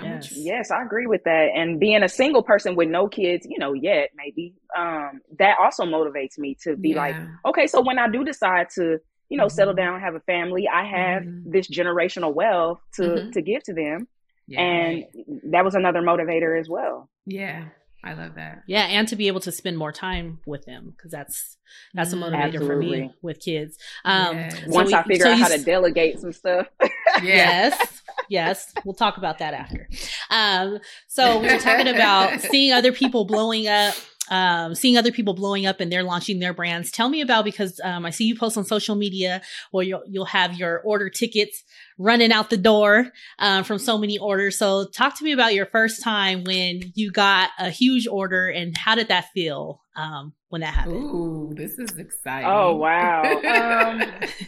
Yes. 0.00 0.32
yes, 0.32 0.70
I 0.70 0.82
agree 0.82 1.06
with 1.06 1.24
that. 1.24 1.50
And 1.54 1.78
being 1.78 2.02
a 2.02 2.08
single 2.08 2.42
person 2.42 2.76
with 2.76 2.88
no 2.88 3.08
kids, 3.08 3.46
you 3.48 3.58
know, 3.58 3.72
yet 3.72 4.10
maybe, 4.16 4.54
um, 4.76 5.20
that 5.38 5.56
also 5.60 5.84
motivates 5.84 6.38
me 6.38 6.56
to 6.62 6.76
be 6.76 6.90
yeah. 6.90 6.96
like, 6.96 7.16
okay, 7.46 7.66
so 7.66 7.80
when 7.80 7.98
I 7.98 8.08
do 8.08 8.24
decide 8.24 8.68
to, 8.74 8.98
you 9.28 9.36
know, 9.36 9.46
mm-hmm. 9.46 9.54
settle 9.54 9.74
down, 9.74 10.00
have 10.00 10.14
a 10.14 10.20
family, 10.20 10.66
I 10.68 10.84
have 10.84 11.22
mm-hmm. 11.22 11.50
this 11.50 11.68
generational 11.68 12.34
wealth 12.34 12.80
to 12.94 13.02
mm-hmm. 13.02 13.30
to 13.30 13.42
give 13.42 13.62
to 13.64 13.74
them. 13.74 14.08
Yeah, 14.48 14.60
and 14.60 15.04
that 15.44 15.64
was 15.64 15.74
another 15.74 16.00
motivator 16.00 16.58
as 16.58 16.68
well. 16.68 17.08
Yeah. 17.26 17.66
I 18.04 18.14
love 18.14 18.34
that. 18.34 18.64
Yeah, 18.66 18.82
and 18.82 19.06
to 19.08 19.16
be 19.16 19.28
able 19.28 19.40
to 19.40 19.52
spend 19.52 19.78
more 19.78 19.92
time 19.92 20.40
with 20.44 20.64
them 20.64 20.92
because 20.96 21.12
that's 21.12 21.56
that's 21.94 22.12
a 22.12 22.16
motivator 22.16 22.54
Absolutely. 22.54 22.66
for 22.66 22.78
me 22.78 23.14
with 23.22 23.40
kids. 23.40 23.78
Um, 24.04 24.36
yes. 24.36 24.58
so 24.58 24.64
Once 24.70 24.88
we, 24.88 24.94
I 24.94 25.02
figure 25.04 25.26
so 25.26 25.32
out 25.32 25.38
how 25.38 25.48
to 25.48 25.58
delegate 25.58 26.18
some 26.18 26.32
stuff. 26.32 26.66
yes, 27.22 28.02
yes, 28.32 28.72
we'll 28.84 28.94
talk 28.94 29.18
about 29.18 29.38
that 29.38 29.54
after. 29.54 29.88
Um, 30.30 30.78
so 31.06 31.38
we 31.38 31.52
were 31.52 31.58
talking 31.58 31.88
about 31.88 32.40
seeing 32.50 32.72
other 32.72 32.92
people 32.92 33.24
blowing 33.24 33.68
up 33.68 33.94
um, 34.30 34.74
seeing 34.74 34.96
other 34.96 35.12
people 35.12 35.34
blowing 35.34 35.66
up 35.66 35.80
and 35.80 35.92
they're 35.92 36.02
launching 36.04 36.38
their 36.38 36.54
brands. 36.54 36.90
Tell 36.90 37.08
me 37.08 37.20
about 37.20 37.44
because 37.44 37.78
um, 37.84 38.06
I 38.06 38.10
see 38.10 38.24
you 38.24 38.36
post 38.36 38.56
on 38.56 38.64
social 38.64 38.94
media, 38.94 39.42
or 39.72 39.82
you'll 39.82 40.02
you'll 40.06 40.24
have 40.26 40.54
your 40.54 40.80
order 40.80 41.10
tickets 41.10 41.62
running 41.98 42.32
out 42.32 42.48
the 42.48 42.56
door 42.56 43.08
um, 43.38 43.64
from 43.64 43.78
so 43.78 43.98
many 43.98 44.18
orders. 44.18 44.56
So 44.56 44.86
talk 44.86 45.18
to 45.18 45.24
me 45.24 45.32
about 45.32 45.54
your 45.54 45.66
first 45.66 46.02
time 46.02 46.44
when 46.44 46.92
you 46.94 47.10
got 47.10 47.50
a 47.58 47.68
huge 47.68 48.06
order 48.06 48.48
and 48.48 48.76
how 48.76 48.94
did 48.94 49.08
that 49.08 49.26
feel 49.34 49.82
um, 49.96 50.32
when 50.48 50.62
that 50.62 50.72
happened? 50.72 50.96
Ooh, 50.96 51.52
this 51.54 51.78
is 51.78 51.98
exciting. 51.98 52.48
Oh 52.48 52.76
wow, 52.76 53.22
um, 54.02 54.02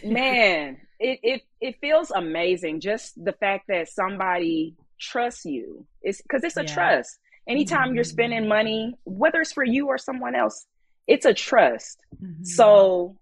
man, 0.09 0.77
it 0.99 1.19
it 1.23 1.41
it 1.61 1.75
feels 1.81 2.11
amazing. 2.11 2.79
Just 2.79 3.23
the 3.23 3.33
fact 3.33 3.67
that 3.67 3.89
somebody 3.89 4.75
trusts 4.99 5.45
you. 5.45 5.85
It's 6.01 6.21
because 6.21 6.43
it's 6.43 6.57
a 6.57 6.63
yeah. 6.63 6.73
trust 6.73 7.19
Anytime 7.47 7.87
mm-hmm. 7.87 7.95
you're 7.95 8.03
spending 8.03 8.47
money, 8.47 8.95
whether 9.03 9.41
it's 9.41 9.53
for 9.53 9.63
you 9.63 9.87
or 9.87 9.97
someone 9.97 10.35
else, 10.35 10.65
it's 11.07 11.25
a 11.25 11.33
trust. 11.33 11.99
Mm-hmm. 12.21 12.43
So, 12.43 13.17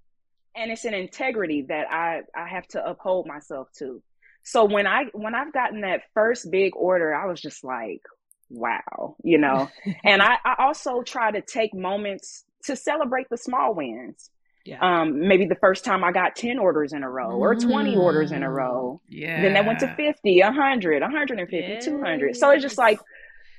and 0.55 0.71
it's 0.71 0.85
an 0.85 0.93
integrity 0.93 1.63
that 1.63 1.91
I, 1.91 2.21
I 2.35 2.47
have 2.47 2.67
to 2.69 2.85
uphold 2.85 3.27
myself 3.27 3.67
to. 3.79 4.01
So 4.43 4.65
when 4.65 4.87
I, 4.87 5.05
when 5.13 5.35
I've 5.35 5.51
gotten 5.51 5.81
that 5.81 6.03
first 6.13 6.49
big 6.51 6.73
order, 6.75 7.13
I 7.13 7.25
was 7.25 7.41
just 7.41 7.63
like, 7.63 8.01
wow, 8.49 9.17
you 9.23 9.37
know, 9.37 9.69
and 10.03 10.21
I, 10.21 10.37
I 10.45 10.55
also 10.59 11.01
try 11.01 11.31
to 11.31 11.41
take 11.41 11.73
moments 11.73 12.45
to 12.65 12.77
celebrate 12.77 13.27
the 13.29 13.37
small 13.37 13.73
wins. 13.73 14.29
Yeah. 14.65 14.79
Um, 14.79 15.27
maybe 15.27 15.45
the 15.45 15.55
first 15.55 15.83
time 15.83 16.03
I 16.03 16.11
got 16.11 16.35
10 16.35 16.57
orders 16.57 16.93
in 16.93 17.03
a 17.03 17.09
row 17.09 17.31
or 17.31 17.55
20 17.55 17.95
mm. 17.95 17.99
orders 17.99 18.31
in 18.31 18.43
a 18.43 18.49
row. 18.49 19.01
Yeah. 19.09 19.41
Then 19.41 19.53
they 19.53 19.61
went 19.61 19.79
to 19.79 19.93
50, 19.93 20.41
100, 20.41 21.01
150, 21.01 21.57
yes. 21.57 21.85
200. 21.85 22.35
So 22.37 22.49
it's 22.51 22.61
just 22.61 22.77
like, 22.77 22.99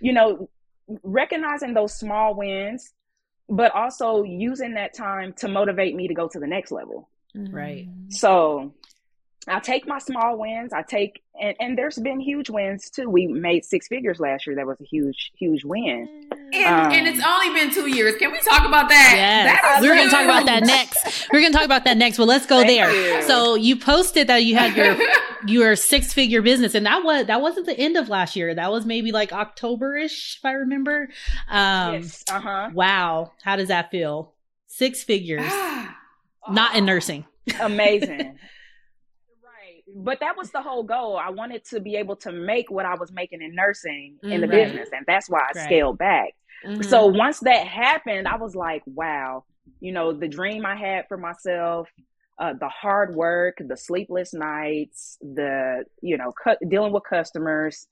you 0.01 0.15
know, 0.15 0.49
recognizing 1.03 1.75
those 1.75 1.95
small 1.95 2.35
wins, 2.35 2.93
but 3.49 3.75
also 3.75 4.23
using 4.23 4.75
that 4.75 4.95
time 4.95 5.35
to 5.35 5.49
motivate 5.49 5.95
me 5.95 6.09
to 6.09 6.15
go 6.15 6.27
to 6.29 6.39
the 6.39 6.47
next 6.47 6.71
level. 6.71 7.11
Right. 7.35 7.89
So 8.09 8.75
I 9.49 9.61
take 9.61 9.87
my 9.87 9.99
small 9.99 10.39
wins. 10.39 10.73
I 10.73 10.83
take, 10.83 11.23
and, 11.41 11.55
and 11.61 11.79
there's 11.79 11.99
been 11.99 12.21
huge 12.21 12.49
wins 12.49 12.89
too. 12.91 13.11
We 13.11 13.27
made 13.27 13.65
six 13.65 13.89
figures 13.89 14.19
last 14.21 14.47
year. 14.47 14.57
That 14.57 14.67
was 14.67 14.81
a 14.81 14.85
huge, 14.85 15.33
huge 15.37 15.65
win. 15.65 16.29
And, 16.53 16.67
um, 16.67 16.93
and 16.93 17.07
it's 17.07 17.25
only 17.25 17.59
been 17.59 17.73
two 17.73 17.89
years. 17.89 18.17
Can 18.17 18.33
we 18.33 18.41
talk 18.41 18.67
about 18.67 18.89
that? 18.89 19.13
Yes. 19.15 19.61
That 19.61 19.83
We're 19.83 19.95
going 19.95 20.09
to 20.09 20.11
talk 20.11 20.25
about 20.25 20.47
that 20.47 20.65
next. 20.65 21.29
We're 21.33 21.41
going 21.41 21.53
to 21.53 21.59
talk 21.59 21.65
about 21.65 21.85
that 21.85 21.97
next. 21.97 22.17
But 22.17 22.29
let's 22.29 22.47
go 22.47 22.63
there. 22.63 22.91
You. 22.91 23.23
So 23.23 23.55
you 23.55 23.77
posted 23.77 24.29
that 24.29 24.45
you 24.45 24.57
had 24.57 24.77
your 24.77 24.97
your 25.47 25.77
six 25.77 26.13
figure 26.13 26.41
business, 26.41 26.75
and 26.75 26.87
that 26.87 27.05
was 27.05 27.27
that 27.27 27.43
wasn't 27.43 27.67
the 27.67 27.79
end 27.79 27.97
of 27.97 28.09
last 28.09 28.37
year. 28.37 28.55
That 28.55 28.71
was 28.71 28.87
maybe 28.87 29.13
like 29.13 29.33
October 29.33 29.97
ish, 29.97 30.39
if 30.39 30.45
I 30.45 30.53
remember. 30.53 31.09
Um, 31.51 31.95
yes. 31.95 32.25
Uh 32.31 32.41
huh. 32.41 32.71
Wow. 32.73 33.33
How 33.43 33.57
does 33.57 33.69
that 33.69 33.91
feel? 33.91 34.33
Six 34.67 35.05
figures, 35.05 35.53
not 36.49 36.75
in 36.77 36.85
nursing. 36.85 37.27
Amazing 37.61 38.39
but 39.95 40.19
that 40.21 40.37
was 40.37 40.51
the 40.51 40.61
whole 40.61 40.83
goal. 40.83 41.17
I 41.17 41.31
wanted 41.31 41.65
to 41.67 41.81
be 41.81 41.97
able 41.97 42.17
to 42.17 42.33
make 42.33 42.71
what 42.71 42.85
I 42.85 42.97
was 42.97 43.13
making 43.13 43.43
in 43.43 43.55
nursing 43.55 44.17
mm-hmm. 44.23 44.33
in 44.33 44.41
the 44.41 44.49
right. 44.49 44.67
business, 44.67 44.89
and 44.93 45.05
that's 45.07 45.31
why 45.31 45.41
I 45.41 45.59
right. 45.59 45.65
scaled 45.65 45.99
back. 45.99 46.35
Mm-hmm. 46.67 46.83
So 46.83 47.07
once 47.07 47.41
that 47.41 47.67
happened, 47.67 48.27
I 48.27 48.37
was 48.37 48.57
like, 48.57 48.83
wow, 48.87 49.45
you 49.81 49.93
know, 49.93 50.13
the 50.13 50.27
dream 50.27 50.67
I 50.67 50.75
had 50.75 51.07
for 51.09 51.17
myself, 51.17 51.89
uh, 52.39 52.55
the 52.59 52.69
hard 52.69 53.15
work, 53.15 53.59
the 53.61 53.77
sleepless 53.77 54.35
nights, 54.35 55.17
the 55.21 55.85
you 56.03 56.17
know, 56.17 56.33
cu- 56.33 56.67
dealing 56.69 56.93
with 56.93 57.05
customers, 57.09 57.87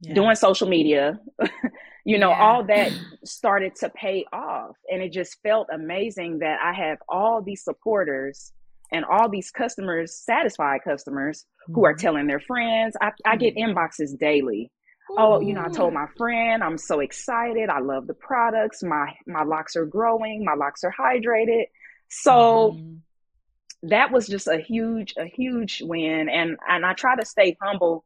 yeah. 0.00 0.14
doing 0.14 0.36
social 0.36 0.68
media, 0.68 1.18
you 2.04 2.18
know, 2.18 2.30
yeah. 2.30 2.40
all 2.40 2.64
that 2.64 2.92
started 3.24 3.74
to 3.76 3.90
pay 3.90 4.24
off, 4.32 4.76
and 4.92 5.02
it 5.02 5.12
just 5.12 5.38
felt 5.42 5.68
amazing 5.72 6.38
that 6.38 6.60
I 6.62 6.72
have 6.72 6.98
all 7.08 7.42
these 7.42 7.64
supporters 7.64 8.52
and 8.92 9.04
all 9.04 9.28
these 9.28 9.50
customers, 9.50 10.14
satisfied 10.14 10.80
customers 10.84 11.44
who 11.66 11.84
are 11.84 11.92
mm-hmm. 11.92 12.00
telling 12.00 12.26
their 12.26 12.40
friends. 12.40 12.96
I, 13.00 13.10
I 13.24 13.36
get 13.36 13.56
mm-hmm. 13.56 13.76
inboxes 13.76 14.18
daily. 14.18 14.70
Ooh. 15.10 15.16
Oh, 15.18 15.40
you 15.40 15.54
know, 15.54 15.64
I 15.64 15.68
told 15.68 15.94
my 15.94 16.06
friend, 16.16 16.62
I'm 16.62 16.78
so 16.78 17.00
excited. 17.00 17.68
I 17.70 17.80
love 17.80 18.06
the 18.06 18.14
products. 18.14 18.82
My 18.82 19.14
my 19.26 19.42
locs 19.42 19.76
are 19.76 19.86
growing. 19.86 20.44
My 20.44 20.54
locs 20.54 20.84
are 20.84 20.94
hydrated. 20.98 21.64
So 22.08 22.76
mm-hmm. 22.76 23.88
that 23.88 24.10
was 24.12 24.26
just 24.26 24.48
a 24.48 24.58
huge, 24.58 25.14
a 25.16 25.24
huge 25.24 25.82
win. 25.82 26.28
And 26.28 26.56
and 26.68 26.84
I 26.84 26.92
try 26.92 27.16
to 27.16 27.24
stay 27.24 27.56
humble, 27.60 28.04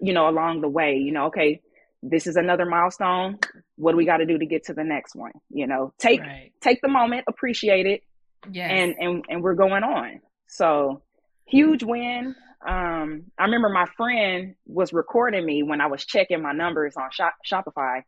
you 0.00 0.12
know, 0.12 0.28
along 0.28 0.60
the 0.60 0.68
way. 0.68 0.96
You 0.96 1.12
know, 1.12 1.26
okay, 1.26 1.62
this 2.02 2.26
is 2.26 2.36
another 2.36 2.66
milestone. 2.66 3.38
What 3.76 3.92
do 3.92 3.96
we 3.96 4.04
got 4.04 4.18
to 4.18 4.26
do 4.26 4.38
to 4.38 4.46
get 4.46 4.64
to 4.64 4.74
the 4.74 4.84
next 4.84 5.16
one? 5.16 5.32
You 5.50 5.66
know, 5.66 5.94
take 5.98 6.20
right. 6.20 6.52
take 6.60 6.80
the 6.82 6.88
moment, 6.88 7.24
appreciate 7.26 7.86
it, 7.86 8.02
yes. 8.50 8.70
and 8.70 8.94
and 8.98 9.24
and 9.28 9.42
we're 9.42 9.54
going 9.54 9.82
on. 9.82 10.20
So 10.46 11.02
huge 11.46 11.82
win. 11.82 12.34
Um, 12.66 13.24
I 13.38 13.44
remember 13.44 13.68
my 13.68 13.86
friend 13.96 14.54
was 14.66 14.92
recording 14.92 15.44
me 15.44 15.62
when 15.62 15.80
I 15.80 15.86
was 15.86 16.04
checking 16.04 16.40
my 16.40 16.52
numbers 16.52 16.96
on 16.96 17.10
Shop- 17.10 17.36
Shopify, 17.44 18.02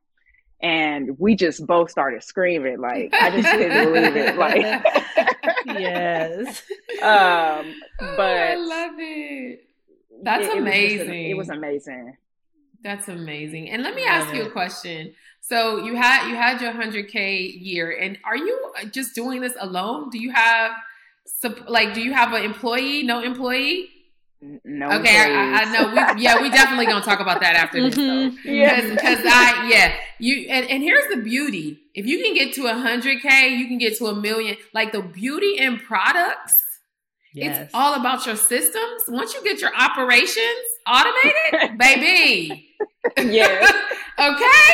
and 0.63 1.19
we 1.19 1.37
just 1.37 1.67
both 1.67 1.91
started 1.91 2.23
screaming. 2.23 2.81
Like 2.81 3.13
I 3.13 3.31
just 3.31 3.51
couldn't 3.51 3.85
believe 3.93 4.17
it. 4.17 4.37
Like 4.37 4.85
yes. 5.67 6.63
Um, 7.03 7.75
but 7.99 8.19
oh, 8.19 8.47
I 8.51 8.55
love 8.57 8.95
it. 8.99 9.69
That's 10.23 10.47
it, 10.47 10.59
amazing. 10.59 11.31
It 11.31 11.35
was, 11.35 11.49
it 11.49 11.51
was 11.53 11.59
amazing. 11.59 12.17
That's 12.83 13.09
amazing. 13.09 13.71
And 13.71 13.83
let 13.83 13.95
me 13.95 14.05
ask 14.05 14.35
you 14.35 14.45
a 14.45 14.51
question. 14.51 15.15
So 15.49 15.85
you 15.85 15.95
had 15.95 16.29
you 16.29 16.35
had 16.35 16.61
your 16.61 16.73
100k 16.73 17.63
year 17.63 17.97
and 17.97 18.19
are 18.25 18.37
you 18.37 18.73
just 18.91 19.15
doing 19.15 19.41
this 19.41 19.55
alone? 19.61 20.11
Do 20.11 20.19
you 20.19 20.33
have 20.33 20.73
like 21.69 21.95
do 21.95 22.03
you 22.03 22.13
have 22.13 22.33
an 22.33 22.43
employee, 22.43 23.05
no 23.05 23.23
employee? 23.23 23.91
No. 24.65 24.91
Okay, 24.99 25.17
I, 25.17 25.63
I, 25.63 25.65
know. 25.73 25.89
We, 25.89 26.23
yeah, 26.23 26.43
we 26.43 26.51
definitely 26.51 26.87
gonna 26.87 27.05
talk 27.05 27.21
about 27.21 27.41
that 27.41 27.55
after 27.63 27.81
this, 27.81 27.95
though. 27.95 28.03
Mm-hmm. 28.03 28.49
Yeah, 28.49 28.91
because 28.91 29.21
I 29.25 29.69
yeah 29.71 29.95
you 30.19 30.49
and, 30.51 30.69
and 30.69 30.83
here's 30.83 31.09
the 31.15 31.23
beauty: 31.23 31.79
if 31.95 32.07
you 32.07 32.23
can 32.23 32.35
get 32.35 32.53
to 32.55 32.67
a 32.67 32.75
hundred 32.75 33.23
k, 33.23 33.55
you 33.55 33.69
can 33.69 33.79
get 33.79 33.97
to 33.99 34.07
a 34.07 34.15
million. 34.15 34.57
Like 34.75 34.93
the 34.93 35.01
beauty 35.01 35.59
in 35.59 35.79
products, 35.79 36.55
yes. 37.35 37.63
it's 37.63 37.71
all 37.75 37.95
about 37.95 38.27
your 38.27 38.37
systems. 38.37 39.03
Once 39.09 39.33
you 39.33 39.43
get 39.45 39.61
your 39.61 39.75
operations 39.75 40.67
automated, 40.87 41.79
baby. 41.79 42.69
Yeah. 43.17 43.71
okay. 44.19 44.73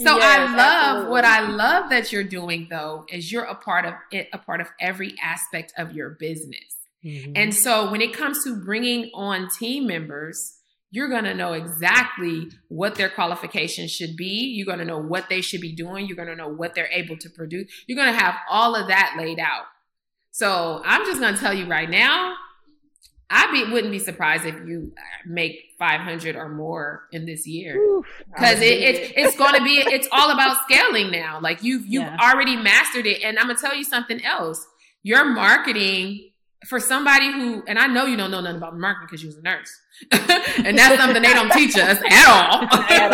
So 0.00 0.16
yes, 0.16 0.24
I 0.24 0.44
love 0.44 0.56
absolutely. 0.58 1.10
what 1.10 1.24
I 1.24 1.48
love 1.48 1.90
that 1.90 2.12
you're 2.12 2.24
doing 2.24 2.68
though 2.70 3.04
is 3.08 3.32
you're 3.32 3.44
a 3.44 3.56
part 3.56 3.84
of 3.84 3.94
it, 4.12 4.28
a 4.32 4.38
part 4.38 4.60
of 4.60 4.68
every 4.80 5.14
aspect 5.22 5.72
of 5.76 5.92
your 5.92 6.10
business. 6.10 6.76
Mm-hmm. 7.04 7.32
And 7.34 7.54
so 7.54 7.90
when 7.90 8.00
it 8.00 8.12
comes 8.12 8.44
to 8.44 8.56
bringing 8.56 9.10
on 9.12 9.48
team 9.58 9.86
members, 9.86 10.58
you're 10.90 11.08
going 11.08 11.24
to 11.24 11.34
know 11.34 11.52
exactly 11.52 12.48
what 12.68 12.94
their 12.94 13.10
qualifications 13.10 13.90
should 13.90 14.16
be. 14.16 14.54
You're 14.54 14.66
going 14.66 14.78
to 14.78 14.84
know 14.84 14.98
what 14.98 15.28
they 15.28 15.40
should 15.40 15.60
be 15.60 15.74
doing. 15.74 16.06
You're 16.06 16.16
going 16.16 16.28
to 16.28 16.36
know 16.36 16.48
what 16.48 16.74
they're 16.74 16.90
able 16.92 17.16
to 17.18 17.28
produce. 17.28 17.70
You're 17.86 17.96
going 17.96 18.12
to 18.12 18.18
have 18.18 18.36
all 18.48 18.74
of 18.74 18.88
that 18.88 19.16
laid 19.18 19.38
out. 19.38 19.64
So 20.30 20.80
I'm 20.84 21.04
just 21.04 21.20
going 21.20 21.34
to 21.34 21.40
tell 21.40 21.52
you 21.52 21.66
right 21.66 21.90
now, 21.90 22.34
I 23.28 23.50
be, 23.52 23.70
wouldn't 23.70 23.92
be 23.92 23.98
surprised 23.98 24.46
if 24.46 24.54
you 24.66 24.92
make 25.26 25.67
500 25.78 26.34
or 26.34 26.48
more 26.48 27.04
in 27.12 27.24
this 27.24 27.46
year 27.46 28.02
because 28.34 28.60
it, 28.60 28.78
it, 28.78 29.12
it's 29.16 29.36
going 29.36 29.54
to 29.54 29.62
be 29.62 29.76
it's 29.78 30.08
all 30.10 30.30
about 30.30 30.56
scaling 30.68 31.10
now. 31.10 31.40
Like 31.40 31.62
you've 31.62 31.86
you've 31.86 32.02
yeah. 32.02 32.16
already 32.20 32.56
mastered 32.56 33.06
it, 33.06 33.22
and 33.22 33.38
I'm 33.38 33.46
gonna 33.46 33.58
tell 33.58 33.76
you 33.76 33.84
something 33.84 34.24
else. 34.24 34.66
Your 35.04 35.24
marketing 35.24 36.30
for 36.66 36.80
somebody 36.80 37.30
who, 37.30 37.62
and 37.68 37.78
I 37.78 37.86
know 37.86 38.04
you 38.04 38.16
don't 38.16 38.32
know 38.32 38.40
nothing 38.40 38.56
about 38.56 38.76
marketing 38.76 39.06
because 39.06 39.22
you 39.22 39.28
was 39.28 39.36
a 39.36 39.42
nurse, 39.42 39.80
and 40.64 40.76
that's 40.76 41.00
something 41.00 41.22
they 41.22 41.32
don't 41.32 41.52
teach 41.52 41.76
us 41.76 41.98
at 42.10 42.28
all. 42.28 42.62
at 42.90 43.12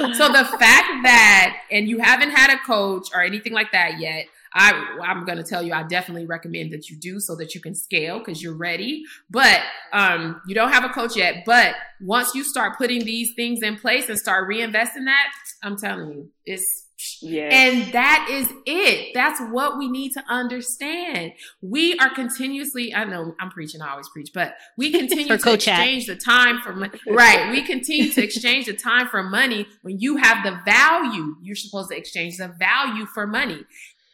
all. 0.00 0.14
so 0.14 0.28
the 0.28 0.44
fact 0.44 0.88
that, 1.04 1.62
and 1.70 1.88
you 1.88 1.98
haven't 1.98 2.30
had 2.30 2.52
a 2.52 2.58
coach 2.66 3.08
or 3.14 3.22
anything 3.22 3.52
like 3.52 3.70
that 3.72 4.00
yet, 4.00 4.26
I, 4.54 4.98
I'm 5.02 5.24
going 5.24 5.38
to 5.38 5.44
tell 5.44 5.62
you, 5.62 5.72
I 5.72 5.82
definitely 5.82 6.26
recommend 6.26 6.72
that 6.72 6.88
you 6.88 6.96
do 6.98 7.18
so 7.20 7.34
that 7.36 7.54
you 7.54 7.60
can 7.60 7.74
scale 7.74 8.18
because 8.18 8.42
you're 8.42 8.56
ready. 8.56 9.02
But 9.30 9.60
um, 9.92 10.40
you 10.46 10.54
don't 10.54 10.72
have 10.72 10.84
a 10.84 10.90
coach 10.90 11.16
yet. 11.16 11.44
But 11.44 11.74
once 12.00 12.34
you 12.34 12.44
start 12.44 12.78
putting 12.78 13.04
these 13.04 13.34
things 13.34 13.62
in 13.62 13.76
place 13.76 14.08
and 14.08 14.18
start 14.18 14.48
reinvesting 14.48 15.06
that, 15.06 15.32
I'm 15.62 15.76
telling 15.76 16.12
you, 16.12 16.30
it's 16.46 16.84
Yes. 17.20 17.52
And 17.52 17.92
that 17.92 18.28
is 18.30 18.52
it. 18.66 19.12
That's 19.14 19.40
what 19.50 19.78
we 19.78 19.88
need 19.88 20.12
to 20.12 20.22
understand. 20.28 21.32
We 21.60 21.98
are 21.98 22.14
continuously, 22.14 22.94
I 22.94 23.04
know 23.04 23.34
I'm 23.40 23.50
preaching, 23.50 23.82
I 23.82 23.90
always 23.90 24.08
preach, 24.08 24.30
but 24.32 24.54
we 24.76 24.90
continue 24.98 25.36
to 25.36 25.52
exchange 25.52 26.06
the 26.06 26.16
time 26.16 26.60
for 26.60 26.74
money. 26.74 26.98
Right. 27.06 27.50
We 27.50 27.62
continue 27.62 28.10
to 28.12 28.22
exchange 28.22 28.66
the 28.66 28.74
time 28.74 29.08
for 29.08 29.22
money 29.22 29.66
when 29.82 29.98
you 29.98 30.16
have 30.16 30.44
the 30.44 30.58
value. 30.64 31.36
You're 31.42 31.56
supposed 31.56 31.90
to 31.90 31.96
exchange 31.96 32.38
the 32.38 32.48
value 32.58 33.06
for 33.06 33.26
money. 33.26 33.64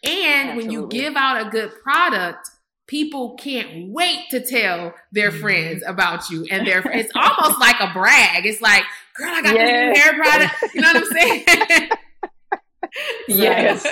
And 0.02 0.50
Absolutely. 0.50 0.62
when 0.62 0.70
you 0.70 0.88
give 0.88 1.16
out 1.16 1.46
a 1.46 1.50
good 1.50 1.72
product, 1.82 2.48
people 2.86 3.36
can't 3.36 3.90
wait 3.90 4.28
to 4.30 4.44
tell 4.44 4.94
their 5.12 5.30
mm-hmm. 5.30 5.40
friends 5.40 5.82
about 5.86 6.28
you. 6.28 6.46
And 6.50 6.66
their 6.66 6.82
it's 6.90 7.12
almost 7.16 7.60
like 7.60 7.76
a 7.80 7.92
brag. 7.92 8.44
It's 8.46 8.60
like, 8.60 8.82
girl, 9.16 9.30
I 9.30 9.42
got 9.42 9.54
yes. 9.54 9.94
this 9.94 9.98
new 9.98 10.02
hair 10.02 10.14
product. 10.22 10.74
You 10.74 10.80
know 10.80 10.92
what 10.92 10.96
I'm 10.96 11.12
saying? 11.12 11.90
yes. 13.28 13.82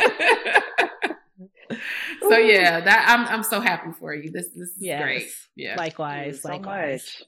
so 2.21 2.37
yeah, 2.37 2.81
that 2.81 3.05
I'm 3.09 3.27
I'm 3.27 3.43
so 3.45 3.61
happy 3.61 3.93
for 3.93 4.15
you. 4.15 4.31
This 4.31 4.49
this 4.49 4.71
is 4.71 4.77
yes. 4.79 5.03
great. 5.03 5.29
Yeah. 5.55 5.77
Likewise, 5.77 6.43
so 6.43 6.49
likewise. 6.49 7.23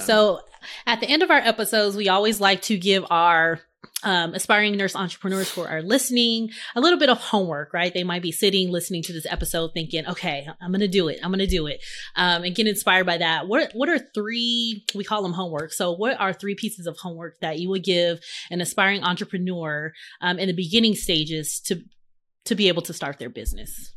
So 0.00 0.40
at 0.86 1.00
the 1.00 1.08
end 1.08 1.22
of 1.22 1.30
our 1.30 1.38
episodes, 1.38 1.96
we 1.96 2.08
always 2.08 2.40
like 2.40 2.62
to 2.62 2.76
give 2.76 3.06
our 3.10 3.60
um, 4.02 4.34
aspiring 4.34 4.76
nurse 4.76 4.94
entrepreneurs 4.94 5.50
who 5.50 5.62
are 5.62 5.82
listening 5.82 6.50
a 6.74 6.80
little 6.80 6.98
bit 6.98 7.08
of 7.08 7.18
homework, 7.18 7.72
right? 7.72 7.92
They 7.92 8.04
might 8.04 8.22
be 8.22 8.32
sitting 8.32 8.70
listening 8.70 9.02
to 9.04 9.12
this 9.12 9.26
episode 9.26 9.72
thinking, 9.74 10.06
okay, 10.06 10.46
I'm 10.60 10.70
going 10.70 10.80
to 10.80 10.88
do 10.88 11.08
it. 11.08 11.18
I'm 11.22 11.30
going 11.30 11.40
to 11.40 11.46
do 11.46 11.66
it. 11.66 11.82
Um, 12.14 12.44
and 12.44 12.54
get 12.54 12.66
inspired 12.66 13.06
by 13.06 13.18
that. 13.18 13.48
What, 13.48 13.72
what 13.74 13.88
are 13.88 13.98
three, 13.98 14.84
we 14.94 15.04
call 15.04 15.22
them 15.22 15.32
homework. 15.32 15.72
So 15.72 15.92
what 15.92 16.20
are 16.20 16.32
three 16.32 16.54
pieces 16.54 16.86
of 16.86 16.96
homework 16.98 17.40
that 17.40 17.58
you 17.58 17.68
would 17.68 17.84
give 17.84 18.20
an 18.50 18.60
aspiring 18.60 19.02
entrepreneur 19.02 19.92
um, 20.20 20.38
in 20.38 20.48
the 20.48 20.54
beginning 20.54 20.94
stages 20.94 21.60
to, 21.66 21.82
to 22.44 22.54
be 22.54 22.68
able 22.68 22.82
to 22.82 22.92
start 22.92 23.18
their 23.18 23.30
business? 23.30 23.92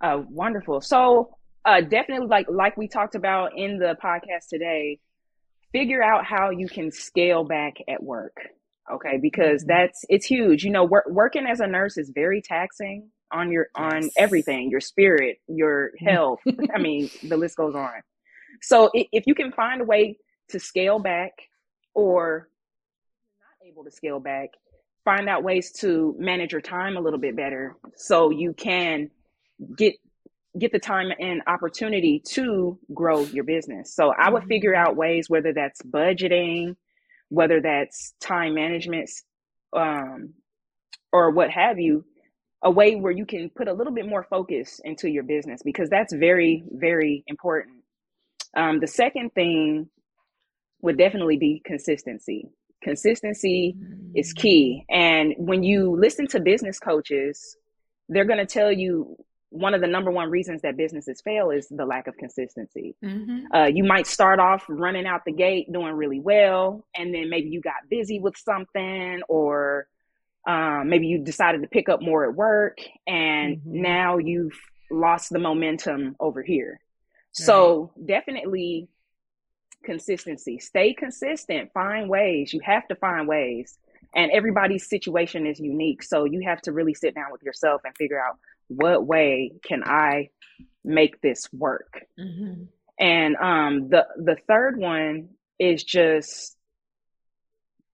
Uh, 0.00 0.22
wonderful. 0.28 0.80
So 0.80 1.36
uh, 1.64 1.80
definitely 1.80 2.28
like, 2.28 2.46
like 2.48 2.76
we 2.76 2.88
talked 2.88 3.14
about 3.14 3.52
in 3.56 3.78
the 3.78 3.96
podcast 4.02 4.48
today, 4.50 5.00
figure 5.76 6.02
out 6.02 6.24
how 6.24 6.48
you 6.48 6.68
can 6.68 6.90
scale 6.90 7.44
back 7.44 7.74
at 7.86 8.02
work. 8.02 8.36
Okay, 8.90 9.18
because 9.20 9.62
mm-hmm. 9.62 9.76
that's 9.76 10.04
it's 10.08 10.24
huge. 10.24 10.64
You 10.64 10.70
know, 10.70 10.84
wor- 10.84 11.04
working 11.08 11.46
as 11.46 11.60
a 11.60 11.66
nurse 11.66 11.98
is 11.98 12.10
very 12.14 12.40
taxing 12.40 13.10
on 13.30 13.52
your 13.52 13.66
yes. 13.76 13.92
on 13.92 14.10
everything, 14.16 14.70
your 14.70 14.80
spirit, 14.80 15.38
your 15.48 15.90
health. 15.98 16.40
I 16.74 16.78
mean, 16.78 17.10
the 17.22 17.36
list 17.36 17.56
goes 17.56 17.74
on. 17.74 18.00
So 18.62 18.90
if 18.94 19.26
you 19.26 19.34
can 19.34 19.52
find 19.52 19.82
a 19.82 19.84
way 19.84 20.16
to 20.48 20.58
scale 20.58 20.98
back 20.98 21.32
or 21.94 22.48
not 23.38 23.68
able 23.68 23.84
to 23.84 23.90
scale 23.90 24.18
back, 24.18 24.50
find 25.04 25.28
out 25.28 25.44
ways 25.44 25.72
to 25.80 26.14
manage 26.18 26.52
your 26.52 26.62
time 26.62 26.96
a 26.96 27.00
little 27.00 27.18
bit 27.18 27.36
better 27.36 27.76
so 27.96 28.30
you 28.30 28.54
can 28.54 29.10
get 29.76 29.94
get 30.58 30.72
the 30.72 30.78
time 30.78 31.12
and 31.18 31.42
opportunity 31.46 32.20
to 32.24 32.78
grow 32.94 33.20
your 33.20 33.44
business. 33.44 33.94
So 33.94 34.12
I 34.16 34.30
would 34.30 34.44
figure 34.44 34.72
mm-hmm. 34.72 34.88
out 34.88 34.96
ways, 34.96 35.28
whether 35.28 35.52
that's 35.52 35.82
budgeting, 35.82 36.76
whether 37.28 37.60
that's 37.60 38.14
time 38.20 38.54
management, 38.54 39.10
um, 39.72 40.34
or 41.12 41.30
what 41.30 41.50
have 41.50 41.78
you, 41.78 42.04
a 42.62 42.70
way 42.70 42.96
where 42.96 43.12
you 43.12 43.26
can 43.26 43.50
put 43.50 43.68
a 43.68 43.72
little 43.72 43.92
bit 43.92 44.08
more 44.08 44.26
focus 44.28 44.80
into 44.84 45.08
your 45.08 45.22
business 45.22 45.62
because 45.64 45.88
that's 45.90 46.14
very, 46.14 46.64
very 46.70 47.24
important. 47.26 47.82
Um, 48.56 48.80
the 48.80 48.86
second 48.86 49.34
thing 49.34 49.88
would 50.80 50.96
definitely 50.96 51.36
be 51.36 51.62
consistency. 51.64 52.48
Consistency 52.82 53.76
is 54.14 54.32
key. 54.32 54.84
And 54.88 55.34
when 55.36 55.62
you 55.62 55.96
listen 55.96 56.26
to 56.28 56.40
business 56.40 56.78
coaches, 56.78 57.56
they're 58.08 58.24
going 58.24 58.38
to 58.38 58.46
tell 58.46 58.70
you 58.70 59.16
one 59.50 59.74
of 59.74 59.80
the 59.80 59.86
number 59.86 60.10
one 60.10 60.30
reasons 60.30 60.62
that 60.62 60.76
businesses 60.76 61.20
fail 61.20 61.50
is 61.50 61.68
the 61.68 61.84
lack 61.84 62.06
of 62.06 62.16
consistency. 62.16 62.96
Mm-hmm. 63.04 63.52
Uh, 63.52 63.66
you 63.66 63.84
might 63.84 64.06
start 64.06 64.40
off 64.40 64.64
running 64.68 65.06
out 65.06 65.22
the 65.24 65.32
gate 65.32 65.72
doing 65.72 65.94
really 65.94 66.20
well, 66.20 66.84
and 66.94 67.14
then 67.14 67.30
maybe 67.30 67.48
you 67.48 67.60
got 67.60 67.88
busy 67.88 68.18
with 68.18 68.36
something, 68.36 69.20
or 69.28 69.86
um, 70.46 70.88
maybe 70.88 71.06
you 71.06 71.18
decided 71.18 71.62
to 71.62 71.68
pick 71.68 71.88
up 71.88 72.02
more 72.02 72.28
at 72.28 72.34
work, 72.34 72.78
and 73.06 73.58
mm-hmm. 73.58 73.82
now 73.82 74.18
you've 74.18 74.58
lost 74.90 75.30
the 75.30 75.38
momentum 75.38 76.16
over 76.20 76.42
here. 76.42 76.80
So 77.32 77.92
definitely 78.02 78.88
consistency. 79.84 80.58
Stay 80.58 80.94
consistent. 80.94 81.70
Find 81.72 82.08
ways. 82.08 82.52
You 82.52 82.60
have 82.64 82.88
to 82.88 82.94
find 82.96 83.28
ways. 83.28 83.78
And 84.14 84.30
everybody's 84.32 84.88
situation 84.88 85.46
is 85.46 85.60
unique. 85.60 86.02
So 86.02 86.24
you 86.24 86.42
have 86.46 86.62
to 86.62 86.72
really 86.72 86.94
sit 86.94 87.14
down 87.14 87.30
with 87.30 87.42
yourself 87.42 87.82
and 87.84 87.94
figure 87.96 88.18
out 88.18 88.38
what 88.68 89.06
way 89.06 89.52
can 89.62 89.82
I 89.84 90.30
make 90.84 91.20
this 91.20 91.48
work? 91.52 92.00
Mm-hmm. 92.18 92.64
And 92.98 93.36
um, 93.36 93.88
the 93.90 94.06
the 94.16 94.36
third 94.48 94.78
one 94.78 95.28
is 95.58 95.84
just 95.84 96.56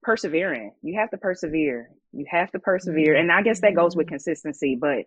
persevering. 0.02 0.72
You 0.82 0.98
have 0.98 1.10
to 1.10 1.18
persevere. 1.18 1.90
You 2.12 2.26
have 2.30 2.50
to 2.52 2.58
persevere, 2.58 3.16
and 3.16 3.32
I 3.32 3.42
guess 3.42 3.60
that 3.60 3.74
goes 3.74 3.96
with 3.96 4.06
mm-hmm. 4.06 4.14
consistency, 4.14 4.76
but 4.80 5.06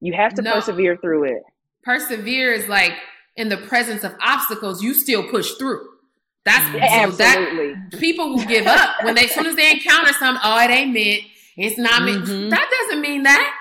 you 0.00 0.12
have 0.14 0.34
to 0.34 0.42
no. 0.42 0.54
persevere 0.54 0.96
through 0.96 1.24
it. 1.24 1.42
Persevere 1.82 2.52
is 2.52 2.68
like 2.68 2.92
in 3.36 3.48
the 3.48 3.56
presence 3.56 4.04
of 4.04 4.14
obstacles, 4.20 4.82
you 4.82 4.94
still 4.94 5.28
push 5.28 5.52
through. 5.52 5.86
That's 6.44 6.64
absolutely 6.74 7.74
so 7.74 7.80
that, 7.90 8.00
people 8.00 8.30
will 8.30 8.44
give 8.44 8.66
up 8.66 8.96
when 9.02 9.14
they 9.14 9.24
as 9.24 9.32
soon 9.32 9.46
as 9.46 9.56
they 9.56 9.70
encounter 9.70 10.12
something. 10.14 10.40
Oh, 10.44 10.58
it 10.64 10.70
ain't 10.70 10.92
meant. 10.92 11.22
It's 11.56 11.78
not 11.78 12.02
meant. 12.02 12.24
Mm-hmm. 12.24 12.48
That 12.48 12.70
doesn't 12.70 13.02
mean 13.02 13.24
that. 13.24 13.54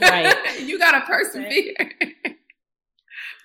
Right. 0.00 0.60
you 0.60 0.78
gotta 0.78 1.04
persevere. 1.06 1.74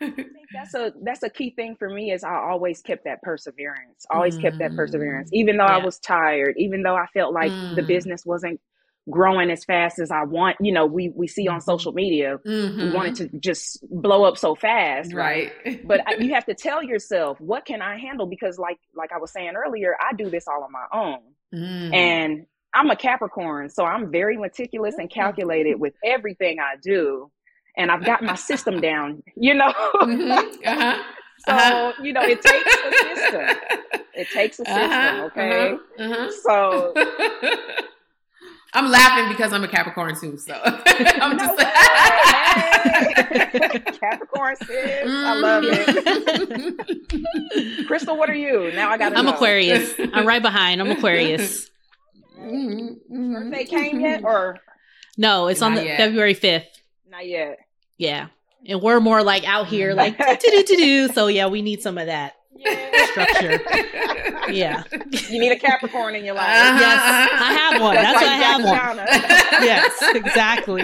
I 0.02 0.12
think 0.12 0.28
that's 0.54 0.74
a 0.74 0.94
that's 1.04 1.24
a 1.24 1.30
key 1.30 1.52
thing 1.52 1.76
for 1.78 1.90
me 1.90 2.12
is 2.12 2.24
I 2.24 2.36
always 2.36 2.82
kept 2.82 3.06
that 3.06 3.22
perseverance. 3.22 4.06
Always 4.10 4.38
mm. 4.38 4.42
kept 4.42 4.60
that 4.60 4.76
perseverance. 4.76 5.30
Even 5.34 5.58
though 5.58 5.66
yeah. 5.66 5.78
I 5.78 5.86
was 5.86 6.00
tired, 6.00 6.56
even 6.58 6.84
though 6.84 6.96
I 6.96 7.08
felt 7.14 7.34
like 7.34 7.52
mm. 7.52 7.76
the 7.76 7.84
business 7.84 8.26
wasn't 8.26 8.60
growing 9.10 9.50
as 9.50 9.66
fast 9.66 10.00
as 10.00 10.12
I 10.12 10.24
want, 10.24 10.58
you 10.62 10.72
know, 10.72 10.86
we 10.86 11.12
we 11.16 11.28
see 11.28 11.48
on 11.48 11.58
mm-hmm. 11.58 11.70
social 11.70 11.92
media, 11.92 12.38
mm-hmm. 12.46 12.82
we 12.82 12.92
want 12.92 13.20
it 13.20 13.32
to 13.32 13.40
just 13.40 13.84
blow 13.90 14.24
up 14.24 14.38
so 14.38 14.56
fast, 14.56 15.14
right? 15.14 15.52
right? 15.66 15.88
but 15.88 16.02
you 16.20 16.34
have 16.34 16.46
to 16.46 16.54
tell 16.54 16.84
yourself, 16.84 17.40
what 17.42 17.66
can 17.66 17.82
I 17.82 17.98
handle 17.98 18.26
because 18.26 18.58
like 18.58 18.80
like 18.96 19.12
I 19.12 19.18
was 19.18 19.32
saying 19.32 19.54
earlier, 19.56 19.96
I 20.00 20.14
do 20.16 20.30
this 20.30 20.48
all 20.48 20.64
on 20.64 20.72
my 20.72 20.86
own. 20.94 21.20
Mm. 21.54 21.94
And 21.94 22.46
I'm 22.74 22.90
a 22.90 22.96
Capricorn, 22.96 23.70
so 23.70 23.86
I'm 23.86 24.12
very 24.12 24.38
meticulous 24.38 24.96
and 24.98 25.10
calculated 25.10 25.80
with 25.80 25.94
everything 26.04 26.60
I 26.60 26.76
do 26.82 27.32
and 27.80 27.90
I've 27.92 28.06
got 28.06 28.22
my 28.22 28.36
system 28.36 28.80
down, 28.90 29.24
you 29.36 29.56
know. 29.56 29.74
Mm-hmm. 29.96 30.32
Uh-huh. 30.32 31.04
so, 31.46 31.52
uh-huh. 31.52 31.94
you 32.04 32.14
know, 32.14 32.22
it 32.22 32.42
takes 32.42 32.76
a 32.76 32.92
system. 33.16 33.42
It 34.14 34.28
takes 34.30 34.60
a 34.60 34.66
system, 34.66 34.92
uh-huh. 34.92 35.24
okay? 35.32 35.72
Uh-huh. 35.72 36.04
uh-huh. 36.04 36.32
So 36.44 36.94
I'm 38.74 38.92
laughing 38.92 39.30
because 39.30 39.52
I'm 39.54 39.64
a 39.64 39.68
Capricorn 39.68 40.20
too, 40.20 40.38
so 40.38 40.54
I'm 40.64 41.38
no 41.38 41.44
just 41.44 41.58
like 41.58 41.74
Capricorn 44.00 44.56
sis. 44.58 45.08
Mm-hmm. 45.08 45.26
I 45.26 45.34
love 45.34 45.64
it. 45.66 45.88
Crystal, 47.88 48.16
what 48.16 48.30
are 48.30 48.36
you? 48.36 48.72
Now 48.74 48.90
I 48.92 48.98
got. 48.98 49.18
I'm 49.18 49.26
know. 49.26 49.34
Aquarius. 49.34 49.96
I'm 50.14 50.28
right 50.28 50.42
behind. 50.42 50.82
I'm 50.82 50.92
Aquarius. 50.92 51.72
Mm-hmm. 52.40 53.34
Birthday 53.34 53.66
came 53.66 54.00
yet, 54.00 54.24
or 54.24 54.58
no? 55.18 55.48
It's 55.48 55.62
Not 55.62 55.72
on 55.72 55.76
the 55.76 55.86
yet. 55.86 55.98
February 55.98 56.36
5th. 56.36 56.66
Not 57.10 57.28
yet. 57.28 57.60
Yeah. 57.98 58.28
And 58.68 58.82
we're 58.82 59.00
more 59.00 59.24
like 59.24 59.48
out 59.48 59.68
here, 59.68 59.94
like 59.94 60.18
do 60.18 60.52
do 60.52 60.64
do 60.64 60.78
do. 60.78 61.08
So 61.10 61.28
yeah, 61.28 61.48
we 61.48 61.62
need 61.62 61.82
some 61.82 61.98
of 61.98 62.08
that 62.08 62.36
yeah. 62.60 63.06
structure. 63.08 63.60
yeah. 64.52 64.84
You 65.30 65.40
need 65.40 65.52
a 65.52 65.60
Capricorn 65.60 66.16
in 66.16 66.26
your 66.26 66.36
life. 66.36 66.48
Uh-huh. 66.48 66.80
Yes, 66.80 67.30
I 67.34 67.54
have 67.54 67.82
one. 67.82 67.96
That's, 67.96 68.20
That's 68.20 68.26
why 68.26 68.32
I 68.32 68.38
have 68.38 68.64
one. 68.64 69.64
yes, 69.64 70.16
exactly. 70.16 70.84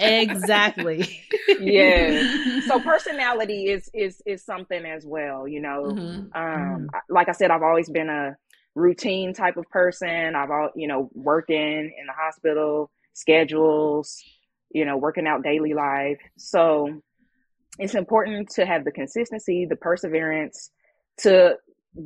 exactly. 0.00 1.20
Yeah. 1.60 2.60
So 2.66 2.80
personality 2.80 3.68
is 3.68 3.90
is 3.94 4.22
is 4.26 4.44
something 4.44 4.84
as 4.84 5.04
well. 5.06 5.46
You 5.46 5.60
know, 5.60 5.84
mm-hmm. 5.84 6.02
um, 6.02 6.28
mm-hmm. 6.34 6.86
like 7.08 7.28
I 7.28 7.32
said, 7.32 7.50
I've 7.50 7.62
always 7.62 7.88
been 7.88 8.08
a 8.08 8.36
routine 8.74 9.34
type 9.34 9.56
of 9.56 9.68
person. 9.70 10.34
I've 10.34 10.50
all 10.50 10.70
you 10.74 10.88
know 10.88 11.10
working 11.14 11.56
in 11.56 12.06
the 12.06 12.12
hospital 12.12 12.90
schedules 13.12 14.22
you 14.74 14.84
know, 14.84 14.98
working 14.98 15.26
out 15.26 15.42
daily 15.42 15.72
life. 15.72 16.18
So 16.36 17.00
it's 17.78 17.94
important 17.94 18.50
to 18.50 18.66
have 18.66 18.84
the 18.84 18.90
consistency, 18.90 19.64
the 19.64 19.76
perseverance 19.76 20.70
to 21.18 21.54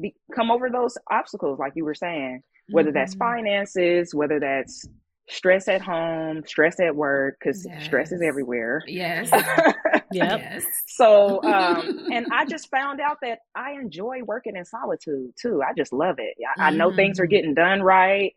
be, 0.00 0.14
come 0.36 0.50
over 0.50 0.68
those 0.70 0.96
obstacles, 1.10 1.58
like 1.58 1.72
you 1.74 1.84
were 1.84 1.94
saying, 1.94 2.42
whether 2.70 2.92
that's 2.92 3.14
mm-hmm. 3.14 3.36
finances, 3.36 4.14
whether 4.14 4.38
that's 4.38 4.86
stress 5.28 5.68
at 5.68 5.80
home, 5.80 6.42
stress 6.46 6.80
at 6.80 6.94
work, 6.94 7.36
because 7.38 7.66
yes. 7.66 7.84
stress 7.84 8.12
is 8.12 8.22
everywhere. 8.22 8.82
Yes. 8.86 9.30
Yes. 10.12 10.64
So, 10.86 11.42
um, 11.44 12.08
and 12.12 12.26
I 12.32 12.44
just 12.46 12.70
found 12.70 13.00
out 13.00 13.18
that 13.22 13.40
I 13.54 13.72
enjoy 13.72 14.22
working 14.24 14.56
in 14.56 14.64
solitude 14.64 15.32
too. 15.40 15.62
I 15.62 15.72
just 15.74 15.92
love 15.92 16.16
it. 16.18 16.34
I, 16.56 16.60
mm. 16.60 16.64
I 16.64 16.70
know 16.70 16.94
things 16.94 17.20
are 17.20 17.26
mm. 17.26 17.30
getting 17.30 17.54
done 17.54 17.82
right. 17.82 18.34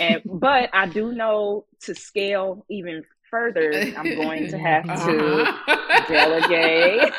and 0.00 0.22
but 0.40 0.70
I 0.72 0.86
do 0.86 1.12
know 1.12 1.66
to 1.82 1.94
scale 1.94 2.64
even 2.68 3.04
further, 3.30 3.72
I'm 3.96 4.14
going 4.16 4.48
to 4.48 4.58
have 4.58 4.84
to 4.84 5.42
uh-huh. 5.42 6.04
delegate. 6.08 7.12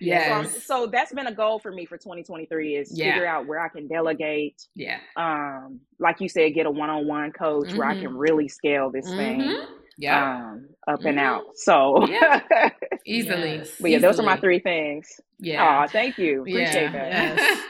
Yes. 0.00 0.52
So, 0.52 0.60
so, 0.60 0.86
that's 0.86 1.12
been 1.12 1.26
a 1.26 1.34
goal 1.34 1.58
for 1.58 1.72
me 1.72 1.86
for 1.86 1.96
2023 1.96 2.76
is 2.76 2.96
yeah. 2.96 3.12
figure 3.12 3.26
out 3.26 3.46
where 3.46 3.60
I 3.60 3.68
can 3.68 3.88
delegate. 3.88 4.60
Yeah. 4.74 4.98
Um, 5.16 5.80
like 5.98 6.20
you 6.20 6.28
said, 6.28 6.54
get 6.54 6.66
a 6.66 6.70
one-on-one 6.70 7.32
coach 7.32 7.68
mm-hmm. 7.68 7.78
where 7.78 7.88
I 7.88 7.94
can 7.94 8.08
mm-hmm. 8.08 8.16
really 8.16 8.48
scale 8.48 8.90
this 8.90 9.06
mm-hmm. 9.08 9.40
thing. 9.40 9.66
Yeah. 9.98 10.36
Um, 10.36 10.68
up 10.86 11.00
mm-hmm. 11.00 11.08
and 11.08 11.18
out. 11.18 11.44
So 11.56 12.06
yeah. 12.06 12.40
easily. 13.06 13.56
Yes. 13.56 13.74
But 13.80 13.90
yeah, 13.90 13.96
easily. 13.96 14.10
those 14.10 14.20
are 14.20 14.24
my 14.24 14.36
three 14.36 14.60
things. 14.60 15.08
Yeah. 15.38 15.84
Oh, 15.84 15.88
thank 15.90 16.18
you. 16.18 16.42
Appreciate 16.42 16.92
yeah. 16.92 16.92
that. 16.92 17.68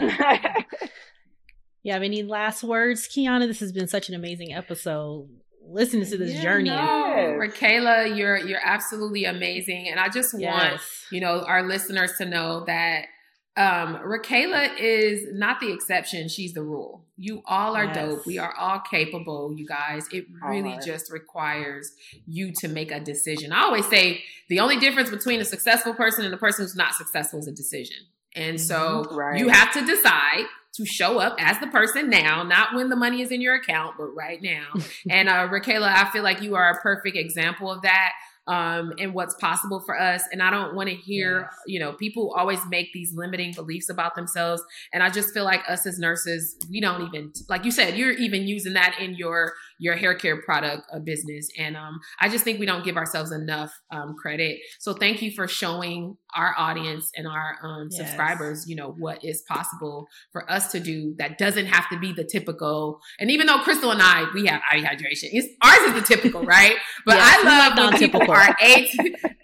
Yes. 0.00 0.90
you 1.82 1.92
have 1.92 2.02
any 2.02 2.22
last 2.22 2.64
words, 2.64 3.08
Kiiyonna? 3.08 3.46
This 3.46 3.60
has 3.60 3.72
been 3.72 3.88
such 3.88 4.08
an 4.08 4.14
amazing 4.14 4.52
episode 4.52 5.28
listening 5.68 6.06
to 6.06 6.18
this 6.18 6.34
yeah, 6.34 6.42
journey. 6.42 6.70
No. 6.70 7.36
Raquela, 7.38 8.16
you're 8.16 8.38
you're 8.38 8.60
absolutely 8.62 9.24
amazing, 9.24 9.88
and 9.88 9.98
I 10.00 10.08
just 10.08 10.34
want 10.34 10.80
you 11.10 11.20
know 11.20 11.42
our 11.42 11.62
listeners 11.62 12.12
to 12.18 12.24
know 12.24 12.64
that 12.66 13.06
um 13.56 13.96
Raquela 14.04 14.78
is 14.78 15.26
not 15.32 15.60
the 15.60 15.72
exception; 15.72 16.28
she's 16.28 16.52
the 16.52 16.62
rule. 16.62 17.04
You 17.18 17.42
all 17.46 17.74
are 17.76 17.86
yes. 17.86 17.96
dope. 17.96 18.26
We 18.26 18.38
are 18.38 18.54
all 18.54 18.80
capable, 18.80 19.54
you 19.56 19.66
guys. 19.66 20.06
It 20.12 20.26
really 20.42 20.72
right. 20.72 20.82
just 20.84 21.10
requires 21.10 21.92
you 22.26 22.52
to 22.60 22.68
make 22.68 22.90
a 22.90 23.00
decision. 23.00 23.52
I 23.52 23.62
always 23.62 23.88
say 23.88 24.22
the 24.48 24.60
only 24.60 24.78
difference 24.78 25.10
between 25.10 25.40
a 25.40 25.44
successful 25.44 25.94
person 25.94 26.24
and 26.24 26.34
a 26.34 26.36
person 26.36 26.64
who's 26.64 26.76
not 26.76 26.94
successful 26.94 27.38
is 27.38 27.46
a 27.46 27.52
decision. 27.52 27.96
And 28.34 28.60
so 28.60 29.04
mm-hmm. 29.06 29.16
right. 29.16 29.40
you 29.40 29.48
have 29.48 29.72
to 29.72 29.86
decide 29.86 30.44
to 30.76 30.86
show 30.86 31.18
up 31.18 31.36
as 31.38 31.58
the 31.60 31.66
person 31.68 32.10
now, 32.10 32.42
not 32.42 32.74
when 32.74 32.88
the 32.88 32.96
money 32.96 33.22
is 33.22 33.30
in 33.30 33.40
your 33.40 33.54
account, 33.54 33.96
but 33.98 34.06
right 34.06 34.40
now. 34.42 34.66
and 35.10 35.28
uh, 35.28 35.48
Raquela, 35.48 35.88
I 35.88 36.10
feel 36.10 36.22
like 36.22 36.42
you 36.42 36.54
are 36.54 36.70
a 36.70 36.80
perfect 36.80 37.16
example 37.16 37.70
of 37.70 37.82
that 37.82 38.12
um, 38.48 38.92
and 38.98 39.12
what's 39.12 39.34
possible 39.34 39.80
for 39.80 39.98
us. 39.98 40.22
And 40.30 40.42
I 40.42 40.50
don't 40.50 40.76
want 40.76 40.88
to 40.88 40.94
hear, 40.94 41.50
yes. 41.50 41.60
you 41.66 41.80
know, 41.80 41.92
people 41.92 42.32
always 42.36 42.60
make 42.68 42.92
these 42.92 43.12
limiting 43.14 43.52
beliefs 43.52 43.88
about 43.88 44.14
themselves. 44.14 44.62
And 44.92 45.02
I 45.02 45.10
just 45.10 45.34
feel 45.34 45.44
like 45.44 45.68
us 45.68 45.86
as 45.86 45.98
nurses, 45.98 46.56
we 46.70 46.80
don't 46.80 47.02
even, 47.02 47.32
like 47.48 47.64
you 47.64 47.70
said, 47.70 47.96
you're 47.96 48.12
even 48.12 48.46
using 48.46 48.74
that 48.74 48.96
in 49.00 49.14
your 49.16 49.54
your 49.78 49.96
hair 49.96 50.14
care 50.14 50.40
product 50.42 50.82
uh, 50.92 50.98
business. 50.98 51.48
And 51.58 51.76
um, 51.76 52.00
I 52.20 52.28
just 52.28 52.44
think 52.44 52.58
we 52.58 52.66
don't 52.66 52.84
give 52.84 52.96
ourselves 52.96 53.32
enough 53.32 53.72
um, 53.90 54.14
credit. 54.20 54.60
So 54.78 54.92
thank 54.92 55.22
you 55.22 55.30
for 55.30 55.46
showing 55.48 56.16
our 56.34 56.54
audience 56.56 57.10
and 57.16 57.26
our 57.26 57.56
um, 57.62 57.88
yes. 57.90 57.98
subscribers, 57.98 58.68
you 58.68 58.76
know, 58.76 58.94
what 58.98 59.24
is 59.24 59.42
possible 59.48 60.06
for 60.32 60.50
us 60.50 60.70
to 60.72 60.80
do 60.80 61.14
that 61.18 61.38
doesn't 61.38 61.66
have 61.66 61.88
to 61.90 61.98
be 61.98 62.12
the 62.12 62.24
typical. 62.24 63.00
And 63.18 63.30
even 63.30 63.46
though 63.46 63.58
Crystal 63.58 63.90
and 63.90 64.02
I, 64.02 64.30
we 64.34 64.46
have 64.46 64.60
IV 64.74 64.84
hydration, 64.84 65.28
it's, 65.32 65.48
ours 65.62 65.78
is 65.88 65.94
the 65.94 66.02
typical, 66.02 66.42
right? 66.44 66.76
But 67.04 67.16
yes, 67.16 67.38
I 67.44 67.68
love 67.68 67.78
when 67.90 67.98
people 67.98 68.30
are 68.30 68.56
a. 68.60 68.90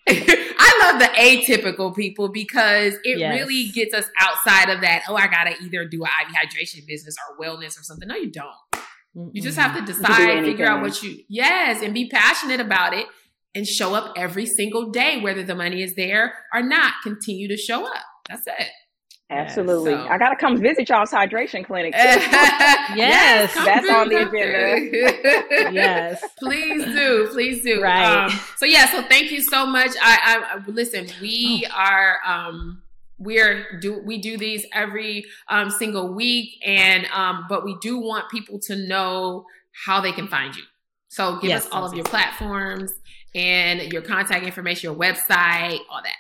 I 0.65 0.91
love 0.91 1.01
the 1.01 1.07
atypical 1.17 1.95
people 1.95 2.29
because 2.29 2.95
it 3.05 3.19
yes. 3.19 3.35
really 3.35 3.69
gets 3.69 3.95
us 3.95 4.07
outside 4.19 4.69
of 4.69 4.81
that. 4.83 5.05
Oh, 5.09 5.15
I 5.15 5.27
gotta 5.29 5.55
either 5.63 5.85
do 5.85 6.03
an 6.05 6.11
IV 6.27 6.35
hydration 6.35 6.87
business 6.87 7.17
or 7.29 7.45
wellness 7.45 7.79
or 7.79 7.83
something. 7.83 8.09
No, 8.09 8.17
you 8.17 8.31
don't. 8.31 8.82
You 9.15 9.43
just 9.43 9.59
have 9.59 9.77
to 9.77 9.85
decide, 9.85 10.43
figure 10.43 10.67
out 10.67 10.81
what 10.81 11.03
you, 11.03 11.23
yes, 11.29 11.83
and 11.83 11.93
be 11.93 12.09
passionate 12.09 12.61
about 12.61 12.95
it 12.95 13.07
and 13.55 13.67
show 13.67 13.95
up 13.95 14.15
every 14.17 14.47
single 14.47 14.91
day, 14.91 15.21
whether 15.21 15.43
the 15.43 15.55
money 15.55 15.83
is 15.83 15.95
there 15.95 16.35
or 16.55 16.63
not. 16.63 16.95
Continue 17.03 17.49
to 17.49 17.57
show 17.57 17.87
up. 17.87 18.03
That's 18.29 18.47
it. 18.47 18.69
Absolutely. 19.33 19.93
Yeah, 19.93 20.07
so. 20.07 20.13
I 20.13 20.19
got 20.19 20.29
to 20.31 20.37
come 20.37 20.59
visit 20.59 20.89
y'all's 20.89 21.11
hydration 21.11 21.65
clinic. 21.65 21.95
yes. 21.97 22.95
yes 22.97 23.55
that's 23.55 23.89
on 23.89 24.09
the 24.09 24.29
agenda. 24.29 25.73
yes. 25.73 26.23
Please 26.39 26.85
do. 26.85 27.29
Please 27.33 27.63
do. 27.63 27.83
Right. 27.83 28.27
Um, 28.27 28.41
so, 28.57 28.67
yeah. 28.67 28.91
So, 28.91 29.03
thank 29.03 29.31
you 29.31 29.41
so 29.41 29.67
much. 29.67 29.91
I, 30.01 30.45
I 30.57 30.71
listen, 30.71 31.07
we 31.21 31.67
oh. 31.71 31.75
are, 31.75 32.19
um, 32.27 32.82
we're 33.23 33.79
do 33.81 34.01
we 34.05 34.19
do 34.19 34.37
these 34.37 34.65
every 34.73 35.25
um, 35.49 35.71
single 35.71 36.13
week 36.13 36.55
and 36.65 37.07
um, 37.07 37.47
but 37.49 37.65
we 37.65 37.77
do 37.81 37.99
want 37.99 38.31
people 38.31 38.59
to 38.59 38.77
know 38.77 39.47
how 39.87 40.01
they 40.01 40.13
can 40.13 40.29
find 40.29 40.55
you. 40.55 40.63
So 41.09 41.37
give 41.37 41.51
yes, 41.51 41.67
us 41.67 41.73
all 41.73 41.85
of 41.85 41.95
your 41.95 42.05
platforms 42.05 42.93
and 43.35 43.93
your 43.93 44.03
contact 44.03 44.45
information 44.45 44.91
your 44.91 44.99
website 44.99 45.79
all 45.91 46.03
that. 46.03 46.17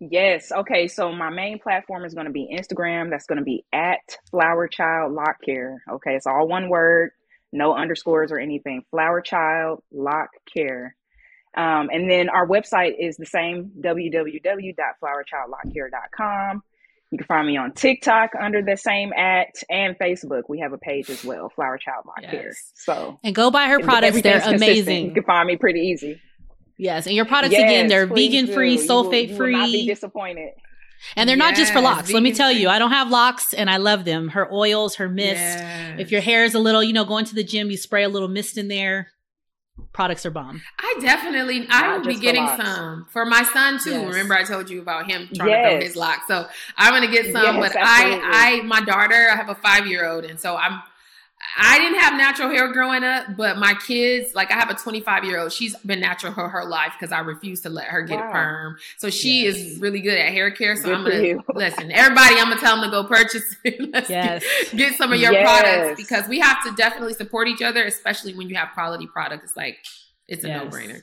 Yes. 0.00 0.52
Okay 0.52 0.88
so 0.88 1.12
my 1.12 1.30
main 1.30 1.58
platform 1.58 2.04
is 2.04 2.14
going 2.14 2.26
to 2.26 2.32
be 2.32 2.54
instagram. 2.56 3.10
That's 3.10 3.26
going 3.26 3.38
to 3.38 3.44
be 3.44 3.64
at 3.72 4.00
flower 4.30 4.68
child 4.68 5.12
loc 5.12 5.36
care. 5.44 5.82
Okay 5.90 6.14
it's 6.14 6.26
all 6.26 6.46
one 6.48 6.68
word 6.68 7.10
no 7.52 7.74
underscores 7.74 8.30
or 8.30 8.38
anything. 8.38 8.84
Flower 8.90 9.20
Child 9.20 9.82
Loc 9.92 10.28
Care. 10.52 10.94
Um, 11.58 11.90
and 11.92 12.08
then 12.08 12.28
our 12.28 12.46
website 12.46 12.94
is 13.00 13.16
the 13.16 13.26
same 13.26 13.72
www.flowerchildloccare.com. 13.80 16.62
You 17.10 17.18
can 17.18 17.26
find 17.26 17.48
me 17.48 17.56
on 17.56 17.72
TikTok 17.72 18.30
under 18.40 18.62
the 18.62 18.76
same 18.76 19.12
at 19.14 19.48
and 19.68 19.98
Facebook. 19.98 20.42
We 20.48 20.60
have 20.60 20.72
a 20.72 20.78
page 20.78 21.10
as 21.10 21.24
well, 21.24 21.48
Flower 21.48 21.76
Child 21.78 22.04
Loc 22.06 22.18
yes. 22.22 22.30
Care. 22.30 22.52
So 22.74 23.18
and 23.24 23.34
go 23.34 23.50
buy 23.50 23.66
her 23.66 23.80
products; 23.80 24.22
they're 24.22 24.40
amazing. 24.40 25.06
You 25.06 25.14
can 25.14 25.24
find 25.24 25.48
me 25.48 25.56
pretty 25.56 25.80
easy. 25.80 26.20
Yes, 26.76 27.06
and 27.06 27.16
your 27.16 27.24
products 27.24 27.54
yes, 27.54 27.64
again, 27.64 27.88
they're 27.88 28.06
vegan 28.06 28.46
free, 28.46 28.78
sulfate 28.78 29.36
free. 29.36 29.50
not 29.52 29.66
be 29.66 29.84
disappointed. 29.86 30.52
And 31.16 31.28
they're 31.28 31.36
yes, 31.36 31.44
not 31.44 31.56
just 31.56 31.72
for 31.72 31.80
locs. 31.80 32.12
Let 32.12 32.22
me 32.22 32.30
tell 32.32 32.52
you, 32.52 32.68
I 32.68 32.78
don't 32.78 32.92
have 32.92 33.10
locs 33.10 33.52
and 33.54 33.68
I 33.70 33.78
love 33.78 34.04
them. 34.04 34.28
Her 34.28 34.52
oils, 34.52 34.96
her 34.96 35.08
mist. 35.08 35.40
Yes. 35.40 35.98
If 35.98 36.12
your 36.12 36.20
hair 36.20 36.44
is 36.44 36.54
a 36.54 36.58
little, 36.58 36.82
you 36.82 36.92
know, 36.92 37.04
going 37.04 37.24
to 37.26 37.34
the 37.34 37.44
gym, 37.44 37.70
you 37.70 37.76
spray 37.76 38.02
a 38.02 38.08
little 38.08 38.28
mist 38.28 38.58
in 38.58 38.68
there. 38.68 39.12
Products 39.92 40.24
are 40.26 40.30
bomb. 40.30 40.62
I 40.78 40.98
definitely, 41.00 41.66
I 41.70 41.96
will 41.96 42.04
be 42.04 42.16
getting 42.16 42.46
some 42.46 43.06
for 43.10 43.24
my 43.24 43.42
son 43.42 43.78
too. 43.82 43.90
Yes. 43.90 44.06
Remember, 44.06 44.34
I 44.34 44.44
told 44.44 44.70
you 44.70 44.80
about 44.80 45.10
him 45.10 45.28
trying 45.34 45.48
to 45.48 45.70
throw 45.70 45.80
his 45.80 45.96
lock. 45.96 46.20
so 46.28 46.46
I'm 46.76 46.92
gonna 46.92 47.10
get 47.10 47.32
some. 47.32 47.56
but 47.56 47.74
absolutely. 47.74 48.28
I, 48.28 48.60
I, 48.60 48.62
my 48.62 48.80
daughter, 48.80 49.28
I 49.32 49.36
have 49.36 49.48
a 49.48 49.54
five 49.56 49.86
year 49.86 50.06
old, 50.08 50.24
and 50.24 50.38
so 50.38 50.56
I'm 50.56 50.82
I 51.56 51.78
didn't 51.78 51.98
have 52.00 52.14
natural 52.14 52.50
hair 52.50 52.72
growing 52.72 53.04
up, 53.04 53.36
but 53.36 53.58
my 53.58 53.74
kids, 53.74 54.34
like 54.34 54.50
I 54.50 54.54
have 54.54 54.70
a 54.70 54.74
25 54.74 55.24
year 55.24 55.40
old, 55.40 55.52
she's 55.52 55.76
been 55.78 56.00
natural 56.00 56.32
her, 56.32 56.48
her 56.48 56.64
life 56.64 56.92
because 56.98 57.12
I 57.12 57.20
refuse 57.20 57.60
to 57.62 57.68
let 57.68 57.86
her 57.86 58.02
get 58.02 58.18
wow. 58.18 58.28
a 58.28 58.32
perm. 58.32 58.76
So 58.96 59.10
she 59.10 59.44
yes. 59.44 59.56
is 59.56 59.80
really 59.80 60.00
good 60.00 60.18
at 60.18 60.32
hair 60.32 60.50
care. 60.50 60.76
So 60.76 60.84
good 60.84 60.94
I'm 60.94 61.04
gonna 61.04 61.42
listen, 61.54 61.90
everybody, 61.92 62.36
I'm 62.36 62.48
gonna 62.48 62.60
tell 62.60 62.76
them 62.76 62.84
to 62.84 62.90
go 62.90 63.04
purchase 63.04 63.56
yes. 63.64 64.08
get, 64.08 64.76
get, 64.76 64.94
some 64.96 65.12
of 65.12 65.20
your 65.20 65.32
yes. 65.32 65.44
products 65.44 66.02
because 66.02 66.28
we 66.28 66.40
have 66.40 66.62
to 66.64 66.72
definitely 66.74 67.14
support 67.14 67.48
each 67.48 67.62
other, 67.62 67.84
especially 67.84 68.34
when 68.34 68.48
you 68.48 68.56
have 68.56 68.68
quality 68.74 69.06
products. 69.06 69.44
It's 69.44 69.56
like 69.56 69.78
it's 70.26 70.44
a 70.44 70.48
no 70.48 70.66
brainer 70.66 71.02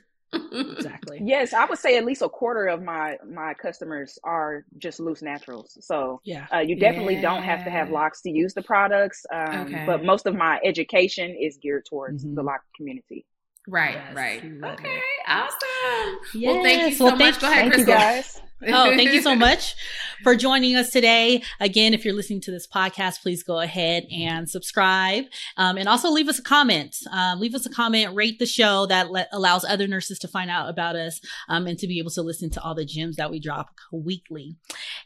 exactly. 0.52 1.20
Yes, 1.26 1.54
I 1.54 1.66
would 1.66 1.80
say 1.80 1.98
at 1.98 2.06
least 2.06 2.22
a 2.22 2.30
quarter 2.30 2.68
of 2.68 2.84
my 2.84 3.18
my 3.28 3.54
customers 3.54 4.20
are 4.24 4.66
just 4.78 5.00
loose 5.00 5.22
naturals. 5.22 5.78
So 5.82 6.22
yeah, 6.24 6.46
uh, 6.54 6.60
you 6.60 6.76
definitely 6.76 7.16
yeah. 7.16 7.22
don't 7.22 7.44
have 7.44 7.64
to 7.66 7.72
have 7.72 7.90
locs 7.90 8.22
to 8.24 8.30
use 8.30 8.54
the 8.54 8.62
products. 8.62 9.26
Um, 9.34 9.62
okay. 9.62 9.84
But 9.86 10.04
most 10.04 10.26
of 10.26 10.36
my 10.36 10.60
education 10.64 11.36
is 11.40 11.58
geared 11.58 11.86
towards 11.90 12.24
mm-hmm. 12.24 12.36
the 12.36 12.44
loc 12.44 12.62
community. 12.76 13.26
Right, 13.68 13.96
yes, 13.96 14.16
right. 14.16 14.44
Okay, 14.44 15.02
awesome. 15.28 16.18
Yes. 16.34 16.54
Well, 16.54 16.64
thank 16.64 16.90
you 16.90 16.96
so 16.96 17.06
well, 17.06 17.16
much. 17.18 17.40
Go 17.40 17.52
ahead, 17.52 17.72
Crystal. 17.72 17.94
guys. 17.94 18.42
oh, 18.68 18.96
thank 18.96 19.12
you 19.12 19.22
so 19.22 19.36
much 19.36 19.76
for 20.24 20.36
joining 20.36 20.76
us 20.76 20.90
today. 20.90 21.44
Again, 21.60 21.94
if 21.94 22.06
you're 22.06 22.14
listening 22.14 22.42
to 22.42 22.52
this 22.52 22.66
podcast, 22.66 23.22
please 23.22 23.44
go 23.44 23.60
ahead 23.60 24.06
and 24.12 24.50
subscribe. 24.50 25.26
Um, 25.58 25.78
and 25.78 25.90
also 25.90 26.10
leave 26.10 26.30
us 26.30 26.40
a 26.40 26.42
comment. 26.42 26.96
Um, 27.12 27.40
leave 27.40 27.54
us 27.54 27.66
a 27.66 27.70
comment, 27.70 28.16
rate 28.16 28.40
the 28.40 28.46
show 28.46 28.86
that 28.86 29.12
le- 29.12 29.28
allows 29.34 29.66
other 29.66 29.88
nurses 29.88 30.20
to 30.20 30.28
find 30.28 30.50
out 30.50 30.70
about 30.70 30.96
us 30.96 31.20
um, 31.50 31.68
and 31.68 31.78
to 31.80 31.88
be 31.88 32.00
able 32.00 32.12
to 32.12 32.22
listen 32.22 32.50
to 32.52 32.62
all 32.62 32.74
the 32.74 32.86
gems 32.86 33.18
that 33.18 33.30
we 33.30 33.40
drop 33.40 33.72
weekly. 33.92 34.56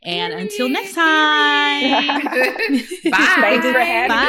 And 0.04 0.32
Yay. 0.32 0.42
until 0.42 0.70
next 0.70 0.94
time. 0.94 2.14
Bye. 2.24 2.30
Thanks 3.04 3.66
for 3.66 3.80
having 3.80 4.10
Bye. 4.10 4.20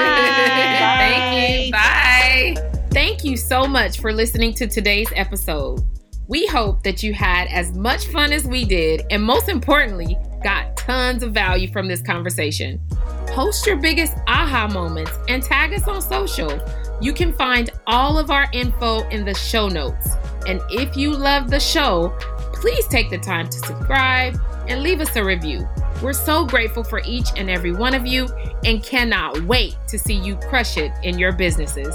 me. 1.50 1.70
Thank 1.70 2.54
you. 2.54 2.64
Bye. 2.64 2.79
Thank 2.92 3.22
you 3.22 3.36
so 3.36 3.68
much 3.68 4.00
for 4.00 4.12
listening 4.12 4.52
to 4.54 4.66
today's 4.66 5.12
episode. 5.14 5.80
We 6.26 6.44
hope 6.48 6.82
that 6.82 7.04
you 7.04 7.14
had 7.14 7.46
as 7.46 7.70
much 7.70 8.08
fun 8.08 8.32
as 8.32 8.44
we 8.44 8.64
did, 8.64 9.04
and 9.10 9.22
most 9.22 9.48
importantly, 9.48 10.18
got 10.42 10.76
tons 10.76 11.22
of 11.22 11.32
value 11.32 11.70
from 11.70 11.86
this 11.86 12.02
conversation. 12.02 12.80
Post 13.28 13.64
your 13.64 13.76
biggest 13.76 14.16
aha 14.26 14.66
moments 14.66 15.12
and 15.28 15.40
tag 15.40 15.72
us 15.72 15.86
on 15.86 16.02
social. 16.02 16.60
You 17.00 17.12
can 17.12 17.32
find 17.32 17.70
all 17.86 18.18
of 18.18 18.32
our 18.32 18.48
info 18.52 19.08
in 19.10 19.24
the 19.24 19.34
show 19.34 19.68
notes. 19.68 20.16
And 20.48 20.60
if 20.70 20.96
you 20.96 21.12
love 21.12 21.48
the 21.48 21.60
show, 21.60 22.12
please 22.52 22.88
take 22.88 23.08
the 23.08 23.18
time 23.18 23.48
to 23.50 23.58
subscribe 23.58 24.36
and 24.66 24.82
leave 24.82 25.00
us 25.00 25.14
a 25.14 25.22
review. 25.22 25.64
We're 26.02 26.12
so 26.12 26.44
grateful 26.44 26.82
for 26.82 27.00
each 27.04 27.28
and 27.36 27.48
every 27.48 27.72
one 27.72 27.94
of 27.94 28.04
you 28.04 28.26
and 28.64 28.82
cannot 28.82 29.40
wait 29.42 29.76
to 29.86 29.96
see 29.96 30.14
you 30.14 30.34
crush 30.34 30.76
it 30.76 30.90
in 31.04 31.20
your 31.20 31.30
businesses. 31.32 31.94